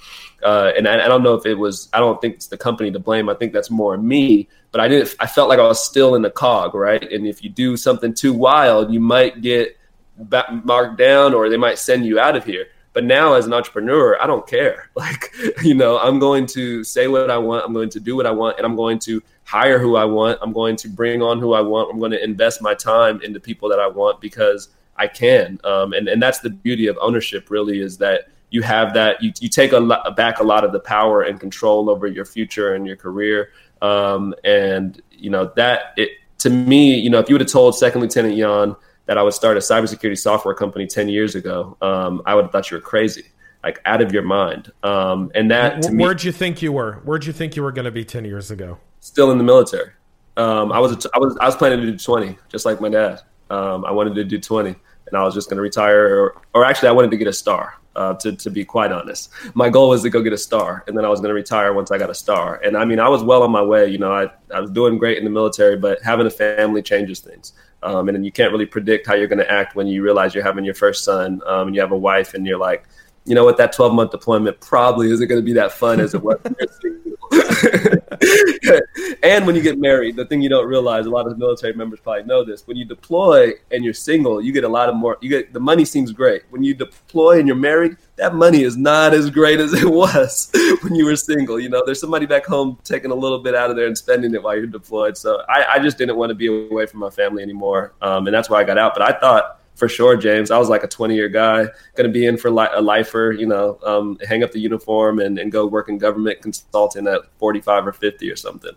uh, 0.44 0.72
and 0.78 0.88
I, 0.88 1.04
I, 1.04 1.08
don't 1.08 1.24
know 1.24 1.34
if 1.34 1.48
it 1.48 1.56
was. 1.56 1.90
I 1.94 2.00
don't 2.00 2.22
think 2.22 2.36
it's 2.36 2.46
the 2.46 2.56
company 2.56 2.92
to 2.92 3.00
blame. 3.00 3.28
I 3.28 3.34
think 3.34 3.54
that's 3.54 3.72
more 3.72 3.98
me. 3.98 4.48
But 4.72 4.82
I 4.82 4.88
didn't. 4.88 5.16
I 5.20 5.26
felt 5.26 5.50
like 5.50 5.58
I 5.58 5.64
was 5.64 5.84
still 5.84 6.14
in 6.14 6.22
the 6.22 6.30
cog, 6.30 6.76
right? 6.76 7.12
And 7.12 7.26
if 7.26 7.44
you 7.44 7.50
do 7.50 7.76
something 7.76 8.14
too 8.14 8.34
wild, 8.34 8.94
you 8.94 9.00
might 9.00 9.42
get 9.42 9.80
marked 10.64 11.00
down 11.00 11.34
or 11.34 11.50
they 11.50 11.58
might 11.58 11.80
send 11.80 12.06
you 12.06 12.20
out 12.20 12.36
of 12.36 12.46
here. 12.46 12.68
But 12.96 13.04
now 13.04 13.34
as 13.34 13.46
an 13.46 13.52
entrepreneur, 13.54 14.18
I 14.22 14.26
don't 14.26 14.48
care. 14.48 14.90
Like, 14.96 15.36
you 15.62 15.76
know, 15.76 16.00
I'm 16.00 16.18
going 16.18 16.48
to 16.48 16.84
say 16.84 17.08
what 17.08 17.30
I 17.30 17.38
want, 17.38 17.66
I'm 17.66 17.74
going 17.74 17.90
to 17.90 18.00
do 18.00 18.16
what 18.16 18.26
I 18.26 18.32
want, 18.32 18.58
and 18.58 18.66
I'm 18.66 18.76
going 18.76 18.98
to 19.00 19.22
hire 19.44 19.78
who 19.78 19.98
I 19.98 20.06
want. 20.06 20.40
I'm 20.42 20.54
going 20.54 20.78
to 20.78 20.88
bring 20.88 21.22
on 21.22 21.40
who 21.40 21.54
I 21.54 21.62
want. 21.62 21.92
I'm 21.92 22.00
going 22.00 22.12
to 22.12 22.24
invest 22.24 22.62
my 22.62 22.74
time 22.74 23.22
into 23.22 23.40
people 23.40 23.70
that 23.70 23.80
I 23.80 23.88
want 23.88 24.22
because 24.22 24.70
I 24.96 25.08
can. 25.08 25.60
Um, 25.66 25.92
and, 25.94 26.08
and 26.08 26.24
that's 26.24 26.40
the 26.40 26.50
beauty 26.50 26.88
of 26.88 26.98
ownership, 27.02 27.52
really, 27.52 27.82
is 27.82 27.98
that 27.98 28.30
you 28.50 28.62
have 28.62 28.94
that, 28.94 29.22
you, 29.22 29.34
you 29.42 29.50
take 29.50 29.74
a 29.74 29.80
lot, 29.80 30.16
back 30.16 30.40
a 30.40 30.44
lot 30.44 30.64
of 30.64 30.72
the 30.72 30.80
power 30.80 31.22
and 31.22 31.40
control 31.40 31.90
over 31.90 32.08
your 32.08 32.26
future 32.26 32.74
and 32.74 32.88
your 32.88 32.96
career. 32.96 33.50
Um, 33.82 34.34
and, 34.46 35.02
you 35.12 35.30
know, 35.30 35.52
that, 35.58 35.94
it, 35.98 36.12
to 36.40 36.50
me, 36.50 36.98
you 36.98 37.10
know, 37.10 37.20
if 37.20 37.30
you 37.30 37.36
would 37.36 37.42
have 37.42 37.52
told 37.52 37.78
Second 37.78 38.02
Lieutenant 38.02 38.36
Yawn, 38.36 38.76
that 39.06 39.18
I 39.18 39.24
would 39.24 39.34
start 39.34 39.58
a 39.58 39.60
cybersecurity 39.60 40.18
software 40.18 40.56
company 40.56 40.88
10 40.88 41.10
years 41.10 41.36
ago, 41.36 41.78
um, 41.82 42.22
I 42.26 42.36
would 42.36 42.46
have 42.46 42.52
thought 42.52 42.72
you 42.72 42.78
were 42.78 42.82
crazy, 42.82 43.26
like 43.64 43.80
out 43.86 44.02
of 44.02 44.12
your 44.12 44.24
mind. 44.24 44.72
Um, 44.84 45.32
and 45.36 45.50
that 45.52 45.84
to 45.84 45.92
Where'd 45.92 46.24
me, 46.24 46.26
you 46.26 46.32
think 46.32 46.62
you 46.62 46.72
were? 46.72 47.02
Where'd 47.04 47.26
you 47.26 47.34
think 47.34 47.56
you 47.56 47.64
were 47.64 47.72
going 47.72 47.86
to 47.86 47.92
be 47.92 48.04
10 48.04 48.26
years 48.26 48.52
ago? 48.52 48.80
Still 49.00 49.32
in 49.32 49.38
the 49.38 49.44
military. 49.44 49.92
Um, 50.38 50.72
I 50.72 50.80
was, 50.80 51.06
I 51.14 51.20
was, 51.20 51.38
I 51.40 51.46
was 51.46 51.56
planning 51.56 51.80
to 51.82 51.92
do 51.92 51.98
20, 51.98 52.38
just 52.50 52.66
like 52.66 52.82
my 52.82 52.90
dad. 52.90 53.22
Um, 53.50 53.86
I 53.86 53.92
wanted 53.92 54.16
to 54.16 54.24
do 54.24 54.40
20. 54.40 54.76
And 55.08 55.18
I 55.18 55.24
was 55.24 55.34
just 55.34 55.50
going 55.50 55.58
to 55.58 55.62
retire, 55.62 56.24
or, 56.24 56.42
or 56.54 56.66
actually, 56.66 56.90
I 56.90 56.92
wanted 56.92 57.12
to 57.12 57.18
get 57.18 57.28
a 57.28 57.34
star. 57.34 57.76
Uh, 57.96 58.14
to, 58.14 58.36
to 58.36 58.50
be 58.50 58.66
quite 58.66 58.92
honest. 58.92 59.30
My 59.54 59.70
goal 59.70 59.88
was 59.88 60.02
to 60.02 60.10
go 60.10 60.22
get 60.22 60.34
a 60.34 60.38
star, 60.38 60.84
and 60.86 60.98
then 60.98 61.06
I 61.06 61.08
was 61.08 61.22
going 61.22 61.30
to 61.30 61.34
retire 61.34 61.74
once 61.74 61.92
I 61.92 61.98
got 61.98 62.10
a 62.10 62.14
star. 62.14 62.60
And 62.62 62.76
I 62.76 62.84
mean, 62.84 63.00
I 63.00 63.08
was 63.08 63.24
well 63.24 63.42
on 63.42 63.52
my 63.52 63.62
way. 63.62 63.88
You 63.88 64.00
know, 64.00 64.12
I, 64.12 64.30
I 64.54 64.60
was 64.60 64.70
doing 64.70 64.98
great 64.98 65.18
in 65.18 65.24
the 65.24 65.30
military, 65.30 65.78
but 65.78 66.02
having 66.02 66.28
a 66.28 66.30
family 66.30 66.82
changes 66.82 67.22
things. 67.22 67.54
Um, 67.84 68.10
and 68.10 68.16
then 68.18 68.26
you 68.26 68.34
can't 68.34 68.52
really 68.52 68.66
predict 68.66 69.08
how 69.08 69.14
you're 69.14 69.30
going 69.30 69.40
to 69.40 69.50
act 69.50 69.78
when 69.78 69.88
you 69.88 70.04
realize 70.04 70.36
you're 70.36 70.44
having 70.44 70.66
your 70.66 70.74
first 70.74 71.06
son 71.06 71.42
um, 71.46 71.68
and 71.68 71.76
you 71.76 71.80
have 71.80 71.94
a 71.94 71.98
wife, 71.98 72.34
and 72.34 72.46
you're 72.46 72.60
like, 72.60 72.86
you 73.24 73.34
know 73.34 73.46
what, 73.46 73.56
that 73.56 73.72
12 73.72 73.94
month 73.94 74.12
deployment 74.12 74.60
probably 74.60 75.10
isn't 75.10 75.30
going 75.30 75.40
to 75.40 75.46
be 75.46 75.54
that 75.54 75.72
fun 75.72 76.02
as 76.02 76.14
it 76.14 76.22
was. 76.22 76.38
and 79.24 79.46
when 79.46 79.56
you 79.56 79.62
get 79.62 79.80
married, 79.80 80.16
the 80.16 80.26
thing 80.26 80.42
you 80.42 80.50
don't 80.50 80.68
realize, 80.68 81.06
a 81.06 81.10
lot 81.10 81.28
of 81.28 81.38
military 81.38 81.74
members 81.74 82.00
probably 82.00 82.24
know 82.24 82.44
this. 82.44 82.66
When 82.68 82.78
you 82.78 82.86
deploy 82.86 83.54
and 83.72 83.84
you're 83.84 83.94
single, 83.94 84.42
you 84.42 84.52
get 84.52 84.64
a 84.64 84.70
lot 84.70 84.90
of 84.90 84.96
more. 84.96 85.18
You 85.22 85.30
get 85.30 85.54
the 85.54 85.60
money 85.60 85.86
seems 85.86 86.12
great. 86.12 86.44
When 86.50 86.64
you 86.64 86.74
deploy 86.74 87.40
and 87.40 87.48
you're 87.48 87.56
married, 87.56 87.98
that 88.18 88.36
money 88.36 88.64
is 88.64 88.78
not 88.78 89.14
as 89.14 89.30
great 89.30 89.60
as 89.60 89.74
it 89.74 89.90
was 89.90 90.52
when 90.82 90.96
you 90.96 91.06
were 91.06 91.16
single. 91.16 91.60
You 91.60 91.70
know, 91.70 91.84
there's 91.86 92.00
somebody 92.00 92.26
back 92.26 92.46
home 92.46 92.78
taking 92.84 93.12
a 93.12 93.16
little 93.16 93.40
bit 93.40 93.56
out 93.56 93.70
of 93.70 93.76
there 93.76 93.88
and 93.88 93.98
spending 93.98 94.34
it 94.34 94.42
while 94.42 94.56
you're 94.56 94.68
deployed. 94.68 95.18
So 95.18 95.44
I, 95.50 95.74
I 95.74 95.80
just 95.80 95.98
didn't 95.98 96.16
want 96.16 96.30
to 96.30 96.36
be 96.36 96.48
away 96.48 96.86
from 96.86 97.00
my 97.00 97.10
family 97.10 97.44
anymore, 97.44 97.94
um, 98.02 98.28
and 98.28 98.34
that's 98.34 98.50
why 98.50 98.62
I 98.62 98.64
got 98.64 98.78
out. 98.78 98.94
But 98.94 99.04
I 99.04 99.20
thought 99.20 99.62
for 99.76 99.90
sure, 99.90 100.16
James. 100.16 100.52
I 100.52 100.58
was 100.58 100.70
like 100.70 100.84
a 100.84 100.88
20 100.88 101.16
year 101.16 101.30
guy, 101.30 101.66
going 101.96 102.08
to 102.08 102.10
be 102.10 102.26
in 102.26 102.38
for 102.38 102.50
li- 102.50 102.68
a 102.74 102.82
lifer, 102.82 103.32
you 103.38 103.46
know, 103.46 103.78
um, 103.84 104.18
hang 104.28 104.44
up 104.44 104.52
the 104.52 104.60
uniform 104.60 105.20
and, 105.20 105.38
and 105.38 105.52
go 105.52 105.68
work 105.68 105.90
in 105.90 105.98
government 105.98 106.42
consulting 106.42 107.08
at 107.08 107.22
45 107.38 107.88
or 107.88 107.94
50 107.94 108.32
or 108.32 108.36
something. 108.36 108.72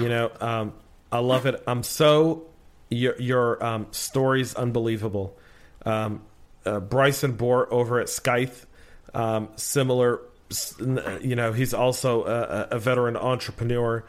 You 0.00 0.08
know, 0.08 0.32
um, 0.40 0.74
I 1.10 1.20
love 1.20 1.46
it. 1.46 1.62
I'm 1.66 1.82
so, 1.82 2.46
your, 2.90 3.20
your 3.20 3.64
um, 3.64 3.86
story's 3.92 4.54
unbelievable. 4.54 5.38
Um, 5.86 6.22
uh, 6.66 6.80
Bryson 6.80 7.32
Bort 7.32 7.68
over 7.70 8.00
at 8.00 8.08
Scythe, 8.08 8.66
um, 9.14 9.48
similar, 9.56 10.20
you 11.20 11.36
know, 11.36 11.52
he's 11.52 11.72
also 11.72 12.24
a, 12.24 12.68
a 12.72 12.78
veteran 12.78 13.16
entrepreneur. 13.16 14.04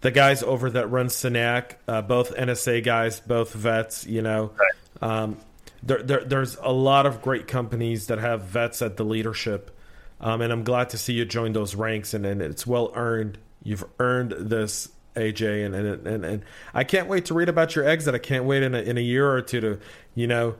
The 0.00 0.10
guys 0.10 0.42
over 0.42 0.70
that 0.70 0.88
run 0.88 1.08
SANAC, 1.08 1.74
uh, 1.86 2.02
both 2.02 2.34
NSA 2.34 2.82
guys, 2.82 3.20
both 3.20 3.52
vets, 3.52 4.06
you 4.06 4.22
know. 4.22 4.52
Right. 4.56 5.10
Um, 5.10 5.36
there, 5.82 6.02
there, 6.02 6.24
there's 6.24 6.56
a 6.62 6.72
lot 6.72 7.06
of 7.06 7.22
great 7.22 7.46
companies 7.46 8.06
that 8.06 8.18
have 8.18 8.42
vets 8.42 8.82
at 8.82 8.96
the 8.96 9.04
leadership, 9.04 9.76
um, 10.20 10.40
and 10.40 10.52
I'm 10.52 10.64
glad 10.64 10.90
to 10.90 10.98
see 10.98 11.14
you 11.14 11.24
join 11.24 11.52
those 11.52 11.74
ranks, 11.74 12.14
and, 12.14 12.26
and 12.26 12.42
it's 12.42 12.66
well 12.66 12.92
earned. 12.94 13.38
You've 13.62 13.84
earned 13.98 14.32
this, 14.32 14.88
AJ, 15.16 15.66
and, 15.66 15.74
and 15.74 16.06
and 16.06 16.24
and 16.24 16.44
I 16.74 16.84
can't 16.84 17.08
wait 17.08 17.26
to 17.26 17.34
read 17.34 17.48
about 17.48 17.74
your 17.74 17.86
exit. 17.86 18.14
I 18.14 18.18
can't 18.18 18.44
wait 18.44 18.62
in 18.62 18.74
a, 18.74 18.80
in 18.80 18.98
a 18.98 19.02
year 19.02 19.30
or 19.30 19.42
two 19.42 19.60
to, 19.60 19.78
you 20.14 20.26
know, 20.26 20.56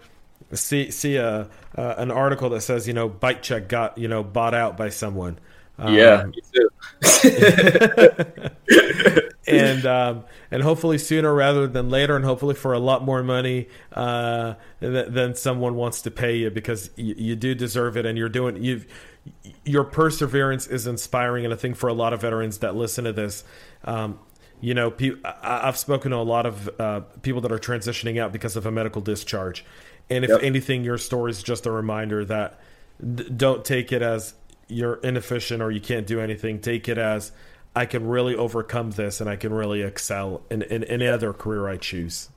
see 0.53 0.90
see 0.90 1.16
a 1.16 1.48
uh, 1.76 1.94
an 1.98 2.11
article 2.11 2.50
that 2.50 2.62
says 2.62 2.87
you 2.87 2.94
know 2.94 3.09
ByteChek 3.09 3.68
got 3.68 3.98
you 3.98 4.09
know 4.09 4.22
bought 4.22 4.55
out 4.55 4.76
by 4.76 4.88
someone. 4.88 5.38
Um, 5.81 5.95
yeah, 5.95 6.27
and 9.47 9.87
um, 9.87 10.25
and 10.51 10.62
hopefully 10.62 10.99
sooner 10.99 11.35
rather 11.35 11.66
than 11.66 11.88
later, 11.88 12.16
and 12.16 12.25
hopefully 12.25 12.55
for 12.55 12.75
a 12.75 12.79
lot 12.79 13.03
more 13.03 13.23
money 13.23 13.69
uh, 13.95 14.55
than 14.81 15.35
someone 15.35 15.77
wants 15.77 16.03
to 16.03 16.11
pay 16.11 16.37
you 16.37 16.51
because 16.51 16.90
you, 16.97 17.14
you 17.16 17.37
do 17.37 17.55
deserve 17.55 17.97
it, 17.97 18.05
and 18.05 18.19
you're 18.19 18.29
doing 18.29 18.62
you 18.62 18.85
your 19.64 19.85
perseverance 19.85 20.66
is 20.66 20.87
inspiring, 20.87 21.47
and 21.47 21.55
I 21.55 21.57
think 21.57 21.77
for 21.77 21.88
a 21.88 21.95
lot 21.95 22.12
of 22.12 22.21
veterans 22.21 22.59
that 22.59 22.77
listen 22.77 23.05
to 23.05 23.14
this. 23.14 23.45
Um, 23.85 24.19
you 24.61 24.75
know, 24.75 24.93
I've 25.25 25.79
spoken 25.79 26.11
to 26.11 26.19
a 26.19 26.19
lot 26.19 26.45
of 26.45 26.69
uh, 26.79 27.01
people 27.23 27.40
that 27.40 27.51
are 27.51 27.59
transitioning 27.59 28.21
out 28.21 28.31
because 28.31 28.57
of 28.57 28.66
a 28.66 28.71
medical 28.71 29.01
discharge, 29.01 29.64
and 30.11 30.25
if 30.25 30.29
yep. 30.29 30.40
anything, 30.43 30.85
your 30.85 30.99
story 30.99 31.31
is 31.31 31.43
just 31.43 31.64
a 31.64 31.71
reminder 31.71 32.27
that 32.27 32.61
don't 33.38 33.64
take 33.64 33.93
it 33.93 34.03
as 34.03 34.35
you're 34.71 34.95
inefficient 34.97 35.63
or 35.63 35.71
you 35.71 35.81
can't 35.81 36.07
do 36.07 36.21
anything. 36.21 36.61
Take 36.61 36.89
it 36.89 36.99
as 36.99 37.33
I 37.75 37.87
can 37.87 38.07
really 38.07 38.35
overcome 38.35 38.91
this 38.91 39.21
and 39.21 39.29
I 39.29 39.37
can 39.37 39.53
really 39.53 39.83
excel 39.83 40.43
in, 40.51 40.63
in 40.63 40.85
any 40.85 41.07
other 41.07 41.33
career 41.33 41.69
I 41.69 41.77
choose. 41.77 42.29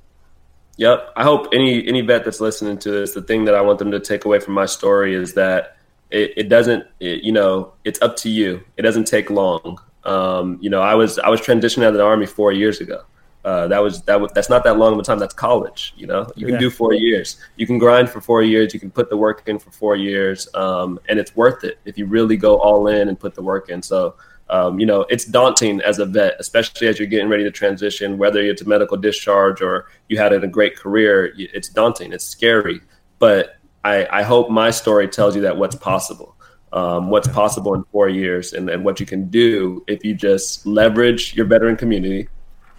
Yep. 0.77 1.13
I 1.15 1.23
hope 1.23 1.53
any 1.53 1.87
any 1.87 2.01
vet 2.01 2.25
that's 2.25 2.41
listening 2.41 2.79
to 2.79 2.91
this, 2.91 3.13
the 3.13 3.21
thing 3.21 3.45
that 3.45 3.55
I 3.55 3.61
want 3.61 3.79
them 3.79 3.91
to 3.91 3.99
take 3.99 4.25
away 4.25 4.39
from 4.39 4.53
my 4.55 4.65
story 4.65 5.13
is 5.13 5.35
that 5.35 5.77
it, 6.09 6.33
it 6.35 6.49
doesn't, 6.49 6.85
it, 6.99 7.23
you 7.23 7.31
know, 7.31 7.73
it's 7.83 8.01
up 8.01 8.15
to 8.17 8.29
you. 8.29 8.63
It 8.77 8.81
doesn't 8.81 9.05
take 9.05 9.29
long. 9.29 9.79
Um, 10.03 10.57
you 10.61 10.69
know, 10.69 10.81
I 10.81 10.95
was 10.95 11.19
I 11.19 11.29
was 11.29 11.41
transitioning 11.41 11.83
out 11.83 11.89
of 11.89 11.95
the 11.95 12.03
army 12.03 12.25
four 12.25 12.51
years 12.51 12.81
ago. 12.81 13.03
Uh, 13.45 13.67
that 13.67 13.79
was 13.83 14.01
that. 14.03 14.19
Was, 14.19 14.31
that's 14.33 14.49
not 14.49 14.63
that 14.63 14.77
long 14.77 14.93
of 14.93 14.99
a 14.99 15.03
time. 15.03 15.19
That's 15.19 15.33
college. 15.33 15.93
You 15.97 16.07
know, 16.07 16.25
you 16.35 16.45
can 16.45 16.55
yeah. 16.55 16.61
do 16.61 16.69
four 16.69 16.93
years. 16.93 17.37
You 17.57 17.67
can 17.67 17.77
grind 17.77 18.09
for 18.09 18.21
four 18.21 18.41
years. 18.41 18.73
You 18.73 18.79
can 18.79 18.89
put 18.89 19.09
the 19.09 19.17
work 19.17 19.47
in 19.47 19.59
for 19.59 19.69
four 19.71 19.97
years, 19.97 20.47
um, 20.53 20.97
and 21.09 21.19
it's 21.19 21.35
worth 21.35 21.65
it 21.65 21.77
if 21.83 21.97
you 21.97 22.05
really 22.05 22.37
go 22.37 22.57
all 22.59 22.87
in 22.87 23.09
and 23.09 23.19
put 23.19 23.35
the 23.35 23.41
work 23.41 23.69
in. 23.69 23.81
So, 23.81 24.15
um, 24.49 24.79
you 24.79 24.85
know, 24.85 25.01
it's 25.09 25.25
daunting 25.25 25.81
as 25.81 25.99
a 25.99 26.05
vet, 26.05 26.35
especially 26.39 26.87
as 26.87 26.97
you're 26.97 27.07
getting 27.07 27.27
ready 27.27 27.43
to 27.43 27.51
transition. 27.51 28.17
Whether 28.17 28.39
it's 28.39 28.61
a 28.61 28.67
medical 28.67 28.95
discharge 28.95 29.61
or 29.61 29.87
you 30.07 30.17
had 30.17 30.31
a 30.31 30.47
great 30.47 30.77
career, 30.77 31.33
it's 31.37 31.67
daunting. 31.67 32.13
It's 32.13 32.25
scary, 32.25 32.79
but 33.19 33.57
I, 33.83 34.07
I 34.09 34.23
hope 34.23 34.49
my 34.49 34.71
story 34.71 35.09
tells 35.09 35.35
you 35.35 35.41
that 35.41 35.57
what's 35.57 35.75
possible. 35.75 36.35
Um, 36.71 37.11
what's 37.11 37.27
possible 37.27 37.75
in 37.75 37.83
four 37.91 38.09
years 38.09 38.53
and, 38.53 38.67
and 38.67 38.83
what 38.83 38.99
you 38.99 39.05
can 39.05 39.29
do 39.29 39.83
if 39.85 40.03
you 40.03 40.15
just 40.15 40.65
leverage 40.65 41.35
your 41.35 41.45
veteran 41.45 41.75
community 41.75 42.29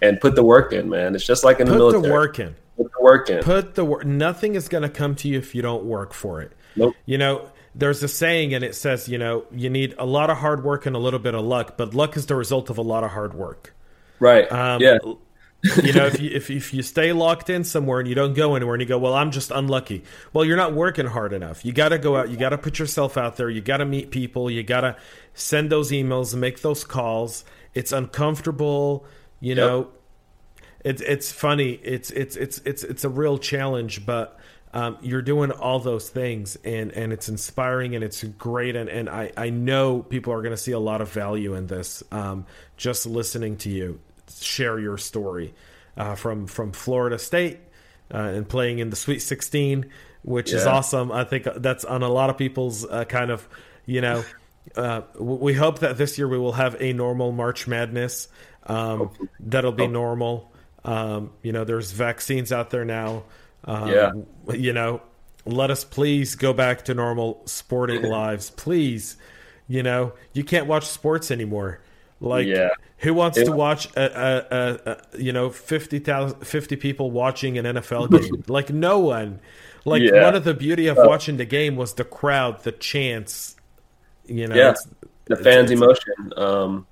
and 0.01 0.19
put 0.19 0.35
the 0.35 0.43
work 0.43 0.73
in, 0.73 0.89
man. 0.89 1.15
It's 1.15 1.25
just 1.25 1.43
like 1.43 1.59
in 1.59 1.67
put 1.67 1.73
the 1.73 1.77
military. 1.77 2.01
Put 2.01 2.07
the 2.07 2.13
work 2.13 2.39
in. 2.39 2.55
Put 2.77 2.91
the 2.91 3.03
work 3.03 3.29
in. 3.29 3.43
Put 3.43 3.75
the 3.75 3.85
work. 3.85 4.05
Nothing 4.05 4.55
is 4.55 4.67
going 4.67 4.83
to 4.83 4.89
come 4.89 5.15
to 5.15 5.27
you 5.27 5.37
if 5.37 5.55
you 5.55 5.61
don't 5.61 5.85
work 5.85 6.13
for 6.13 6.41
it. 6.41 6.51
Nope. 6.75 6.95
You 7.05 7.17
know, 7.17 7.49
there's 7.73 8.03
a 8.03 8.07
saying, 8.07 8.53
and 8.53 8.63
it 8.63 8.75
says, 8.75 9.07
you 9.07 9.17
know, 9.17 9.45
you 9.51 9.69
need 9.69 9.95
a 9.97 10.05
lot 10.05 10.29
of 10.29 10.37
hard 10.37 10.63
work 10.63 10.85
and 10.85 10.95
a 10.95 10.99
little 10.99 11.19
bit 11.19 11.35
of 11.35 11.43
luck, 11.43 11.77
but 11.77 11.93
luck 11.93 12.17
is 12.17 12.25
the 12.25 12.35
result 12.35 12.69
of 12.69 12.77
a 12.77 12.81
lot 12.81 13.03
of 13.03 13.11
hard 13.11 13.33
work. 13.33 13.73
Right. 14.19 14.49
Um, 14.51 14.81
yeah. 14.81 14.97
you 15.83 15.93
know, 15.93 16.05
if 16.05 16.19
you 16.21 16.29
if 16.31 16.51
if 16.51 16.73
you 16.73 16.83
stay 16.83 17.11
locked 17.11 17.49
in 17.49 17.63
somewhere 17.63 17.99
and 17.99 18.07
you 18.07 18.13
don't 18.13 18.33
go 18.33 18.55
anywhere, 18.55 18.75
and 18.75 18.81
you 18.81 18.87
go, 18.87 18.99
well, 18.99 19.13
I'm 19.13 19.31
just 19.31 19.51
unlucky. 19.51 20.03
Well, 20.31 20.45
you're 20.45 20.57
not 20.57 20.73
working 20.73 21.07
hard 21.07 21.33
enough. 21.33 21.65
You 21.65 21.73
got 21.73 21.89
to 21.89 21.97
go 21.97 22.17
out. 22.17 22.29
You 22.29 22.37
got 22.37 22.49
to 22.49 22.57
put 22.57 22.77
yourself 22.77 23.17
out 23.17 23.37
there. 23.37 23.49
You 23.49 23.61
got 23.61 23.77
to 23.77 23.85
meet 23.85 24.11
people. 24.11 24.51
You 24.51 24.63
got 24.63 24.81
to 24.81 24.95
send 25.33 25.71
those 25.71 25.91
emails 25.91 26.33
and 26.33 26.41
make 26.41 26.61
those 26.61 26.83
calls. 26.83 27.45
It's 27.73 27.91
uncomfortable. 27.91 29.05
You 29.39 29.55
yep. 29.55 29.57
know, 29.57 29.87
it's 30.83 31.01
it's 31.01 31.31
funny. 31.31 31.71
It's 31.71 32.11
it's 32.11 32.35
it's 32.35 32.59
it's 32.59 32.83
it's 32.83 33.03
a 33.03 33.09
real 33.09 33.37
challenge, 33.37 34.05
but 34.05 34.39
um, 34.73 34.97
you're 35.01 35.21
doing 35.21 35.51
all 35.51 35.79
those 35.79 36.09
things, 36.09 36.57
and 36.65 36.91
and 36.91 37.13
it's 37.13 37.29
inspiring 37.29 37.95
and 37.95 38.03
it's 38.03 38.23
great, 38.23 38.75
and 38.75 38.89
and 38.89 39.09
I 39.09 39.31
I 39.37 39.49
know 39.49 40.03
people 40.03 40.33
are 40.33 40.41
going 40.41 40.53
to 40.53 40.61
see 40.61 40.73
a 40.73 40.79
lot 40.79 41.01
of 41.01 41.11
value 41.11 41.53
in 41.55 41.67
this. 41.67 42.03
Um, 42.11 42.45
just 42.77 43.05
listening 43.05 43.57
to 43.57 43.69
you 43.69 43.99
share 44.39 44.77
your 44.79 44.97
story 44.97 45.53
uh, 45.97 46.15
from 46.15 46.45
from 46.45 46.71
Florida 46.71 47.17
State 47.17 47.59
uh, 48.13 48.17
and 48.17 48.47
playing 48.47 48.79
in 48.79 48.89
the 48.89 48.95
Sweet 48.95 49.19
16, 49.19 49.89
which 50.23 50.51
yeah. 50.51 50.57
is 50.57 50.65
awesome. 50.65 51.11
I 51.11 51.23
think 51.23 51.47
that's 51.55 51.85
on 51.85 52.03
a 52.03 52.09
lot 52.09 52.29
of 52.29 52.37
people's 52.37 52.85
uh, 52.85 53.05
kind 53.05 53.31
of 53.31 53.47
you 53.85 54.01
know. 54.01 54.23
Uh, 54.75 55.01
we 55.19 55.53
hope 55.53 55.79
that 55.79 55.95
this 55.95 56.17
year 56.17 56.27
we 56.27 56.39
will 56.39 56.53
have 56.53 56.75
a 56.81 56.91
normal 56.91 57.31
March 57.31 57.67
Madness. 57.67 58.27
Um, 58.65 59.11
that'll 59.39 59.71
be 59.71 59.87
normal. 59.87 60.51
Um, 60.83 61.31
you 61.41 61.51
know, 61.51 61.63
there's 61.63 61.91
vaccines 61.91 62.51
out 62.51 62.69
there 62.69 62.85
now. 62.85 63.23
Um, 63.65 63.89
yeah. 63.89 64.11
You 64.53 64.73
know, 64.73 65.01
let 65.45 65.71
us 65.71 65.83
please 65.83 66.35
go 66.35 66.53
back 66.53 66.85
to 66.85 66.93
normal 66.93 67.41
sporting 67.45 68.03
lives, 68.09 68.49
please. 68.51 69.17
You 69.67 69.83
know, 69.83 70.13
you 70.33 70.43
can't 70.43 70.67
watch 70.67 70.85
sports 70.85 71.31
anymore. 71.31 71.81
Like, 72.21 72.47
yeah. 72.47 72.69
who 72.99 73.13
wants 73.13 73.37
yeah. 73.37 73.45
to 73.45 73.51
watch 73.51 73.87
a, 73.95 74.01
a, 74.01 74.57
a, 74.57 74.91
a 74.91 75.21
you 75.21 75.33
know 75.33 75.49
50, 75.49 75.99
50 75.99 76.75
people 76.75 77.11
watching 77.11 77.57
an 77.57 77.65
NFL 77.65 78.09
game? 78.21 78.43
like, 78.47 78.69
no 78.69 78.99
one. 78.99 79.39
Like, 79.83 80.01
yeah. 80.01 80.23
one 80.23 80.35
of 80.35 80.43
the 80.43 80.53
beauty 80.53 80.87
of 80.87 80.97
uh, 80.97 81.03
watching 81.05 81.37
the 81.37 81.45
game 81.45 81.75
was 81.75 81.93
the 81.93 82.05
crowd, 82.05 82.63
the 82.63 82.71
chance. 82.71 83.55
You 84.27 84.47
know, 84.47 84.55
yeah. 84.55 84.73
the 85.25 85.35
fans' 85.35 85.71
emotion. 85.71 86.33
Um, 86.37 86.87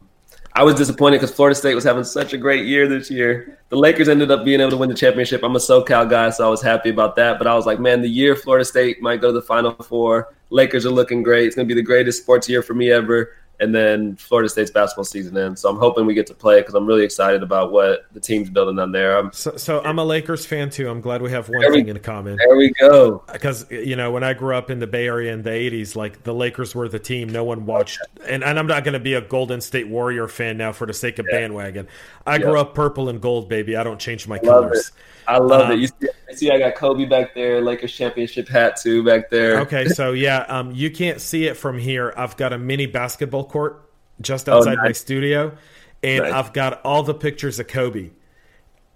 I 0.55 0.63
was 0.63 0.75
disappointed 0.75 1.17
because 1.17 1.35
Florida 1.35 1.55
State 1.55 1.73
was 1.73 1.83
having 1.83 2.03
such 2.03 2.33
a 2.33 2.37
great 2.37 2.65
year 2.65 2.87
this 2.87 3.09
year. 3.09 3.57
The 3.69 3.75
Lakers 3.75 4.07
ended 4.07 4.29
up 4.29 4.45
being 4.45 4.61
able 4.61 4.69
to 4.71 4.77
win 4.77 4.89
the 4.89 4.95
championship. 4.95 5.41
I'm 5.43 5.55
a 5.55 5.59
SoCal 5.59 6.07
guy, 6.07 6.29
so 6.29 6.45
I 6.45 6.49
was 6.49 6.61
happy 6.61 6.91
about 6.91 7.15
that. 7.15 7.39
But 7.39 7.47
I 7.47 7.55
was 7.55 7.65
like, 7.65 7.79
man, 7.79 8.01
the 8.01 8.09
year 8.09 8.35
Florida 8.35 8.63
State 8.63 9.01
might 9.01 9.19
go 9.19 9.29
to 9.29 9.33
the 9.33 9.41
Final 9.41 9.71
Four. 9.73 10.31
Lakers 10.51 10.85
are 10.85 10.91
looking 10.91 11.23
great. 11.23 11.47
It's 11.47 11.55
going 11.55 11.67
to 11.67 11.73
be 11.73 11.79
the 11.79 11.85
greatest 11.85 12.21
sports 12.21 12.47
year 12.47 12.61
for 12.61 12.75
me 12.75 12.91
ever 12.91 13.31
and 13.63 13.73
then 13.73 14.15
Florida 14.17 14.49
State's 14.49 14.69
basketball 14.69 15.05
season 15.05 15.37
ends. 15.37 15.61
So 15.61 15.69
I'm 15.69 15.77
hoping 15.77 16.05
we 16.05 16.13
get 16.13 16.27
to 16.27 16.33
play 16.33 16.59
because 16.59 16.75
I'm 16.75 16.85
really 16.85 17.03
excited 17.03 17.41
about 17.41 17.71
what 17.71 18.05
the 18.11 18.19
team's 18.19 18.49
building 18.49 18.77
on 18.77 18.91
there. 18.91 19.17
I'm, 19.17 19.31
so, 19.31 19.55
so 19.55 19.81
I'm 19.83 19.99
a 19.99 20.03
Lakers 20.03 20.45
fan 20.45 20.69
too. 20.69 20.89
I'm 20.89 20.99
glad 20.99 21.21
we 21.21 21.31
have 21.31 21.47
one 21.47 21.71
thing 21.71 21.87
in 21.87 21.97
common. 21.99 22.35
There 22.35 22.57
we 22.57 22.71
go. 22.71 23.23
Because 23.31 23.65
you 23.71 23.95
know 23.95 24.11
when 24.11 24.23
I 24.23 24.33
grew 24.33 24.53
up 24.55 24.69
in 24.69 24.79
the 24.79 24.87
Bay 24.87 25.07
Area 25.07 25.33
in 25.33 25.43
the 25.43 25.49
'80s, 25.49 25.95
like 25.95 26.23
the 26.23 26.33
Lakers 26.33 26.75
were 26.75 26.89
the 26.89 26.99
team 26.99 27.29
no 27.29 27.43
one 27.45 27.65
watched, 27.65 27.99
and, 28.27 28.43
and 28.43 28.59
I'm 28.59 28.67
not 28.67 28.83
going 28.83 28.93
to 28.93 28.99
be 28.99 29.13
a 29.13 29.21
Golden 29.21 29.61
State 29.61 29.87
Warrior 29.87 30.27
fan 30.27 30.57
now 30.57 30.73
for 30.73 30.85
the 30.85 30.93
sake 30.93 31.19
of 31.19 31.25
yeah. 31.29 31.37
bandwagon. 31.37 31.87
I 32.27 32.33
yeah. 32.33 32.39
grew 32.39 32.59
up 32.59 32.75
purple 32.75 33.07
and 33.07 33.21
gold, 33.21 33.47
baby. 33.47 33.77
I 33.77 33.83
don't 33.83 33.99
change 33.99 34.27
my 34.27 34.39
colors. 34.39 34.89
It. 34.89 34.93
I 35.27 35.37
love 35.37 35.69
um, 35.69 35.71
it. 35.71 35.79
You 35.79 35.87
see, 35.87 36.07
see, 36.33 36.51
I 36.51 36.59
got 36.59 36.75
Kobe 36.75 37.05
back 37.05 37.33
there, 37.33 37.61
Lakers 37.61 37.93
championship 37.93 38.47
hat 38.47 38.77
too 38.81 39.03
back 39.03 39.29
there. 39.29 39.61
Okay, 39.61 39.87
so 39.89 40.11
yeah, 40.11 40.39
um, 40.47 40.71
you 40.71 40.91
can't 40.91 41.21
see 41.21 41.45
it 41.45 41.57
from 41.57 41.77
here. 41.77 42.13
I've 42.15 42.37
got 42.37 42.53
a 42.53 42.57
mini 42.57 42.85
basketball 42.85 43.45
court 43.45 43.89
just 44.21 44.49
outside 44.49 44.73
oh, 44.73 44.75
nice. 44.75 44.85
my 44.85 44.91
studio, 44.91 45.57
and 46.01 46.23
nice. 46.23 46.33
I've 46.33 46.53
got 46.53 46.81
all 46.83 47.03
the 47.03 47.13
pictures 47.13 47.59
of 47.59 47.67
Kobe. 47.67 48.11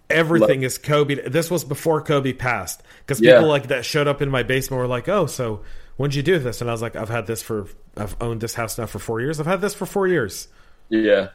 Everything 0.09 0.61
Love. 0.61 0.67
is 0.67 0.78
Kobe. 0.78 1.28
This 1.28 1.51
was 1.51 1.65
before 1.65 2.01
Kobe 2.01 2.32
passed 2.32 2.82
because 2.99 3.19
people 3.19 3.41
yeah. 3.41 3.47
like 3.47 3.67
that 3.67 3.84
showed 3.84 4.07
up 4.07 4.21
in 4.21 4.30
my 4.30 4.43
basement 4.43 4.80
were 4.80 4.88
like, 4.88 5.09
"Oh, 5.09 5.25
so 5.25 5.61
when'd 5.97 6.15
you 6.15 6.23
do 6.23 6.39
this?" 6.39 6.61
And 6.61 6.69
I 6.69 6.73
was 6.73 6.82
like, 6.82 6.95
"I've 6.95 7.09
had 7.09 7.28
this 7.28 7.41
for 7.41 7.67
I've 7.97 8.15
owned 8.21 8.41
this 8.41 8.53
house 8.53 8.78
now 8.78 8.86
for 8.86 8.99
four 8.99 9.19
years. 9.19 9.39
I've 9.39 9.45
had 9.45 9.61
this 9.61 9.73
for 9.73 9.86
four 9.86 10.07
years." 10.07 10.47
Yeah. 10.89 11.30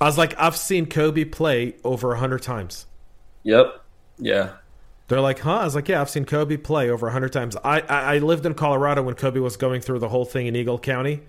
I 0.00 0.06
was 0.06 0.18
like, 0.18 0.34
I've 0.38 0.56
seen 0.56 0.86
Kobe 0.86 1.24
play 1.24 1.76
over 1.84 2.12
a 2.12 2.18
hundred 2.18 2.42
times. 2.42 2.86
Yep. 3.44 3.80
Yeah. 4.18 4.50
They're 5.08 5.20
like, 5.20 5.40
huh? 5.40 5.58
I 5.58 5.64
was 5.64 5.74
like, 5.74 5.88
yeah, 5.88 6.00
I've 6.00 6.08
seen 6.08 6.24
Kobe 6.24 6.56
play 6.56 6.88
over 6.88 7.08
a 7.08 7.12
hundred 7.12 7.32
times. 7.32 7.56
I, 7.56 7.80
I, 7.80 8.14
I 8.14 8.18
lived 8.18 8.46
in 8.46 8.54
Colorado 8.54 9.02
when 9.02 9.14
Kobe 9.14 9.40
was 9.40 9.56
going 9.56 9.82
through 9.82 9.98
the 9.98 10.08
whole 10.08 10.24
thing 10.24 10.46
in 10.46 10.56
Eagle 10.56 10.78
County. 10.78 11.20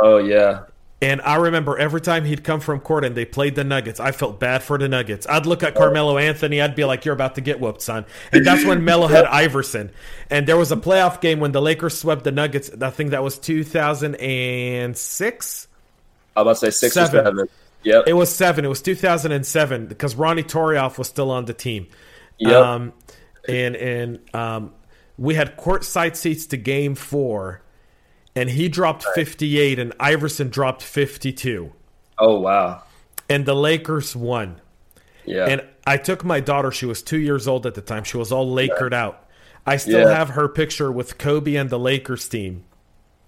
Oh 0.00 0.18
yeah. 0.18 0.64
And 1.00 1.20
I 1.22 1.34
remember 1.34 1.76
every 1.76 2.00
time 2.00 2.24
he'd 2.24 2.44
come 2.44 2.60
from 2.60 2.78
court 2.78 3.04
and 3.04 3.16
they 3.16 3.24
played 3.24 3.56
the 3.56 3.64
Nuggets, 3.64 3.98
I 3.98 4.12
felt 4.12 4.38
bad 4.38 4.62
for 4.62 4.78
the 4.78 4.88
Nuggets. 4.88 5.26
I'd 5.28 5.46
look 5.46 5.64
at 5.64 5.76
oh. 5.76 5.80
Carmelo 5.80 6.16
Anthony, 6.16 6.60
I'd 6.60 6.76
be 6.76 6.84
like, 6.84 7.04
"You're 7.04 7.14
about 7.14 7.34
to 7.34 7.40
get 7.40 7.58
whooped, 7.58 7.82
son." 7.82 8.06
And 8.30 8.46
that's 8.46 8.64
when 8.64 8.84
Melo 8.84 9.08
had 9.08 9.24
Iverson. 9.26 9.90
And 10.30 10.46
there 10.46 10.56
was 10.56 10.70
a 10.70 10.76
playoff 10.76 11.20
game 11.20 11.40
when 11.40 11.50
the 11.50 11.60
Lakers 11.60 11.98
swept 11.98 12.22
the 12.22 12.30
Nuggets. 12.30 12.70
I 12.80 12.90
think 12.90 13.10
that 13.10 13.24
was 13.24 13.36
2006. 13.38 15.68
I 16.36 16.40
about 16.40 16.52
to 16.52 16.56
say 16.56 16.70
six 16.70 16.94
seven. 16.94 17.20
or 17.20 17.24
seven. 17.24 17.48
Yep. 17.82 18.04
It 18.06 18.12
was 18.12 18.32
seven. 18.32 18.64
It 18.64 18.68
was 18.68 18.80
2007 18.80 19.86
because 19.86 20.14
Ronnie 20.14 20.44
Turiaf 20.44 20.98
was 20.98 21.08
still 21.08 21.32
on 21.32 21.46
the 21.46 21.54
team. 21.54 21.88
Yep. 22.38 22.52
Um, 22.52 22.92
and 23.48 23.76
and 23.76 24.34
um, 24.34 24.72
we 25.18 25.34
had 25.34 25.56
courtside 25.56 26.16
seats 26.16 26.46
to 26.46 26.56
Game 26.56 26.94
Four, 26.94 27.62
and 28.34 28.50
he 28.50 28.68
dropped 28.68 29.04
right. 29.04 29.14
58, 29.14 29.78
and 29.78 29.92
Iverson 30.00 30.48
dropped 30.48 30.82
52. 30.82 31.72
Oh 32.18 32.40
wow! 32.40 32.82
And 33.28 33.46
the 33.46 33.54
Lakers 33.54 34.14
won. 34.14 34.60
Yeah. 35.24 35.46
And 35.46 35.62
I 35.86 35.96
took 35.96 36.24
my 36.24 36.40
daughter. 36.40 36.70
She 36.72 36.86
was 36.86 37.02
two 37.02 37.18
years 37.18 37.46
old 37.46 37.66
at 37.66 37.74
the 37.74 37.80
time. 37.80 38.04
She 38.04 38.16
was 38.16 38.32
all 38.32 38.52
Lakered 38.52 38.90
yeah. 38.90 39.04
out. 39.04 39.28
I 39.64 39.76
still 39.76 40.08
yeah. 40.08 40.16
have 40.16 40.30
her 40.30 40.48
picture 40.48 40.90
with 40.90 41.18
Kobe 41.18 41.54
and 41.54 41.70
the 41.70 41.78
Lakers 41.78 42.28
team. 42.28 42.64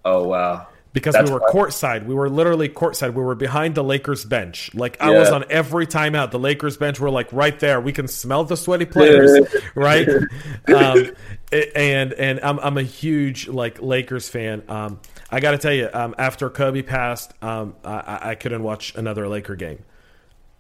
Oh 0.05 0.25
wow! 0.25 0.67
Because 0.95 1.15
That's 1.15 1.29
we 1.29 1.35
were 1.35 1.41
courtside. 1.41 2.07
We 2.07 2.15
were 2.15 2.31
literally 2.31 2.69
courtside. 2.69 3.15
We 3.15 3.23
were 3.23 3.35
behind 3.35 3.75
the 3.75 3.83
Lakers 3.83 4.25
bench. 4.25 4.73
Like 4.75 4.97
I 5.01 5.13
yeah. 5.13 5.19
was 5.19 5.31
on 5.31 5.45
every 5.51 5.89
timeout. 5.89 6.31
The 6.31 6.39
Lakers 6.39 6.77
bench 6.77 7.01
were 7.01 7.11
like 7.11 7.31
right 7.33 7.59
there. 7.59 7.81
We 7.81 7.93
can 7.93 8.07
smell 8.07 8.45
the 8.45 8.57
sweaty 8.57 8.87
players, 8.87 9.55
right? 9.75 10.09
Um, 10.67 11.11
and 11.53 12.13
and 12.15 12.41
I'm 12.43 12.59
I'm 12.59 12.79
a 12.79 12.83
huge 12.83 13.49
like 13.49 13.81
Lakers 13.83 14.29
fan. 14.29 14.63
Um, 14.69 15.01
I 15.31 15.41
got 15.41 15.51
to 15.51 15.59
tell 15.59 15.73
you, 15.73 15.89
um, 15.93 16.15
after 16.17 16.49
Kobe 16.49 16.83
passed, 16.83 17.33
um, 17.43 17.75
I, 17.85 18.31
I 18.31 18.35
couldn't 18.35 18.63
watch 18.63 18.95
another 18.95 19.29
Laker 19.29 19.55
game. 19.55 19.85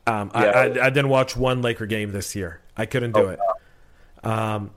Um, 0.07 0.30
yeah. 0.35 0.41
I, 0.41 0.45
I, 0.45 0.87
I, 0.87 0.91
didn't 0.91 1.09
watch 1.09 1.37
one 1.37 1.62
Laker 1.62 1.87
game 1.87 2.12
this 2.12 2.35
year. 2.37 2.61
I 2.76 2.87
couldn't 2.87 3.12
do 3.12 3.20
oh, 3.20 3.28
it. 3.30 3.41
Wow. 4.22 4.57
Um, 4.57 4.70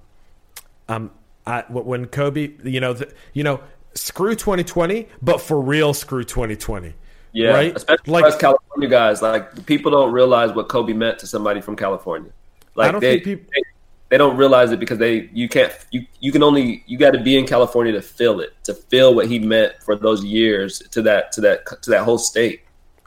um, 0.88 1.12
I, 1.46 1.62
when 1.70 2.06
Kobe, 2.06 2.52
you 2.64 2.80
know, 2.80 2.94
the, 2.94 3.12
you 3.34 3.44
know, 3.44 3.62
screw 3.98 4.36
2020, 4.36 5.08
but 5.22 5.42
for 5.42 5.60
real, 5.60 5.94
screw 5.94 6.24
2020. 6.24 6.94
Yeah, 7.34 7.50
right. 7.50 7.76
Especially 7.76 8.14
like, 8.14 8.26
us 8.26 8.38
California 8.38 8.90
guys, 8.90 9.22
like 9.22 9.66
people 9.66 9.92
don't 9.92 10.12
realize 10.12 10.54
what 10.54 10.70
Kobe 10.70 10.94
meant 10.94 11.20
to 11.20 11.28
somebody 11.28 11.62
from 11.62 11.76
California. 11.76 12.32
Like 12.76 12.90
I 12.90 12.92
don't 12.92 13.02
they, 13.02 13.14
think 13.14 13.24
people. 13.24 13.52
They, 13.54 13.62
they 14.10 14.18
don't 14.18 14.38
realize 14.38 14.72
it 14.72 14.80
because 14.80 14.98
they 14.98 15.30
you 15.34 15.50
can't 15.50 15.74
you 15.92 16.06
you 16.20 16.32
can 16.32 16.42
only 16.42 16.84
you 16.88 16.98
got 16.98 17.12
to 17.12 17.20
be 17.20 17.38
in 17.38 17.46
California 17.46 17.92
to 17.94 18.02
feel 18.02 18.40
it 18.40 18.54
to 18.64 18.74
feel 18.74 19.14
what 19.14 19.28
he 19.28 19.40
meant 19.40 19.74
for 19.82 19.96
those 19.96 20.24
years 20.24 20.80
to 20.92 21.02
that 21.02 21.32
to 21.34 21.42
that 21.42 21.82
to 21.84 21.90
that 21.90 22.04
whole 22.04 22.18
state. 22.18 22.62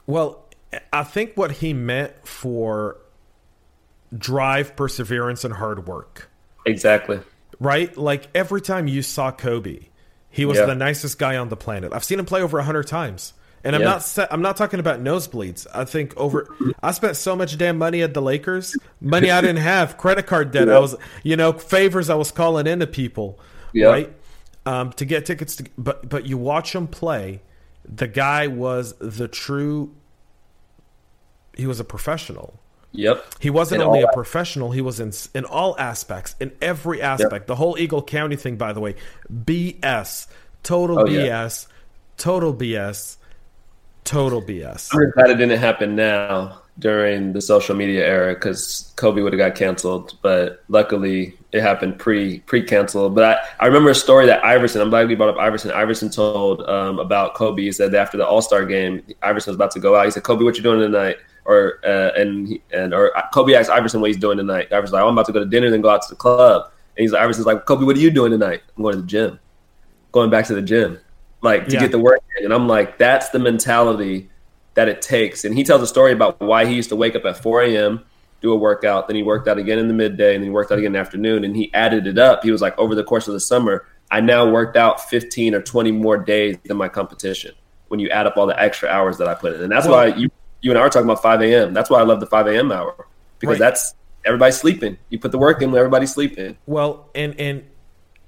Well, 0.05 0.45
I 0.93 1.03
think 1.03 1.35
what 1.35 1.51
he 1.51 1.73
meant 1.73 2.27
for 2.27 2.97
drive, 4.15 4.75
perseverance, 4.75 5.43
and 5.43 5.53
hard 5.55 5.87
work. 5.87 6.29
Exactly. 6.65 7.19
Right? 7.59 7.95
Like 7.97 8.27
every 8.35 8.61
time 8.61 8.87
you 8.87 9.01
saw 9.01 9.31
Kobe, 9.31 9.79
he 10.31 10.45
was 10.45 10.57
yeah. 10.57 10.65
the 10.65 10.75
nicest 10.75 11.19
guy 11.19 11.35
on 11.35 11.49
the 11.49 11.57
planet. 11.57 11.93
I've 11.93 12.05
seen 12.05 12.17
him 12.17 12.25
play 12.25 12.41
over 12.41 12.57
a 12.57 12.63
hundred 12.63 12.87
times, 12.87 13.33
and 13.63 13.75
I'm 13.75 13.81
yeah. 13.81 14.01
not 14.17 14.27
I'm 14.31 14.41
not 14.41 14.55
talking 14.55 14.79
about 14.79 15.01
nosebleeds. 15.01 15.67
I 15.73 15.83
think 15.83 16.15
over 16.17 16.47
I 16.81 16.91
spent 16.91 17.17
so 17.17 17.35
much 17.35 17.57
damn 17.57 17.77
money 17.77 18.01
at 18.01 18.13
the 18.13 18.21
Lakers, 18.21 18.75
money 19.01 19.29
I 19.29 19.41
didn't 19.41 19.57
have, 19.63 19.97
credit 19.97 20.25
card 20.25 20.51
debt. 20.51 20.69
Yeah. 20.69 20.77
I 20.77 20.79
was 20.79 20.95
you 21.23 21.35
know 21.35 21.51
favors 21.51 22.09
I 22.09 22.15
was 22.15 22.31
calling 22.31 22.65
into 22.65 22.87
people, 22.87 23.39
right, 23.75 24.11
um, 24.65 24.93
to 24.93 25.05
get 25.05 25.25
tickets. 25.25 25.57
To, 25.57 25.65
but 25.77 26.07
but 26.07 26.25
you 26.25 26.37
watch 26.37 26.73
him 26.73 26.87
play, 26.87 27.41
the 27.85 28.07
guy 28.07 28.47
was 28.47 28.93
the 28.99 29.27
true. 29.27 29.93
He 31.57 31.67
was 31.67 31.81
a 31.81 31.83
professional. 31.83 32.60
Yep. 32.93 33.25
He 33.39 33.49
wasn't 33.49 33.81
in 33.81 33.87
only 33.87 34.01
a 34.01 34.07
professional, 34.13 34.71
he 34.71 34.81
was 34.81 34.99
in 34.99 35.13
in 35.33 35.45
all 35.45 35.77
aspects, 35.79 36.35
in 36.39 36.51
every 36.61 37.01
aspect. 37.01 37.43
Yep. 37.43 37.47
The 37.47 37.55
whole 37.55 37.77
Eagle 37.77 38.03
County 38.03 38.35
thing, 38.35 38.57
by 38.57 38.73
the 38.73 38.79
way, 38.79 38.95
BS. 39.33 40.27
Total 40.63 40.99
oh, 40.99 41.05
BS. 41.05 41.67
Yeah. 41.67 41.73
Total 42.17 42.53
BS. 42.53 43.17
Total 44.03 44.41
BS. 44.41 44.89
I'm 44.93 45.11
glad 45.11 45.29
it 45.29 45.35
didn't 45.35 45.59
happen 45.59 45.95
now 45.95 46.61
during 46.79 47.33
the 47.33 47.41
social 47.41 47.75
media 47.75 48.05
era 48.05 48.33
because 48.33 48.91
Kobe 48.95 49.21
would 49.21 49.33
have 49.33 49.37
got 49.37 49.55
canceled, 49.55 50.17
but 50.21 50.63
luckily 50.67 51.35
it 51.51 51.61
happened 51.61 51.99
pre 51.99 52.39
pre 52.39 52.63
canceled. 52.63 53.15
But 53.15 53.23
I, 53.23 53.63
I 53.63 53.67
remember 53.67 53.89
a 53.89 53.95
story 53.95 54.25
that 54.25 54.43
Iverson. 54.43 54.81
I'm 54.81 54.89
glad 54.89 55.07
we 55.07 55.15
brought 55.15 55.29
up 55.29 55.37
Iverson. 55.37 55.71
Iverson 55.71 56.09
told 56.09 56.61
um, 56.63 56.99
about 56.99 57.35
Kobe. 57.35 57.61
He 57.61 57.71
said 57.71 57.93
after 57.95 58.17
the 58.17 58.25
All 58.25 58.41
Star 58.41 58.65
game, 58.65 59.03
Iverson 59.21 59.51
was 59.51 59.55
about 59.55 59.71
to 59.71 59.79
go 59.79 59.95
out. 59.95 60.05
He 60.05 60.11
said, 60.11 60.23
"Kobe, 60.23 60.43
what 60.43 60.57
you 60.57 60.63
doing 60.63 60.79
tonight?" 60.79 61.17
Or 61.45 61.79
uh, 61.83 62.11
and 62.15 62.59
and 62.71 62.93
or 62.93 63.11
Kobe 63.33 63.53
asked 63.53 63.69
Iverson 63.69 64.01
what 64.01 64.09
he's 64.09 64.17
doing 64.17 64.37
tonight. 64.37 64.67
Iverson's 64.71 64.93
like, 64.93 65.03
oh, 65.03 65.07
I'm 65.07 65.13
about 65.13 65.25
to 65.27 65.33
go 65.33 65.39
to 65.39 65.45
dinner, 65.45 65.69
then 65.69 65.81
go 65.81 65.89
out 65.89 66.01
to 66.03 66.09
the 66.09 66.15
club. 66.15 66.71
And 66.97 67.03
he's 67.03 67.11
like, 67.11 67.21
Iverson's 67.21 67.45
like, 67.45 67.65
Kobe, 67.65 67.85
what 67.85 67.95
are 67.95 67.99
you 67.99 68.11
doing 68.11 68.31
tonight? 68.31 68.61
I'm 68.75 68.83
going 68.83 68.95
to 68.95 69.01
the 69.01 69.07
gym, 69.07 69.39
going 70.11 70.29
back 70.29 70.45
to 70.47 70.55
the 70.55 70.61
gym, 70.61 70.99
like 71.41 71.67
to 71.67 71.73
yeah. 71.73 71.79
get 71.79 71.91
the 71.91 71.99
work 71.99 72.21
in. 72.37 72.45
And 72.45 72.53
I'm 72.53 72.67
like, 72.67 72.97
that's 72.97 73.29
the 73.29 73.39
mentality 73.39 74.29
that 74.73 74.87
it 74.87 75.01
takes. 75.01 75.43
And 75.43 75.55
he 75.55 75.63
tells 75.63 75.81
a 75.81 75.87
story 75.87 76.13
about 76.13 76.39
why 76.39 76.65
he 76.65 76.73
used 76.73 76.89
to 76.89 76.95
wake 76.95 77.15
up 77.15 77.25
at 77.25 77.41
4 77.41 77.63
a.m. 77.63 78.03
do 78.41 78.51
a 78.51 78.55
workout, 78.55 79.07
then 79.07 79.15
he 79.15 79.23
worked 79.23 79.47
out 79.47 79.57
again 79.57 79.79
in 79.79 79.87
the 79.87 79.93
midday, 79.93 80.35
and 80.35 80.43
then 80.43 80.49
he 80.49 80.53
worked 80.53 80.71
out 80.71 80.77
again 80.77 80.87
in 80.87 80.93
the 80.93 80.99
afternoon. 80.99 81.43
And 81.43 81.55
he 81.55 81.73
added 81.73 82.07
it 82.07 82.17
up. 82.17 82.43
He 82.43 82.51
was 82.51 82.61
like, 82.61 82.77
over 82.77 82.95
the 82.95 83.03
course 83.03 83.27
of 83.27 83.33
the 83.33 83.39
summer, 83.39 83.85
I 84.09 84.19
now 84.19 84.49
worked 84.49 84.75
out 84.75 85.09
15 85.09 85.55
or 85.55 85.61
20 85.61 85.91
more 85.91 86.17
days 86.17 86.57
than 86.65 86.77
my 86.77 86.89
competition 86.89 87.53
when 87.87 87.99
you 87.99 88.09
add 88.09 88.25
up 88.25 88.37
all 88.37 88.45
the 88.45 88.59
extra 88.61 88.89
hours 88.89 89.17
that 89.17 89.27
I 89.27 89.33
put 89.33 89.53
in. 89.53 89.61
And 89.61 89.71
that's 89.71 89.87
why 89.87 90.07
you 90.07 90.29
you 90.61 90.71
and 90.71 90.77
I 90.77 90.81
are 90.81 90.89
talking 90.89 91.09
about 91.09 91.21
5 91.21 91.41
a.m. 91.41 91.73
That's 91.73 91.89
why 91.89 91.99
I 91.99 92.03
love 92.03 92.19
the 92.19 92.27
5 92.27 92.47
a.m. 92.47 92.71
hour 92.71 93.07
because 93.39 93.59
right. 93.59 93.59
that's 93.59 93.95
everybody's 94.25 94.57
sleeping. 94.57 94.97
You 95.09 95.19
put 95.19 95.31
the 95.31 95.37
work 95.37 95.61
in, 95.61 95.71
when 95.71 95.79
everybody's 95.79 96.13
sleeping. 96.13 96.57
Well, 96.65 97.09
and 97.13 97.37
and 97.39 97.65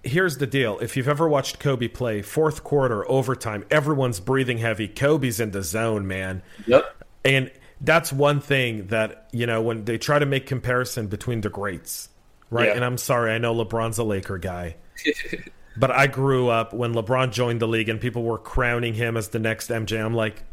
here's 0.03 0.37
the 0.37 0.47
deal: 0.47 0.79
if 0.79 0.97
you've 0.97 1.07
ever 1.07 1.27
watched 1.27 1.59
Kobe 1.59 1.87
play, 1.87 2.21
fourth 2.21 2.63
quarter, 2.63 3.09
overtime, 3.09 3.65
everyone's 3.71 4.19
breathing 4.19 4.57
heavy. 4.57 4.87
Kobe's 4.87 5.39
in 5.39 5.51
the 5.51 5.63
zone, 5.63 6.07
man. 6.07 6.41
Yep. 6.65 7.03
And 7.23 7.51
that's 7.79 8.11
one 8.11 8.39
thing 8.39 8.87
that 8.87 9.29
you 9.31 9.45
know 9.45 9.61
when 9.61 9.85
they 9.85 9.97
try 9.97 10.19
to 10.19 10.25
make 10.25 10.45
comparison 10.47 11.07
between 11.07 11.41
the 11.41 11.49
greats, 11.49 12.09
right? 12.49 12.67
Yeah. 12.67 12.75
And 12.75 12.85
I'm 12.85 12.97
sorry, 12.97 13.31
I 13.31 13.37
know 13.37 13.53
LeBron's 13.53 13.97
a 13.97 14.03
Laker 14.03 14.37
guy. 14.37 14.75
but 15.77 15.91
I 15.91 16.07
grew 16.07 16.49
up 16.49 16.73
when 16.73 16.93
LeBron 16.93 17.31
joined 17.31 17.59
the 17.59 17.67
league 17.67 17.89
and 17.89 17.99
people 17.99 18.23
were 18.23 18.37
crowning 18.37 18.93
him 18.93 19.17
as 19.17 19.29
the 19.29 19.39
next 19.39 19.69
MJ. 19.69 20.03
I'm 20.03 20.13
like, 20.13 20.43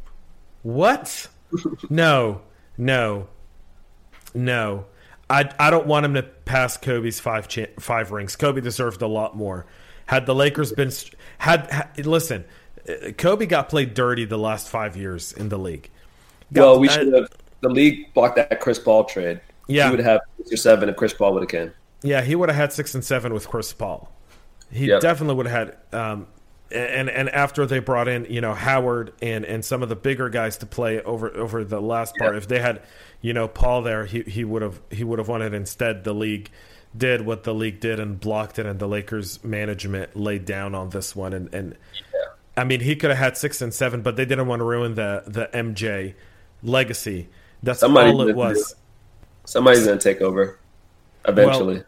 what? 0.62 1.28
No, 1.88 2.42
no, 2.76 3.28
no. 4.34 4.86
I 5.28 5.50
I 5.58 5.70
don't 5.70 5.86
want 5.86 6.04
him 6.04 6.14
to 6.14 6.22
pass 6.22 6.76
Kobe's 6.76 7.20
five 7.20 7.48
cha- 7.48 7.66
five 7.78 8.10
rings. 8.12 8.36
Kobe 8.36 8.60
deserved 8.60 9.02
a 9.02 9.06
lot 9.06 9.36
more. 9.36 9.66
Had 10.06 10.26
the 10.26 10.34
Lakers 10.34 10.72
been 10.72 10.90
had, 11.38 11.70
had 11.70 12.06
listen, 12.06 12.44
Kobe 13.16 13.46
got 13.46 13.68
played 13.68 13.94
dirty 13.94 14.24
the 14.24 14.38
last 14.38 14.68
five 14.68 14.96
years 14.96 15.32
in 15.32 15.48
the 15.48 15.58
league. 15.58 15.88
Got, 16.52 16.62
well, 16.62 16.80
we 16.80 16.88
should 16.88 17.12
have. 17.12 17.28
The 17.60 17.68
league 17.68 18.12
blocked 18.14 18.36
that 18.36 18.60
Chris 18.60 18.78
Paul 18.78 19.04
trade. 19.04 19.40
Yeah, 19.68 19.84
he 19.84 19.90
would 19.92 20.00
have 20.04 20.20
six 20.38 20.52
or 20.52 20.56
seven 20.56 20.88
if 20.88 20.96
Chris 20.96 21.14
Paul 21.14 21.34
would 21.34 21.42
have 21.42 21.50
came. 21.50 21.72
Yeah, 22.02 22.22
he 22.22 22.34
would 22.34 22.48
have 22.48 22.56
had 22.56 22.72
six 22.72 22.94
and 22.94 23.04
seven 23.04 23.32
with 23.32 23.46
Chris 23.48 23.72
Paul. 23.72 24.10
He 24.72 24.86
yep. 24.86 25.00
definitely 25.00 25.34
would 25.34 25.46
have 25.46 25.68
had 25.68 25.96
um, 25.98 26.26
and 26.72 27.10
and 27.10 27.28
after 27.30 27.66
they 27.66 27.78
brought 27.78 28.08
in 28.08 28.26
you 28.26 28.40
know 28.40 28.54
Howard 28.54 29.12
and 29.20 29.44
and 29.44 29.64
some 29.64 29.82
of 29.82 29.88
the 29.88 29.96
bigger 29.96 30.28
guys 30.28 30.56
to 30.58 30.66
play 30.66 31.02
over 31.02 31.34
over 31.36 31.64
the 31.64 31.80
last 31.80 32.14
part, 32.16 32.36
if 32.36 32.48
they 32.48 32.60
had 32.60 32.82
you 33.20 33.32
know 33.32 33.48
Paul 33.48 33.82
there, 33.82 34.06
he 34.06 34.22
he 34.22 34.44
would 34.44 34.62
have 34.62 34.80
he 34.90 35.04
would 35.04 35.18
have 35.18 35.28
won 35.28 35.42
it. 35.42 35.52
Instead, 35.54 36.04
the 36.04 36.14
league 36.14 36.50
did 36.96 37.24
what 37.24 37.44
the 37.44 37.54
league 37.54 37.80
did 37.80 38.00
and 38.00 38.18
blocked 38.18 38.58
it, 38.58 38.66
and 38.66 38.78
the 38.78 38.86
Lakers 38.86 39.42
management 39.44 40.16
laid 40.16 40.44
down 40.44 40.74
on 40.74 40.90
this 40.90 41.14
one. 41.14 41.32
And 41.32 41.52
and 41.54 41.76
yeah. 42.12 42.20
I 42.56 42.64
mean, 42.64 42.80
he 42.80 42.96
could 42.96 43.10
have 43.10 43.18
had 43.18 43.36
six 43.36 43.60
and 43.62 43.72
seven, 43.72 44.02
but 44.02 44.16
they 44.16 44.24
didn't 44.24 44.46
want 44.46 44.60
to 44.60 44.64
ruin 44.64 44.94
the 44.94 45.22
the 45.26 45.48
MJ 45.52 46.14
legacy. 46.62 47.28
That's 47.62 47.80
Somebody 47.80 48.10
all 48.10 48.28
it 48.28 48.36
was. 48.36 48.74
Somebody's 49.44 49.86
gonna 49.86 49.98
take 49.98 50.20
over 50.20 50.58
eventually. 51.26 51.74
Well, 51.76 51.84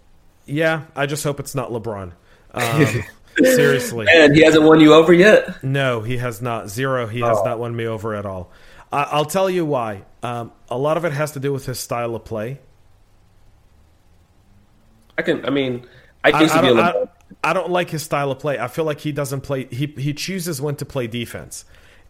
Yeah, 0.47 0.85
I 0.97 1.07
just 1.07 1.25
hope 1.25 1.41
it's 1.41 1.55
not 1.55 1.71
LeBron. 1.71 2.13
Um, 2.55 3.03
seriously, 3.43 4.07
and 4.13 4.35
he 4.35 4.43
hasn't 4.43 4.65
won 4.65 4.81
you 4.81 4.95
over 4.95 5.13
yet. 5.13 5.63
No, 5.63 6.01
he 6.03 6.19
has 6.19 6.43
not. 6.43 6.69
Zero. 6.69 7.07
He 7.07 7.21
has 7.21 7.39
oh. 7.39 7.45
not 7.45 7.59
won 7.59 7.75
me 7.75 7.87
over 7.87 8.15
at 8.15 8.27
all. 8.27 8.51
I, 8.93 9.17
will 9.17 9.25
tell 9.25 9.49
you 9.49 9.65
why. 9.65 10.03
Um, 10.23 10.53
a 10.69 10.77
lot 10.77 10.97
of 10.97 11.05
it 11.05 11.13
has 11.13 11.33
to 11.33 11.41
do 11.41 11.53
with 11.53 11.67
his 11.67 11.81
style 11.81 12.15
of 12.15 12.25
play. 12.25 12.61
I 15.17 15.23
can. 15.23 15.45
I 15.45 15.51
mean, 15.51 15.87
I, 16.23 16.31
I, 16.31 16.39
I, 16.39 16.61
don't, 16.61 16.79
I, 16.79 16.95
I 17.43 17.53
don't 17.53 17.71
like 17.71 17.91
his 17.91 18.03
style 18.03 18.31
of 18.31 18.39
play. 18.39 18.59
I 18.59 18.69
feel 18.69 18.85
like 18.85 19.01
he 19.01 19.13
doesn't 19.13 19.41
play. 19.43 19.65
He 19.67 19.87
he 19.87 20.13
chooses 20.13 20.61
when 20.61 20.77
to 20.77 20.85
play 20.85 21.07
defense. 21.07 21.65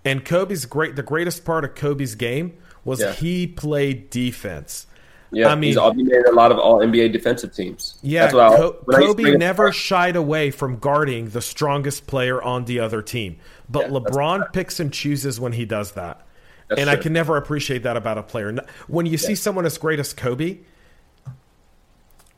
And 0.05 0.25
Kobe's 0.25 0.67
great. 0.67 0.97
The 0.97 1.03
greatest 1.03 1.45
part 1.45 1.65
of 1.65 1.75
Kobe's 1.75 2.15
game 2.17 2.57
was 2.85 3.01
yeah. 3.01 3.13
he 3.13 3.47
played 3.47 4.11
defense. 4.11 4.87
Yeah, 5.33 5.49
I 5.49 5.55
mean, 5.55 5.75
he's 5.77 6.07
made 6.07 6.27
a 6.27 6.33
lot 6.33 6.53
of 6.53 6.59
all 6.59 6.81
NBA 6.81 7.13
defensive 7.13 7.55
teams. 7.55 7.99
Yeah, 8.03 8.31
Co- 8.31 8.73
Kobe 8.91 9.37
never 9.37 9.73
shied 9.73 10.15
away 10.15 10.51
from 10.51 10.79
guarding 10.79 11.31
the 11.31 11.41
strongest 11.41 12.07
player 12.07 12.43
on 12.43 12.67
the 12.67 12.81
other 12.81 13.01
team. 13.01 13.39
But 13.69 13.91
yeah, 13.91 13.99
LeBron 13.99 14.53
picks 14.53 14.79
and 14.79 14.93
chooses 14.93 15.41
when 15.41 15.53
he 15.53 15.65
does 15.65 15.93
that. 15.93 16.27
That's 16.69 16.81
and 16.81 16.89
true. 16.89 16.99
I 16.99 17.03
can 17.03 17.13
never 17.15 17.39
appreciate 17.39 17.83
that 17.85 17.97
about 17.97 18.19
a 18.19 18.23
player. 18.23 18.55
When 18.89 19.07
you 19.07 19.13
yeah. 19.13 19.19
see 19.19 19.35
someone 19.35 19.65
as 19.65 19.79
great 19.79 19.99
as 19.99 20.13
Kobe, 20.13 20.59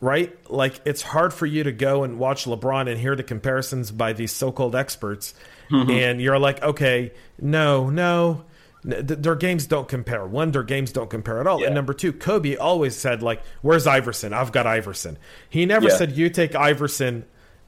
right? 0.01 0.51
Like 0.51 0.80
it's 0.84 1.03
hard 1.03 1.34
for 1.34 1.47
you 1.47 1.64
to 1.64 1.72
go 1.72 2.05
and 2.05 2.18
watch 2.18 2.45
LeBron 2.45 2.88
and 2.88 3.01
hear 3.01 3.16
the 3.16 3.22
comparisons 3.24 3.90
by 3.90 4.12
these 4.12 4.30
so-called 4.30 4.76
experts, 4.76 5.34
mm-hmm. 5.70 5.90
and 5.90 6.20
you're 6.20 6.38
like, 6.38 6.62
okay, 6.62 7.12
no, 7.40 7.90
no, 7.90 8.45
their 8.85 9.35
games 9.35 9.66
don't 9.66 9.89
compare. 9.89 10.26
One, 10.26 10.51
their 10.51 10.62
games 10.62 10.93
don't 10.93 11.09
compare 11.09 11.41
at 11.41 11.47
all. 11.47 11.61
Yeah. 11.61 11.66
And 11.66 11.74
number 11.74 11.95
two, 11.95 12.12
Kobe 12.12 12.57
always 12.57 12.95
said 12.95 13.22
like, 13.22 13.43
"Where's 13.62 13.87
Iverson? 13.87 14.32
I've 14.35 14.53
got 14.53 14.66
Iverson." 14.66 15.16
He 15.49 15.64
never 15.64 15.89
yeah. 15.89 15.97
said, 15.97 16.12
"You 16.12 16.28
take 16.28 16.55
Iverson, 16.55 17.24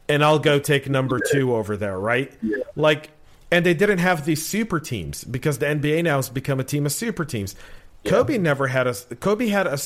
and 0.08 0.22
I'll 0.22 0.38
go 0.38 0.58
take 0.58 0.88
number 0.88 1.18
two 1.18 1.54
over 1.54 1.76
there." 1.76 1.98
Right? 1.98 2.32
Yeah. 2.42 2.58
Like, 2.74 3.10
and 3.50 3.64
they 3.64 3.72
didn't 3.72 3.98
have 3.98 4.26
these 4.26 4.44
super 4.44 4.78
teams 4.78 5.24
because 5.24 5.58
the 5.58 5.66
NBA 5.66 6.04
now 6.04 6.16
has 6.16 6.28
become 6.28 6.60
a 6.60 6.64
team 6.64 6.84
of 6.84 6.92
super 6.92 7.24
teams. 7.24 7.56
Kobe 8.04 8.36
never 8.36 8.66
had 8.66 8.86
a. 8.86 8.94
Kobe 8.94 9.48
had 9.48 9.66
a. 9.66 9.78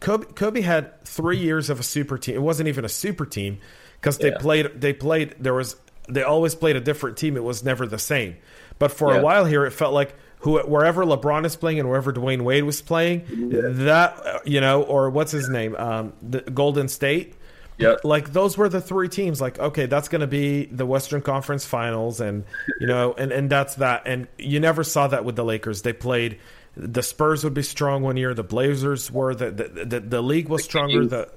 Kobe, 0.00 0.32
Kobe 0.32 0.62
had 0.62 1.00
three 1.04 1.38
years 1.38 1.70
of 1.70 1.78
a 1.78 1.84
super 1.84 2.18
team. 2.18 2.34
It 2.34 2.42
wasn't 2.42 2.68
even 2.68 2.84
a 2.84 2.88
super 2.88 3.24
team 3.24 3.58
because 4.00 4.18
they 4.18 4.32
played. 4.32 4.80
They 4.80 4.92
played. 4.92 5.36
There 5.38 5.54
was. 5.54 5.76
They 6.08 6.24
always 6.24 6.56
played 6.56 6.74
a 6.74 6.80
different 6.80 7.16
team. 7.16 7.36
It 7.36 7.44
was 7.44 7.62
never 7.62 7.86
the 7.86 8.00
same. 8.00 8.36
But 8.80 8.90
for 8.90 9.14
a 9.14 9.22
while 9.22 9.44
here, 9.44 9.64
it 9.64 9.70
felt 9.70 9.94
like 9.94 10.16
who 10.42 10.60
wherever 10.60 11.04
LeBron 11.04 11.44
is 11.44 11.56
playing 11.56 11.80
and 11.80 11.88
wherever 11.88 12.12
Dwyane 12.12 12.42
Wade 12.42 12.64
was 12.64 12.82
playing, 12.82 13.24
yeah. 13.28 13.60
that 13.64 14.46
you 14.46 14.60
know, 14.60 14.82
or 14.82 15.10
what's 15.10 15.32
his 15.32 15.48
name, 15.48 15.74
um, 15.76 16.12
the 16.22 16.40
Golden 16.40 16.88
State. 16.88 17.34
Yeah, 17.78 17.96
like 18.04 18.32
those 18.32 18.58
were 18.58 18.68
the 18.68 18.80
three 18.80 19.08
teams. 19.08 19.40
Like, 19.40 19.58
okay, 19.58 19.86
that's 19.86 20.08
going 20.08 20.20
to 20.20 20.26
be 20.26 20.66
the 20.66 20.84
Western 20.84 21.22
Conference 21.22 21.64
Finals, 21.64 22.20
and 22.20 22.44
you 22.80 22.86
know, 22.86 23.14
and 23.14 23.32
and 23.32 23.50
that's 23.50 23.76
that. 23.76 24.02
And 24.04 24.28
you 24.38 24.60
never 24.60 24.84
saw 24.84 25.06
that 25.08 25.24
with 25.24 25.36
the 25.36 25.44
Lakers. 25.44 25.82
They 25.82 25.92
played 25.92 26.38
the 26.76 27.02
Spurs 27.02 27.44
would 27.44 27.54
be 27.54 27.62
strong 27.62 28.02
one 28.02 28.16
year. 28.16 28.34
The 28.34 28.44
Blazers 28.44 29.10
were 29.10 29.34
the 29.34 29.50
the, 29.50 29.84
the, 29.84 30.00
the 30.00 30.22
league 30.22 30.48
was 30.48 30.64
stronger. 30.64 31.06
The 31.06 31.30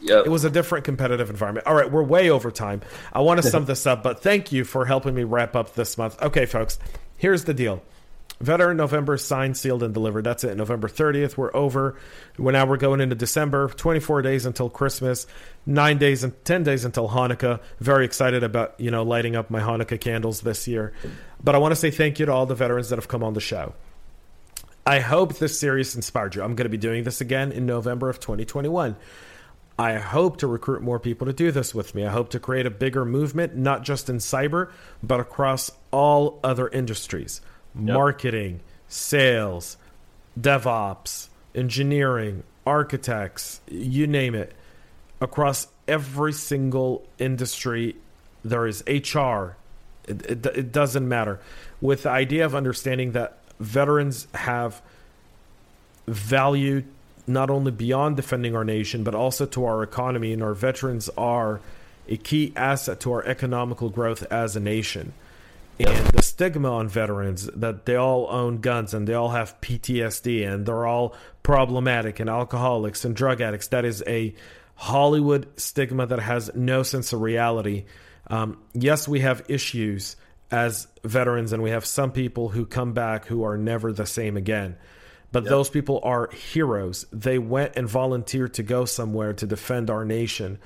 Yep. 0.00 0.26
It 0.26 0.28
was 0.28 0.44
a 0.44 0.50
different 0.50 0.84
competitive 0.84 1.30
environment. 1.30 1.66
All 1.66 1.74
right, 1.74 1.90
we're 1.90 2.02
way 2.02 2.28
over 2.28 2.50
time. 2.50 2.82
I 3.14 3.20
want 3.20 3.42
to 3.42 3.48
sum 3.48 3.64
this 3.66 3.86
up, 3.86 4.02
but 4.02 4.22
thank 4.22 4.52
you 4.52 4.64
for 4.64 4.84
helping 4.84 5.14
me 5.14 5.24
wrap 5.24 5.56
up 5.56 5.74
this 5.74 5.96
month. 5.96 6.20
Okay, 6.20 6.44
folks, 6.44 6.78
here's 7.16 7.44
the 7.44 7.54
deal. 7.54 7.82
Veteran 8.40 8.76
November 8.76 9.16
signed, 9.16 9.56
sealed, 9.56 9.82
and 9.82 9.94
delivered. 9.94 10.24
That's 10.24 10.44
it. 10.44 10.56
November 10.56 10.88
30th, 10.88 11.36
we're 11.36 11.54
over. 11.56 11.96
We're 12.38 12.52
now 12.52 12.66
we're 12.66 12.76
going 12.76 13.00
into 13.00 13.14
December. 13.14 13.68
24 13.68 14.22
days 14.22 14.44
until 14.44 14.68
Christmas. 14.68 15.26
Nine 15.64 15.96
days 15.96 16.22
and 16.22 16.44
10 16.44 16.62
days 16.62 16.84
until 16.84 17.08
Hanukkah. 17.08 17.60
Very 17.80 18.04
excited 18.04 18.42
about 18.42 18.74
you 18.78 18.90
know 18.90 19.02
lighting 19.02 19.36
up 19.36 19.50
my 19.50 19.60
Hanukkah 19.60 20.00
candles 20.00 20.42
this 20.42 20.68
year. 20.68 20.92
But 21.42 21.54
I 21.54 21.58
want 21.58 21.72
to 21.72 21.76
say 21.76 21.90
thank 21.90 22.18
you 22.18 22.26
to 22.26 22.32
all 22.32 22.44
the 22.44 22.54
veterans 22.54 22.90
that 22.90 22.96
have 22.96 23.08
come 23.08 23.22
on 23.22 23.32
the 23.32 23.40
show. 23.40 23.72
I 24.84 25.00
hope 25.00 25.38
this 25.38 25.58
series 25.58 25.96
inspired 25.96 26.34
you. 26.34 26.42
I'm 26.42 26.54
going 26.54 26.66
to 26.66 26.70
be 26.70 26.76
doing 26.76 27.04
this 27.04 27.20
again 27.20 27.52
in 27.52 27.66
November 27.66 28.10
of 28.10 28.20
2021. 28.20 28.96
I 29.78 29.94
hope 29.94 30.38
to 30.38 30.46
recruit 30.46 30.80
more 30.80 31.00
people 31.00 31.26
to 31.26 31.32
do 31.32 31.50
this 31.50 31.74
with 31.74 31.94
me. 31.94 32.06
I 32.06 32.10
hope 32.10 32.30
to 32.30 32.40
create 32.40 32.66
a 32.66 32.70
bigger 32.70 33.04
movement, 33.04 33.56
not 33.56 33.82
just 33.82 34.08
in 34.08 34.18
cyber, 34.18 34.70
but 35.02 35.20
across 35.20 35.70
all 35.90 36.38
other 36.44 36.68
industries 36.68 37.40
marketing, 37.76 38.60
sales, 38.88 39.76
DevOps, 40.38 41.28
engineering, 41.54 42.42
architects, 42.66 43.60
you 43.68 44.06
name 44.06 44.34
it. 44.34 44.52
Across 45.20 45.68
every 45.88 46.32
single 46.32 47.06
industry, 47.18 47.96
there 48.44 48.66
is 48.66 48.82
HR. 48.86 49.56
It, 50.06 50.22
it, 50.26 50.46
it 50.46 50.72
doesn't 50.72 51.08
matter. 51.08 51.40
With 51.80 52.02
the 52.02 52.10
idea 52.10 52.44
of 52.44 52.54
understanding 52.54 53.12
that 53.12 53.38
veterans 53.58 54.28
have 54.34 54.82
value 56.06 56.84
not 57.26 57.50
only 57.50 57.72
beyond 57.72 58.16
defending 58.16 58.54
our 58.54 58.64
nation, 58.64 59.02
but 59.02 59.14
also 59.14 59.46
to 59.46 59.64
our 59.64 59.82
economy. 59.82 60.32
And 60.32 60.42
our 60.42 60.54
veterans 60.54 61.08
are 61.16 61.60
a 62.08 62.16
key 62.16 62.52
asset 62.54 63.00
to 63.00 63.12
our 63.12 63.24
economical 63.24 63.88
growth 63.90 64.22
as 64.30 64.54
a 64.54 64.60
nation. 64.60 65.12
And 65.78 66.06
the 66.08 66.22
stigma 66.22 66.72
on 66.72 66.88
veterans 66.88 67.46
that 67.54 67.84
they 67.84 67.96
all 67.96 68.28
own 68.30 68.58
guns 68.58 68.94
and 68.94 69.06
they 69.06 69.14
all 69.14 69.30
have 69.30 69.60
PTSD 69.60 70.46
and 70.46 70.64
they're 70.64 70.86
all 70.86 71.14
problematic 71.42 72.18
and 72.18 72.30
alcoholics 72.30 73.04
and 73.04 73.14
drug 73.14 73.40
addicts, 73.40 73.68
that 73.68 73.84
is 73.84 74.02
a 74.06 74.34
Hollywood 74.76 75.48
stigma 75.58 76.06
that 76.06 76.20
has 76.20 76.50
no 76.54 76.82
sense 76.82 77.12
of 77.12 77.20
reality. 77.20 77.84
Um, 78.28 78.58
yes, 78.72 79.06
we 79.06 79.20
have 79.20 79.44
issues 79.48 80.16
as 80.50 80.86
veterans, 81.02 81.52
and 81.52 81.62
we 81.62 81.70
have 81.70 81.84
some 81.84 82.12
people 82.12 82.48
who 82.48 82.66
come 82.66 82.92
back 82.92 83.26
who 83.26 83.42
are 83.44 83.56
never 83.56 83.92
the 83.92 84.06
same 84.06 84.36
again. 84.36 84.76
But 85.32 85.44
yep. 85.44 85.50
those 85.50 85.70
people 85.70 86.00
are 86.02 86.30
heroes. 86.30 87.04
They 87.12 87.38
went 87.38 87.76
and 87.76 87.88
volunteered 87.88 88.54
to 88.54 88.62
go 88.62 88.84
somewhere 88.84 89.32
to 89.34 89.46
defend 89.46 89.90
our 89.90 90.04
nation. 90.04 90.58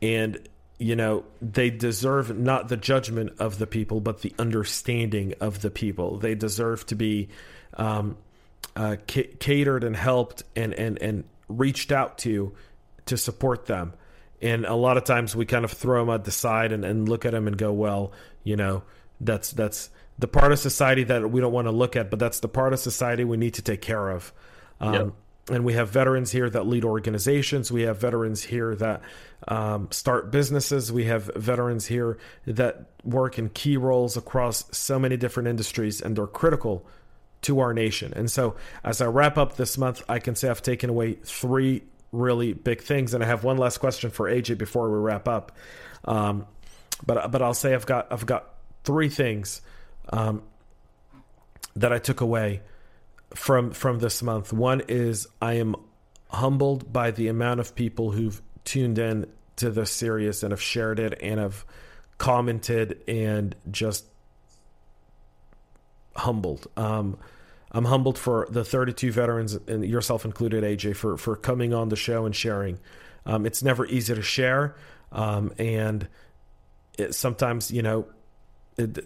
And, 0.00 0.48
you 0.78 0.94
know, 0.94 1.24
they 1.42 1.70
deserve 1.70 2.36
not 2.38 2.68
the 2.68 2.76
judgment 2.76 3.32
of 3.38 3.58
the 3.58 3.66
people, 3.66 4.00
but 4.00 4.22
the 4.22 4.32
understanding 4.38 5.34
of 5.40 5.60
the 5.60 5.70
people. 5.70 6.18
They 6.18 6.34
deserve 6.34 6.86
to 6.86 6.94
be 6.94 7.28
um, 7.74 8.16
uh, 8.76 8.96
c- 9.10 9.34
catered 9.40 9.82
and 9.82 9.96
helped 9.96 10.44
and, 10.54 10.72
and, 10.74 11.00
and 11.02 11.24
reached 11.48 11.92
out 11.92 12.18
to 12.18 12.54
to 13.06 13.16
support 13.16 13.66
them. 13.66 13.94
And 14.40 14.66
a 14.66 14.74
lot 14.74 14.96
of 14.98 15.04
times 15.04 15.34
we 15.34 15.46
kind 15.46 15.64
of 15.64 15.72
throw 15.72 16.04
them 16.04 16.14
at 16.14 16.24
the 16.24 16.30
side 16.30 16.72
and, 16.72 16.84
and 16.84 17.08
look 17.08 17.24
at 17.24 17.32
them 17.32 17.48
and 17.48 17.56
go, 17.56 17.72
well, 17.72 18.12
you 18.44 18.54
know, 18.54 18.82
that's 19.20 19.50
that's 19.50 19.90
the 20.18 20.28
part 20.28 20.52
of 20.52 20.58
society 20.58 21.04
that 21.04 21.30
we 21.30 21.40
don't 21.40 21.52
want 21.52 21.66
to 21.66 21.72
look 21.72 21.96
at, 21.96 22.10
but 22.10 22.18
that's 22.18 22.40
the 22.40 22.48
part 22.48 22.72
of 22.72 22.78
society 22.78 23.24
we 23.24 23.36
need 23.36 23.54
to 23.54 23.62
take 23.62 23.80
care 23.80 24.10
of. 24.10 24.32
Um, 24.80 24.94
yep. 24.94 25.12
And 25.50 25.64
we 25.64 25.72
have 25.74 25.88
veterans 25.88 26.30
here 26.30 26.50
that 26.50 26.66
lead 26.66 26.84
organizations. 26.84 27.72
We 27.72 27.82
have 27.82 27.98
veterans 27.98 28.42
here 28.42 28.74
that 28.76 29.00
um, 29.46 29.88
start 29.90 30.30
businesses. 30.30 30.92
We 30.92 31.04
have 31.04 31.30
veterans 31.36 31.86
here 31.86 32.18
that 32.46 32.90
work 33.02 33.38
in 33.38 33.48
key 33.48 33.76
roles 33.76 34.16
across 34.16 34.64
so 34.76 34.98
many 34.98 35.16
different 35.16 35.48
industries, 35.48 36.02
and 36.02 36.16
they're 36.16 36.26
critical 36.26 36.84
to 37.42 37.60
our 37.60 37.72
nation. 37.72 38.12
And 38.14 38.30
so, 38.30 38.56
as 38.84 39.00
I 39.00 39.06
wrap 39.06 39.38
up 39.38 39.56
this 39.56 39.78
month, 39.78 40.02
I 40.08 40.18
can 40.18 40.34
say 40.34 40.48
I've 40.48 40.62
taken 40.62 40.90
away 40.90 41.14
three 41.14 41.84
really 42.12 42.52
big 42.52 42.82
things. 42.82 43.14
And 43.14 43.22
I 43.22 43.26
have 43.26 43.44
one 43.44 43.58
last 43.58 43.78
question 43.78 44.10
for 44.10 44.28
AJ 44.28 44.58
before 44.58 44.90
we 44.90 44.98
wrap 44.98 45.28
up. 45.28 45.52
Um, 46.04 46.46
but 47.04 47.30
but 47.30 47.42
I'll 47.42 47.54
say 47.54 47.74
I've 47.74 47.86
got 47.86 48.12
I've 48.12 48.26
got 48.26 48.54
three 48.84 49.08
things 49.08 49.60
um, 50.10 50.42
that 51.76 51.92
I 51.92 51.98
took 51.98 52.20
away 52.20 52.62
from 53.34 53.72
from 53.72 53.98
this 53.98 54.22
month. 54.22 54.52
One 54.52 54.82
is 54.88 55.26
I 55.40 55.54
am 55.54 55.76
humbled 56.30 56.92
by 56.92 57.10
the 57.10 57.28
amount 57.28 57.60
of 57.60 57.74
people 57.74 58.12
who've 58.12 58.40
tuned 58.64 58.98
in 58.98 59.26
to 59.56 59.70
the 59.70 59.86
series 59.86 60.42
and 60.42 60.52
have 60.52 60.60
shared 60.62 60.98
it 60.98 61.18
and 61.22 61.40
have 61.40 61.64
commented 62.18 63.02
and 63.08 63.54
just 63.70 64.06
humbled. 66.14 66.66
Um, 66.76 67.18
I'm 67.70 67.84
humbled 67.84 68.18
for 68.18 68.46
the 68.50 68.64
32 68.64 69.12
veterans 69.12 69.54
and 69.54 69.84
yourself 69.84 70.24
included, 70.24 70.64
AJ, 70.64 70.96
for 70.96 71.16
for 71.16 71.36
coming 71.36 71.74
on 71.74 71.88
the 71.88 71.96
show 71.96 72.24
and 72.26 72.34
sharing. 72.34 72.78
Um, 73.26 73.44
it's 73.44 73.62
never 73.62 73.84
easy 73.86 74.14
to 74.14 74.22
share, 74.22 74.74
um, 75.12 75.52
and 75.58 76.08
it, 76.96 77.14
sometimes 77.14 77.70
you 77.70 77.82
know 77.82 78.06
it, 78.78 78.98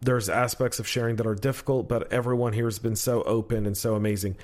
there's 0.00 0.28
aspects 0.28 0.78
of 0.78 0.88
sharing 0.88 1.16
that 1.16 1.26
are 1.26 1.34
difficult, 1.34 1.88
but 1.88 2.12
everyone 2.12 2.52
here 2.52 2.64
has 2.64 2.78
been 2.78 2.96
so 2.96 3.22
open 3.22 3.66
and 3.66 3.76
so 3.76 3.94
amazing. 3.94 4.36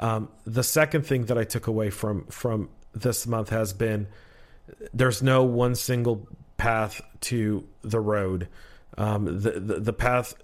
Um, 0.00 0.28
the 0.44 0.62
second 0.62 1.06
thing 1.06 1.26
that 1.26 1.38
I 1.38 1.44
took 1.44 1.66
away 1.66 1.90
from 1.90 2.26
from 2.26 2.68
this 2.92 3.26
month 3.26 3.48
has 3.50 3.72
been 3.72 4.06
there's 4.92 5.22
no 5.22 5.44
one 5.44 5.74
single 5.74 6.28
path 6.56 7.00
to 7.20 7.66
the 7.82 8.00
road. 8.00 8.48
Um, 8.96 9.24
the, 9.40 9.52
the, 9.52 9.80
the 9.80 9.92
path 9.92 10.34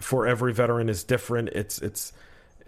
for 0.00 0.26
every 0.26 0.52
veteran 0.52 0.88
is 0.88 1.04
different. 1.04 1.48
It's 1.50 1.78
it's 1.80 2.12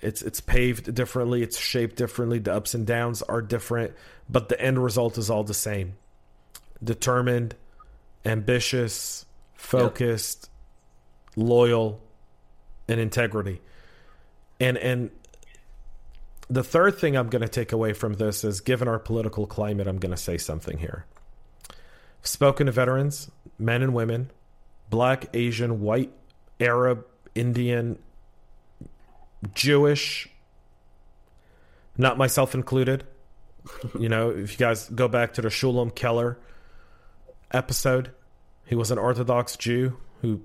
it's 0.00 0.22
it's 0.22 0.40
paved 0.40 0.92
differently. 0.94 1.42
It's 1.42 1.58
shaped 1.58 1.96
differently. 1.96 2.40
The 2.40 2.52
ups 2.54 2.74
and 2.74 2.86
downs 2.86 3.22
are 3.22 3.40
different, 3.40 3.94
but 4.28 4.48
the 4.48 4.60
end 4.60 4.82
result 4.82 5.18
is 5.18 5.30
all 5.30 5.44
the 5.44 5.54
same. 5.54 5.94
determined, 6.82 7.54
ambitious, 8.24 9.24
focused. 9.54 10.50
Loyal, 11.36 12.00
and 12.88 13.00
integrity. 13.00 13.60
And 14.60 14.76
and 14.78 15.10
the 16.48 16.62
third 16.62 16.98
thing 16.98 17.16
I'm 17.16 17.28
going 17.28 17.42
to 17.42 17.48
take 17.48 17.72
away 17.72 17.92
from 17.92 18.14
this 18.14 18.44
is 18.44 18.60
given 18.60 18.88
our 18.88 18.98
political 18.98 19.46
climate, 19.46 19.86
I'm 19.86 19.98
going 19.98 20.14
to 20.14 20.16
say 20.16 20.38
something 20.38 20.78
here. 20.78 21.06
I've 21.70 22.26
spoken 22.26 22.66
to 22.66 22.72
veterans, 22.72 23.30
men 23.58 23.82
and 23.82 23.94
women, 23.94 24.30
black, 24.90 25.26
Asian, 25.34 25.80
white, 25.80 26.12
Arab, 26.60 27.06
Indian, 27.34 27.98
Jewish, 29.54 30.28
not 31.96 32.18
myself 32.18 32.54
included. 32.54 33.04
you 33.98 34.08
know, 34.08 34.30
if 34.30 34.52
you 34.52 34.58
guys 34.58 34.88
go 34.90 35.08
back 35.08 35.34
to 35.34 35.42
the 35.42 35.48
Shulam 35.48 35.94
Keller 35.94 36.38
episode, 37.50 38.10
he 38.66 38.74
was 38.74 38.90
an 38.90 38.98
Orthodox 38.98 39.56
Jew 39.56 39.96
who 40.20 40.40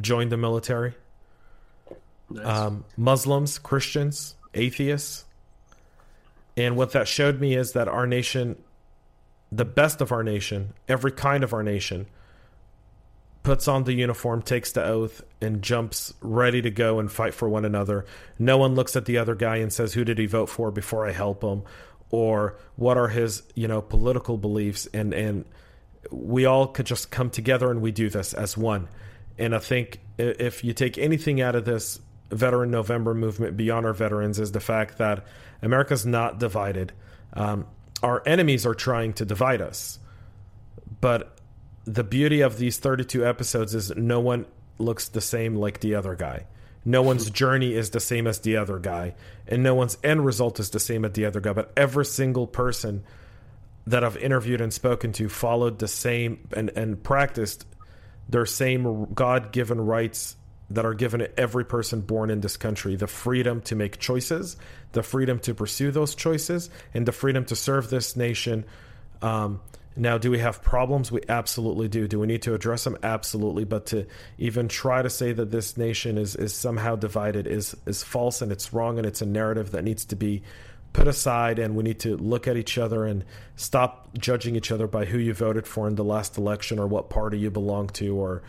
joined 0.00 0.32
the 0.32 0.36
military. 0.36 0.94
Nice. 2.30 2.46
Um, 2.46 2.84
Muslims, 2.96 3.58
Christians, 3.58 4.34
atheists. 4.54 5.24
And 6.56 6.76
what 6.76 6.92
that 6.92 7.08
showed 7.08 7.40
me 7.40 7.54
is 7.54 7.72
that 7.72 7.88
our 7.88 8.06
nation, 8.06 8.56
the 9.50 9.64
best 9.64 10.00
of 10.00 10.12
our 10.12 10.22
nation, 10.22 10.74
every 10.88 11.12
kind 11.12 11.44
of 11.44 11.52
our 11.52 11.62
nation, 11.62 12.06
puts 13.42 13.66
on 13.66 13.84
the 13.84 13.92
uniform, 13.92 14.42
takes 14.42 14.72
the 14.72 14.84
oath, 14.84 15.22
and 15.40 15.62
jumps 15.62 16.14
ready 16.20 16.62
to 16.62 16.70
go 16.70 16.98
and 16.98 17.10
fight 17.10 17.34
for 17.34 17.48
one 17.48 17.64
another. 17.64 18.04
No 18.38 18.56
one 18.56 18.74
looks 18.74 18.94
at 18.96 19.04
the 19.04 19.18
other 19.18 19.34
guy 19.34 19.56
and 19.56 19.72
says, 19.72 19.94
"Who 19.94 20.04
did 20.04 20.18
he 20.18 20.26
vote 20.26 20.48
for?" 20.48 20.70
before 20.70 21.06
I 21.06 21.12
help 21.12 21.42
him, 21.42 21.62
or 22.10 22.56
what 22.76 22.96
are 22.96 23.08
his, 23.08 23.42
you 23.54 23.66
know, 23.66 23.82
political 23.82 24.36
beliefs. 24.36 24.86
And 24.92 25.12
and 25.12 25.44
we 26.10 26.44
all 26.44 26.66
could 26.66 26.86
just 26.86 27.10
come 27.10 27.30
together 27.30 27.70
and 27.70 27.80
we 27.80 27.90
do 27.90 28.10
this 28.10 28.34
as 28.34 28.56
one. 28.56 28.88
And 29.38 29.54
I 29.54 29.58
think 29.58 30.00
if 30.18 30.64
you 30.64 30.72
take 30.72 30.98
anything 30.98 31.40
out 31.40 31.54
of 31.54 31.64
this 31.64 32.00
Veteran 32.30 32.70
November 32.70 33.14
movement 33.14 33.56
beyond 33.56 33.86
our 33.86 33.92
veterans, 33.92 34.38
is 34.38 34.52
the 34.52 34.60
fact 34.60 34.98
that 34.98 35.24
America's 35.60 36.06
not 36.06 36.38
divided. 36.38 36.92
Um, 37.34 37.66
our 38.02 38.22
enemies 38.26 38.66
are 38.66 38.74
trying 38.74 39.12
to 39.14 39.24
divide 39.24 39.60
us, 39.60 39.98
but 41.00 41.38
the 41.84 42.04
beauty 42.04 42.40
of 42.40 42.58
these 42.58 42.78
32 42.78 43.26
episodes 43.26 43.74
is 43.74 43.94
no 43.96 44.20
one 44.20 44.46
looks 44.78 45.08
the 45.08 45.20
same 45.20 45.56
like 45.56 45.80
the 45.80 45.94
other 45.94 46.14
guy. 46.14 46.46
No 46.84 47.02
one's 47.02 47.30
journey 47.30 47.74
is 47.74 47.90
the 47.90 48.00
same 48.00 48.26
as 48.26 48.40
the 48.40 48.56
other 48.56 48.78
guy, 48.78 49.14
and 49.46 49.62
no 49.62 49.74
one's 49.74 49.96
end 50.02 50.24
result 50.24 50.58
is 50.58 50.70
the 50.70 50.80
same 50.80 51.04
as 51.04 51.12
the 51.12 51.26
other 51.26 51.40
guy. 51.40 51.52
But 51.52 51.72
every 51.76 52.04
single 52.04 52.46
person 52.46 53.04
that 53.86 54.02
I've 54.02 54.16
interviewed 54.16 54.60
and 54.60 54.72
spoken 54.72 55.12
to 55.12 55.28
followed 55.28 55.78
the 55.78 55.88
same 55.88 56.48
and, 56.56 56.70
and 56.70 57.02
practiced 57.02 57.66
their 58.28 58.46
same 58.46 59.12
God 59.12 59.52
given 59.52 59.80
rights 59.80 60.36
that 60.70 60.86
are 60.86 60.94
given 60.94 61.20
to 61.20 61.38
every 61.38 61.64
person 61.64 62.00
born 62.00 62.30
in 62.30 62.40
this 62.40 62.56
country 62.56 62.96
the 62.96 63.06
freedom 63.06 63.60
to 63.62 63.76
make 63.76 63.98
choices, 63.98 64.56
the 64.92 65.02
freedom 65.02 65.38
to 65.40 65.54
pursue 65.54 65.90
those 65.90 66.14
choices, 66.14 66.70
and 66.94 67.06
the 67.06 67.12
freedom 67.12 67.44
to 67.46 67.56
serve 67.56 67.90
this 67.90 68.16
nation 68.16 68.64
um, 69.20 69.60
now, 69.94 70.16
do 70.16 70.30
we 70.30 70.38
have 70.38 70.62
problems? 70.62 71.12
We 71.12 71.20
absolutely 71.28 71.88
do. 71.88 72.08
Do 72.08 72.18
we 72.18 72.26
need 72.26 72.42
to 72.42 72.54
address 72.54 72.84
them? 72.84 72.96
Absolutely. 73.02 73.64
But 73.64 73.86
to 73.86 74.06
even 74.38 74.68
try 74.68 75.02
to 75.02 75.10
say 75.10 75.32
that 75.32 75.50
this 75.50 75.76
nation 75.76 76.16
is, 76.16 76.34
is 76.34 76.54
somehow 76.54 76.96
divided 76.96 77.46
is, 77.46 77.76
is 77.86 78.02
false 78.02 78.40
and 78.40 78.50
it's 78.50 78.72
wrong 78.72 78.98
and 78.98 79.06
it's 79.06 79.20
a 79.20 79.26
narrative 79.26 79.72
that 79.72 79.84
needs 79.84 80.06
to 80.06 80.16
be 80.16 80.42
put 80.92 81.08
aside 81.08 81.58
and 81.58 81.74
we 81.74 81.82
need 81.82 81.98
to 82.00 82.16
look 82.16 82.46
at 82.46 82.56
each 82.56 82.78
other 82.78 83.04
and 83.04 83.24
stop 83.56 84.08
judging 84.18 84.56
each 84.56 84.70
other 84.70 84.86
by 84.86 85.04
who 85.06 85.18
you 85.18 85.32
voted 85.32 85.66
for 85.66 85.88
in 85.88 85.94
the 85.94 86.04
last 86.04 86.36
election 86.36 86.78
or 86.78 86.86
what 86.86 87.08
party 87.08 87.38
you 87.38 87.50
belong 87.50 87.88
to 87.88 88.14
or 88.16 88.42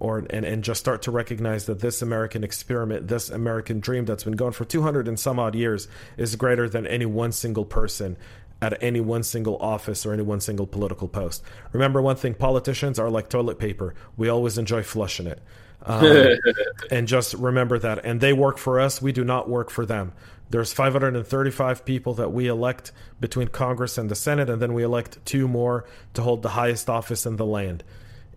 or 0.00 0.18
and, 0.30 0.44
and 0.44 0.64
just 0.64 0.80
start 0.80 1.02
to 1.02 1.10
recognize 1.10 1.66
that 1.66 1.80
this 1.80 2.02
American 2.02 2.42
experiment, 2.42 3.06
this 3.06 3.30
American 3.30 3.78
dream 3.78 4.04
that's 4.04 4.24
been 4.24 4.34
going 4.34 4.52
for 4.52 4.64
200 4.64 5.06
and 5.06 5.18
some 5.18 5.38
odd 5.38 5.54
years 5.54 5.86
is 6.16 6.34
greater 6.34 6.68
than 6.68 6.86
any 6.86 7.06
one 7.06 7.30
single 7.30 7.64
person 7.64 8.16
at 8.60 8.82
any 8.82 9.00
one 9.00 9.22
single 9.22 9.56
office 9.58 10.04
or 10.04 10.12
any 10.12 10.22
one 10.22 10.40
single 10.40 10.66
political 10.66 11.06
post. 11.06 11.42
Remember 11.72 12.02
one 12.02 12.16
thing 12.16 12.34
politicians 12.34 12.98
are 12.98 13.10
like 13.10 13.28
toilet 13.28 13.58
paper. 13.58 13.94
We 14.16 14.28
always 14.28 14.58
enjoy 14.58 14.82
flushing 14.82 15.26
it. 15.26 15.40
Um, 15.84 16.38
and 16.90 17.06
just 17.06 17.34
remember 17.34 17.78
that. 17.78 18.04
And 18.04 18.20
they 18.20 18.32
work 18.32 18.58
for 18.58 18.80
us, 18.80 19.02
we 19.02 19.12
do 19.12 19.24
not 19.24 19.48
work 19.48 19.70
for 19.70 19.84
them. 19.84 20.12
There's 20.50 20.72
535 20.72 21.84
people 21.84 22.14
that 22.14 22.32
we 22.32 22.46
elect 22.46 22.92
between 23.18 23.48
Congress 23.48 23.98
and 23.98 24.10
the 24.10 24.14
Senate, 24.14 24.50
and 24.50 24.60
then 24.60 24.72
we 24.72 24.82
elect 24.82 25.24
two 25.24 25.48
more 25.48 25.84
to 26.14 26.22
hold 26.22 26.42
the 26.42 26.50
highest 26.50 26.88
office 26.90 27.26
in 27.26 27.36
the 27.36 27.46
land. 27.46 27.82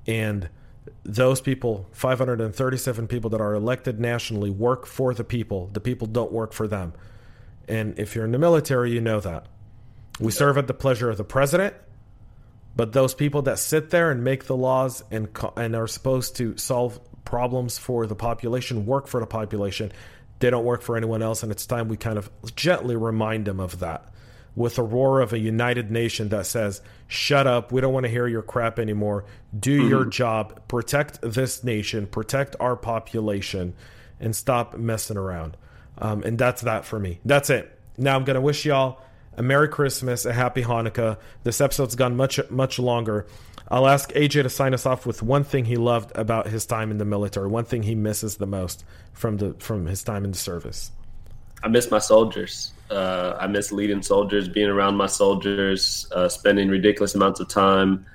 And 0.07 0.49
those 1.03 1.41
people, 1.41 1.85
537 1.91 3.07
people 3.07 3.29
that 3.31 3.41
are 3.41 3.53
elected 3.53 3.99
nationally, 3.99 4.49
work 4.49 4.85
for 4.85 5.13
the 5.13 5.23
people. 5.23 5.67
The 5.73 5.81
people 5.81 6.07
don't 6.07 6.31
work 6.31 6.53
for 6.53 6.67
them. 6.67 6.93
And 7.67 7.99
if 7.99 8.15
you're 8.15 8.25
in 8.25 8.31
the 8.31 8.39
military, 8.39 8.91
you 8.91 9.01
know 9.01 9.19
that. 9.19 9.47
We 10.19 10.31
serve 10.31 10.57
at 10.57 10.67
the 10.67 10.73
pleasure 10.73 11.09
of 11.09 11.17
the 11.17 11.23
president, 11.23 11.75
but 12.75 12.93
those 12.93 13.13
people 13.13 13.43
that 13.43 13.59
sit 13.59 13.89
there 13.89 14.09
and 14.09 14.23
make 14.23 14.45
the 14.45 14.55
laws 14.55 15.03
and 15.11 15.27
and 15.55 15.75
are 15.75 15.87
supposed 15.87 16.37
to 16.37 16.57
solve 16.57 16.99
problems 17.27 17.77
for 17.77 18.07
the 18.07 18.15
population, 18.15 18.85
work 18.85 19.05
for 19.05 19.19
the 19.19 19.27
population, 19.27 19.91
they 20.39 20.49
don't 20.49 20.63
work 20.63 20.81
for 20.81 20.95
anyone 20.95 21.21
else, 21.21 21.43
and 21.43 21.51
it's 21.51 21.65
time 21.65 21.89
we 21.89 21.97
kind 21.97 22.17
of 22.17 22.29
gently 22.55 22.95
remind 22.95 23.45
them 23.45 23.59
of 23.59 23.79
that. 23.79 24.13
With 24.55 24.77
a 24.77 24.81
roar 24.81 25.19
of 25.19 25.33
a 25.33 25.37
united 25.37 25.91
nation 25.91 26.29
that 26.29 26.45
says, 26.45 26.81
"Shut 27.07 27.45
up! 27.45 27.71
We 27.71 27.81
don't 27.81 27.93
want 27.93 28.05
to 28.05 28.09
hear 28.09 28.27
your 28.27 28.41
crap 28.41 28.79
anymore. 28.79 29.25
Do 29.59 29.77
mm-hmm. 29.77 29.89
your 29.89 30.05
job. 30.05 30.67
Protect 30.67 31.21
this 31.21 31.63
nation. 31.63 32.07
Protect 32.07 32.55
our 32.59 32.75
population, 32.75 33.73
and 34.19 34.35
stop 34.35 34.77
messing 34.77 35.17
around." 35.17 35.57
Um, 35.97 36.23
and 36.23 36.39
that's 36.39 36.61
that 36.61 36.85
for 36.85 36.97
me. 36.97 37.19
That's 37.25 37.49
it. 37.49 37.77
Now 37.97 38.15
I'm 38.15 38.23
gonna 38.23 38.41
wish 38.41 38.65
y'all 38.65 39.01
a 39.35 39.43
Merry 39.43 39.67
Christmas, 39.67 40.25
a 40.25 40.33
Happy 40.33 40.63
Hanukkah. 40.63 41.17
This 41.43 41.61
episode's 41.61 41.95
gone 41.95 42.15
much 42.15 42.39
much 42.49 42.79
longer. 42.79 43.27
I'll 43.69 43.87
ask 43.87 44.11
AJ 44.13 44.43
to 44.43 44.49
sign 44.49 44.73
us 44.73 44.85
off 44.85 45.05
with 45.05 45.21
one 45.21 45.43
thing 45.43 45.65
he 45.65 45.75
loved 45.75 46.11
about 46.15 46.47
his 46.47 46.65
time 46.65 46.91
in 46.91 46.97
the 46.97 47.05
military, 47.05 47.47
one 47.47 47.65
thing 47.65 47.83
he 47.83 47.95
misses 47.95 48.37
the 48.37 48.47
most 48.47 48.85
from 49.13 49.37
the 49.37 49.53
from 49.59 49.85
his 49.85 50.03
time 50.03 50.23
in 50.23 50.31
the 50.31 50.37
service. 50.37 50.91
I 51.63 51.67
miss 51.67 51.91
my 51.91 51.99
soldiers. 51.99 52.73
Uh, 52.89 53.35
I 53.39 53.47
miss 53.47 53.71
leading 53.71 54.01
soldiers, 54.01 54.47
being 54.47 54.69
around 54.69 54.95
my 54.95 55.07
soldiers, 55.07 56.07
uh, 56.15 56.29
spending 56.29 56.69
ridiculous 56.69 57.15
amounts 57.15 57.39
of 57.39 57.49
time 57.49 58.05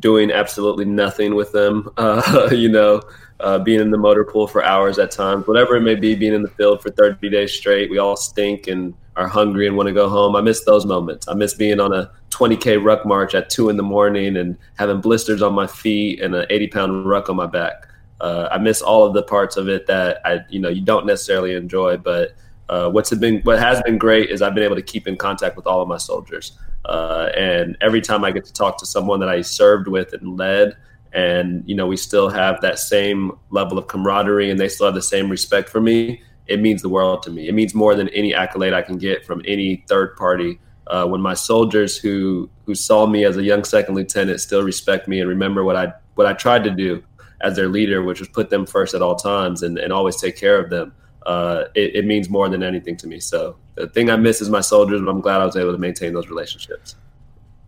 doing 0.00 0.32
absolutely 0.32 0.84
nothing 0.84 1.34
with 1.34 1.52
them. 1.52 1.88
Uh, 1.98 2.48
you 2.50 2.68
know, 2.68 3.00
uh, 3.40 3.58
being 3.58 3.80
in 3.80 3.90
the 3.90 3.98
motor 3.98 4.24
pool 4.24 4.46
for 4.46 4.64
hours 4.64 4.98
at 4.98 5.10
times, 5.10 5.46
whatever 5.46 5.76
it 5.76 5.82
may 5.82 5.94
be, 5.94 6.14
being 6.14 6.32
in 6.34 6.42
the 6.42 6.48
field 6.48 6.82
for 6.82 6.90
30 6.90 7.28
days 7.28 7.52
straight. 7.52 7.90
We 7.90 7.98
all 7.98 8.16
stink 8.16 8.66
and 8.66 8.94
are 9.16 9.26
hungry 9.26 9.66
and 9.66 9.76
want 9.76 9.86
to 9.86 9.92
go 9.92 10.08
home. 10.08 10.36
I 10.36 10.40
miss 10.40 10.64
those 10.64 10.84
moments. 10.84 11.26
I 11.26 11.34
miss 11.34 11.54
being 11.54 11.80
on 11.80 11.92
a 11.92 12.10
20K 12.30 12.82
ruck 12.84 13.06
march 13.06 13.34
at 13.34 13.48
two 13.48 13.68
in 13.70 13.76
the 13.76 13.82
morning 13.82 14.36
and 14.36 14.56
having 14.78 15.00
blisters 15.00 15.42
on 15.42 15.54
my 15.54 15.66
feet 15.66 16.20
and 16.20 16.34
an 16.34 16.46
80 16.50 16.68
pound 16.68 17.06
ruck 17.06 17.30
on 17.30 17.36
my 17.36 17.46
back. 17.46 17.88
Uh, 18.20 18.48
I 18.50 18.58
miss 18.58 18.82
all 18.82 19.04
of 19.04 19.14
the 19.14 19.22
parts 19.22 19.56
of 19.56 19.68
it 19.68 19.86
that 19.86 20.20
I, 20.24 20.40
you 20.48 20.58
know, 20.58 20.68
you 20.68 20.82
don't 20.82 21.06
necessarily 21.06 21.54
enjoy. 21.54 21.96
But 21.96 22.34
uh, 22.68 22.90
what's 22.90 23.14
been, 23.14 23.40
what 23.42 23.58
has 23.58 23.82
been 23.82 23.98
great 23.98 24.30
is 24.30 24.42
I've 24.42 24.54
been 24.54 24.64
able 24.64 24.76
to 24.76 24.82
keep 24.82 25.06
in 25.08 25.16
contact 25.16 25.56
with 25.56 25.66
all 25.66 25.80
of 25.80 25.88
my 25.88 25.98
soldiers. 25.98 26.58
Uh, 26.84 27.30
and 27.36 27.76
every 27.80 28.00
time 28.00 28.22
I 28.22 28.30
get 28.30 28.44
to 28.44 28.52
talk 28.52 28.78
to 28.78 28.86
someone 28.86 29.20
that 29.20 29.28
I 29.28 29.40
served 29.40 29.88
with 29.88 30.12
and 30.12 30.36
led, 30.36 30.76
and 31.12 31.64
you 31.66 31.74
know 31.74 31.86
we 31.86 31.96
still 31.96 32.28
have 32.28 32.60
that 32.60 32.78
same 32.78 33.32
level 33.50 33.78
of 33.78 33.86
camaraderie 33.88 34.50
and 34.50 34.60
they 34.60 34.68
still 34.68 34.86
have 34.86 34.94
the 34.94 35.00
same 35.00 35.30
respect 35.30 35.68
for 35.68 35.80
me 35.80 36.20
it 36.46 36.60
means 36.60 36.82
the 36.82 36.88
world 36.88 37.22
to 37.24 37.30
me. 37.30 37.48
It 37.48 37.54
means 37.54 37.74
more 37.74 37.94
than 37.94 38.08
any 38.10 38.34
accolade 38.34 38.72
i 38.72 38.82
can 38.82 38.98
get 38.98 39.24
from 39.24 39.42
any 39.46 39.84
third 39.88 40.16
party. 40.16 40.60
Uh, 40.86 41.04
when 41.04 41.20
my 41.20 41.34
soldiers 41.34 41.96
who 41.96 42.48
who 42.64 42.74
saw 42.74 43.06
me 43.06 43.24
as 43.24 43.36
a 43.36 43.42
young 43.42 43.64
second 43.64 43.94
lieutenant 43.94 44.40
still 44.40 44.62
respect 44.62 45.08
me 45.08 45.20
and 45.20 45.28
remember 45.28 45.64
what 45.64 45.74
i 45.74 45.92
what 46.14 46.28
i 46.28 46.32
tried 46.32 46.62
to 46.62 46.70
do 46.70 47.02
as 47.40 47.56
their 47.56 47.68
leader 47.68 48.04
which 48.04 48.20
was 48.20 48.28
put 48.28 48.50
them 48.50 48.64
first 48.64 48.94
at 48.94 49.02
all 49.02 49.16
times 49.16 49.64
and, 49.64 49.78
and 49.78 49.92
always 49.92 50.14
take 50.14 50.36
care 50.36 50.60
of 50.62 50.70
them 50.70 50.92
uh, 51.26 51.64
it, 51.74 51.96
it 51.96 52.04
means 52.06 52.30
more 52.30 52.48
than 52.48 52.62
anything 52.62 52.96
to 52.96 53.08
me. 53.08 53.18
So 53.18 53.56
the 53.74 53.88
thing 53.88 54.10
i 54.10 54.16
miss 54.16 54.40
is 54.40 54.48
my 54.48 54.60
soldiers 54.60 55.00
but 55.00 55.10
i'm 55.10 55.20
glad 55.20 55.40
i 55.40 55.44
was 55.44 55.56
able 55.56 55.72
to 55.72 55.78
maintain 55.78 56.14
those 56.14 56.28
relationships. 56.28 56.94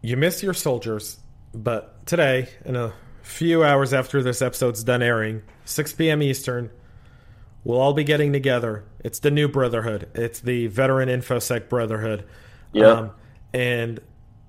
You 0.00 0.16
miss 0.16 0.42
your 0.42 0.54
soldiers 0.54 1.18
but 1.52 2.06
today 2.06 2.48
in 2.64 2.76
a 2.76 2.92
few 3.22 3.62
hours 3.62 3.92
after 3.92 4.22
this 4.22 4.40
episode's 4.40 4.82
done 4.82 5.02
airing, 5.02 5.42
6 5.64 5.92
p.m. 5.94 6.22
Eastern, 6.22 6.70
we'll 7.64 7.80
all 7.80 7.92
be 7.92 8.04
getting 8.04 8.32
together. 8.32 8.84
It's 9.00 9.18
the 9.20 9.30
new 9.30 9.48
Brotherhood. 9.48 10.08
It's 10.14 10.40
the 10.40 10.66
Veteran 10.68 11.08
InfoSec 11.08 11.68
Brotherhood. 11.68 12.24
Yeah. 12.72 12.86
Um, 12.86 13.10
and, 13.52 14.00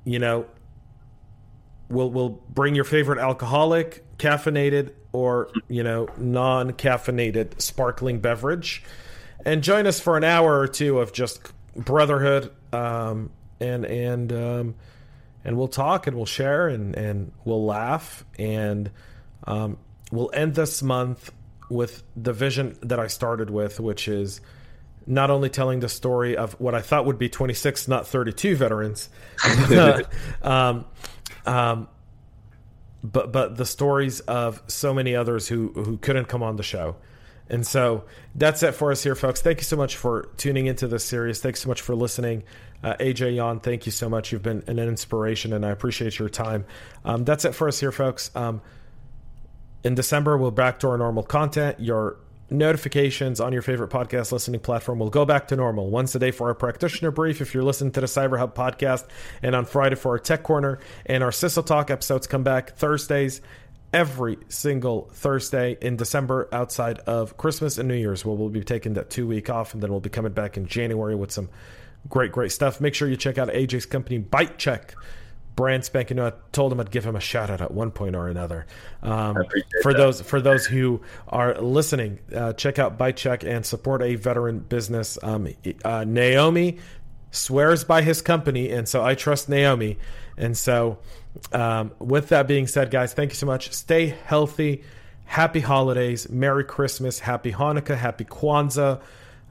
you 0.04 0.20
know, 0.20 0.46
we'll, 1.90 2.10
we'll 2.10 2.42
bring 2.50 2.76
your 2.76 2.84
favorite 2.84 3.20
alcoholic, 3.20 4.06
caffeinated, 4.18 4.92
or, 5.12 5.50
you 5.68 5.84
know, 5.84 6.08
non 6.18 6.74
caffeinated 6.74 7.62
sparkling 7.62 8.20
beverage 8.20 8.84
and 9.46 9.64
join 9.64 9.88
us 9.88 10.00
for 10.00 10.18
an 10.18 10.24
hour 10.24 10.60
or 10.60 10.68
two 10.68 11.00
of 11.00 11.14
just 11.14 11.40
brotherhood 11.76 12.52
um, 12.74 13.32
and, 13.60 13.86
and, 13.86 14.34
um, 14.34 14.76
and 15.44 15.58
we'll 15.58 15.68
talk 15.68 16.08
and 16.08 16.16
we'll 16.16 16.26
share 16.26 16.68
and, 16.68 16.96
and 16.96 17.32
we'll 17.46 17.66
laugh 17.66 18.26
and 18.38 18.92
um, 19.46 19.78
we'll 20.12 20.30
end 20.34 20.56
this 20.56 20.84
month 20.84 21.32
with 21.70 22.04
the 22.16 22.34
vision 22.34 22.78
that 22.82 23.00
I 23.00 23.08
started 23.08 23.50
with, 23.50 23.80
which 23.80 24.08
is 24.08 24.42
not 25.06 25.30
only 25.30 25.50
telling 25.50 25.80
the 25.80 25.90
story 25.90 26.38
of 26.38 26.54
what 26.60 26.76
I 26.76 26.82
thought 26.82 27.06
would 27.06 27.18
be 27.18 27.30
26, 27.30 27.88
not 27.88 28.08
32 28.08 28.56
veterans, 28.56 29.10
um, 30.42 30.86
um, 31.46 31.88
but 33.04 33.32
but 33.32 33.56
the 33.56 33.66
stories 33.66 34.20
of 34.22 34.62
so 34.68 34.94
many 34.94 35.16
others 35.16 35.48
who 35.48 35.70
who 35.70 35.98
couldn't 35.98 36.26
come 36.26 36.44
on 36.44 36.58
the 36.58 36.64
show. 36.64 36.96
And 37.52 37.66
so 37.66 38.04
that's 38.36 38.62
it 38.62 38.74
for 38.74 38.92
us 38.92 39.02
here, 39.02 39.16
folks. 39.16 39.42
Thank 39.42 39.58
you 39.58 39.64
so 39.64 39.76
much 39.76 39.96
for 39.96 40.30
tuning 40.38 40.68
into 40.68 40.88
this 40.88 41.04
series. 41.04 41.42
Thanks 41.42 41.62
so 41.62 41.68
much 41.68 41.82
for 41.82 41.96
listening. 41.96 42.44
Uh, 42.84 42.94
AJ 43.00 43.36
Yawn, 43.36 43.60
thank 43.60 43.86
you 43.88 43.92
so 43.92 44.08
much. 44.08 44.32
You've 44.32 44.44
been 44.44 44.64
an 44.68 44.78
inspiration, 44.78 45.54
and 45.54 45.66
I 45.66 45.70
appreciate 45.70 46.20
your 46.20 46.30
time. 46.30 46.66
Um, 47.04 47.26
that's 47.26 47.46
it 47.46 47.56
for 47.56 47.68
us 47.68 47.80
here, 47.80 47.92
folks. 47.92 48.30
Um, 48.36 48.62
in 49.84 49.96
December, 49.96 50.38
we'll 50.38 50.52
back 50.52 50.80
to 50.80 50.90
our 50.90 50.98
normal 50.98 51.24
content. 51.24 51.80
Your 51.80 52.18
notifications 52.52 53.40
on 53.40 53.54
your 53.54 53.62
favorite 53.62 53.90
podcast 53.90 54.32
listening 54.32 54.60
platform 54.60 55.00
will 55.00 55.10
go 55.10 55.26
back 55.26 55.48
to 55.48 55.56
normal 55.56 55.90
once 55.90 56.16
a 56.16 56.20
day 56.20 56.32
for 56.32 56.48
our 56.48 56.56
practitioner 56.56 57.12
brief 57.12 57.42
if 57.42 57.54
you're 57.54 57.64
listening 57.64 57.92
to 57.92 58.02
the 58.02 58.08
cyber 58.08 58.40
hub 58.40 58.56
podcast 58.56 59.06
and 59.44 59.56
on 59.56 59.66
friday 59.66 59.96
for 59.96 60.14
our 60.14 60.20
tech 60.20 60.42
corner 60.42 60.80
and 61.06 61.24
our 61.24 61.30
CISO 61.30 61.64
talk 61.64 61.92
episodes 61.92 62.26
come 62.26 62.44
back 62.44 62.76
thursdays 62.76 63.42
every 63.94 64.38
single 64.48 65.10
thursday 65.14 65.78
in 65.80 65.96
december 65.96 66.50
outside 66.52 66.98
of 67.00 67.38
christmas 67.38 67.78
and 67.78 67.88
new 67.88 67.94
year's 67.94 68.26
where 68.26 68.36
we'll 68.36 68.50
be 68.50 68.64
taking 68.64 68.94
that 68.94 69.12
two 69.12 69.28
week 69.28 69.48
off 69.50 69.76
and 69.76 69.84
then 69.84 69.92
we'll 69.92 70.00
be 70.00 70.10
coming 70.10 70.34
back 70.34 70.58
in 70.58 70.66
january 70.66 71.16
with 71.16 71.32
some 71.32 71.50
great 72.08 72.32
great 72.32 72.52
stuff 72.52 72.82
make 72.82 72.96
sure 72.96 73.08
you 73.08 73.16
check 73.16 73.38
out 73.38 73.50
aj's 73.54 73.86
company 73.86 74.20
ByteChek 74.20 74.96
brand 75.60 75.84
spanking 75.84 76.16
new. 76.16 76.24
I 76.24 76.32
told 76.54 76.72
him 76.72 76.80
I'd 76.80 76.90
give 76.90 77.06
him 77.06 77.18
a 77.18 77.20
shout 77.20 77.50
out 77.50 77.60
at 77.60 77.72
one 77.72 77.92
point 77.92 78.16
or 78.16 78.30
another. 78.30 78.66
Um, 79.04 79.36
for 79.84 79.92
that. 79.92 80.00
those 80.00 80.22
for 80.22 80.40
those 80.40 80.66
who 80.66 81.02
are 81.28 81.60
listening, 81.60 82.20
uh, 82.34 82.54
check 82.54 82.80
out 82.80 82.98
ByteChek 82.98 83.44
and 83.46 83.66
support 83.66 84.02
a 84.02 84.16
veteran 84.16 84.60
business. 84.60 85.18
Um, 85.22 85.50
uh, 85.84 86.06
Naomi 86.08 86.78
swears 87.32 87.84
by 87.84 88.04
his 88.04 88.22
company, 88.22 88.70
and 88.70 88.88
so 88.88 89.04
I 89.04 89.16
trust 89.16 89.50
Naomi. 89.50 89.98
And 90.38 90.58
so, 90.58 91.00
um, 91.52 91.92
with 92.00 92.30
that 92.30 92.48
being 92.48 92.66
said, 92.66 92.90
guys, 92.90 93.14
thank 93.14 93.32
you 93.32 93.36
so 93.36 93.46
much. 93.46 93.74
Stay 93.74 94.16
healthy. 94.26 94.86
Happy 95.26 95.60
holidays. 95.60 96.30
Merry 96.30 96.64
Christmas. 96.64 97.20
Happy 97.20 97.52
Hanukkah. 97.52 97.98
Happy 97.98 98.24
Kwanzaa. 98.24 99.02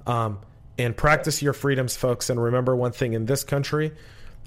Um, 0.06 0.38
and 0.78 0.96
practice 0.96 1.42
your 1.42 1.52
freedoms, 1.52 1.96
folks. 1.96 2.30
And 2.30 2.42
remember 2.42 2.74
one 2.74 2.92
thing 2.92 3.12
in 3.12 3.26
this 3.26 3.44
country 3.44 3.92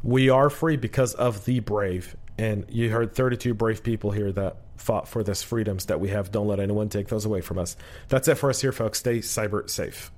we 0.04 0.30
are 0.30 0.50
free 0.50 0.78
because 0.78 1.14
of 1.14 1.46
the 1.46 1.60
brave. 1.60 2.16
And 2.38 2.66
you 2.70 2.90
heard 2.90 3.14
32 3.14 3.54
brave 3.54 3.84
people 3.84 4.12
here 4.12 4.32
that 4.32 4.58
fought 4.78 5.08
for 5.08 5.24
this 5.24 5.44
freedoms 5.44 5.86
that 5.86 6.00
we 6.00 6.10
have. 6.10 6.32
Don't 6.32 6.48
let 6.48 6.60
anyone 6.60 6.90
take 6.90 7.08
those 7.08 7.26
away 7.26 7.42
from 7.42 7.60
us. 7.60 7.78
That's 8.10 8.28
it 8.28 8.36
for 8.36 8.50
us 8.50 8.62
here, 8.62 8.72
folks. 8.72 9.00
Stay 9.00 9.20
cyber 9.20 9.70
safe. 9.70 10.12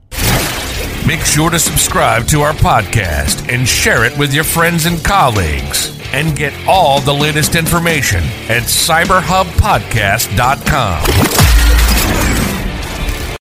Make 1.05 1.19
sure 1.21 1.49
to 1.49 1.59
subscribe 1.59 2.27
to 2.27 2.41
our 2.41 2.53
podcast 2.53 3.53
and 3.53 3.67
share 3.67 4.05
it 4.05 4.17
with 4.17 4.33
your 4.33 4.45
friends 4.45 4.85
and 4.85 5.03
colleagues. 5.03 5.99
And 6.13 6.37
get 6.37 6.53
all 6.67 7.01
the 7.01 7.13
latest 7.13 7.55
information 7.55 8.23
at 8.47 8.63
cyberhubpodcast.com. 8.63 11.62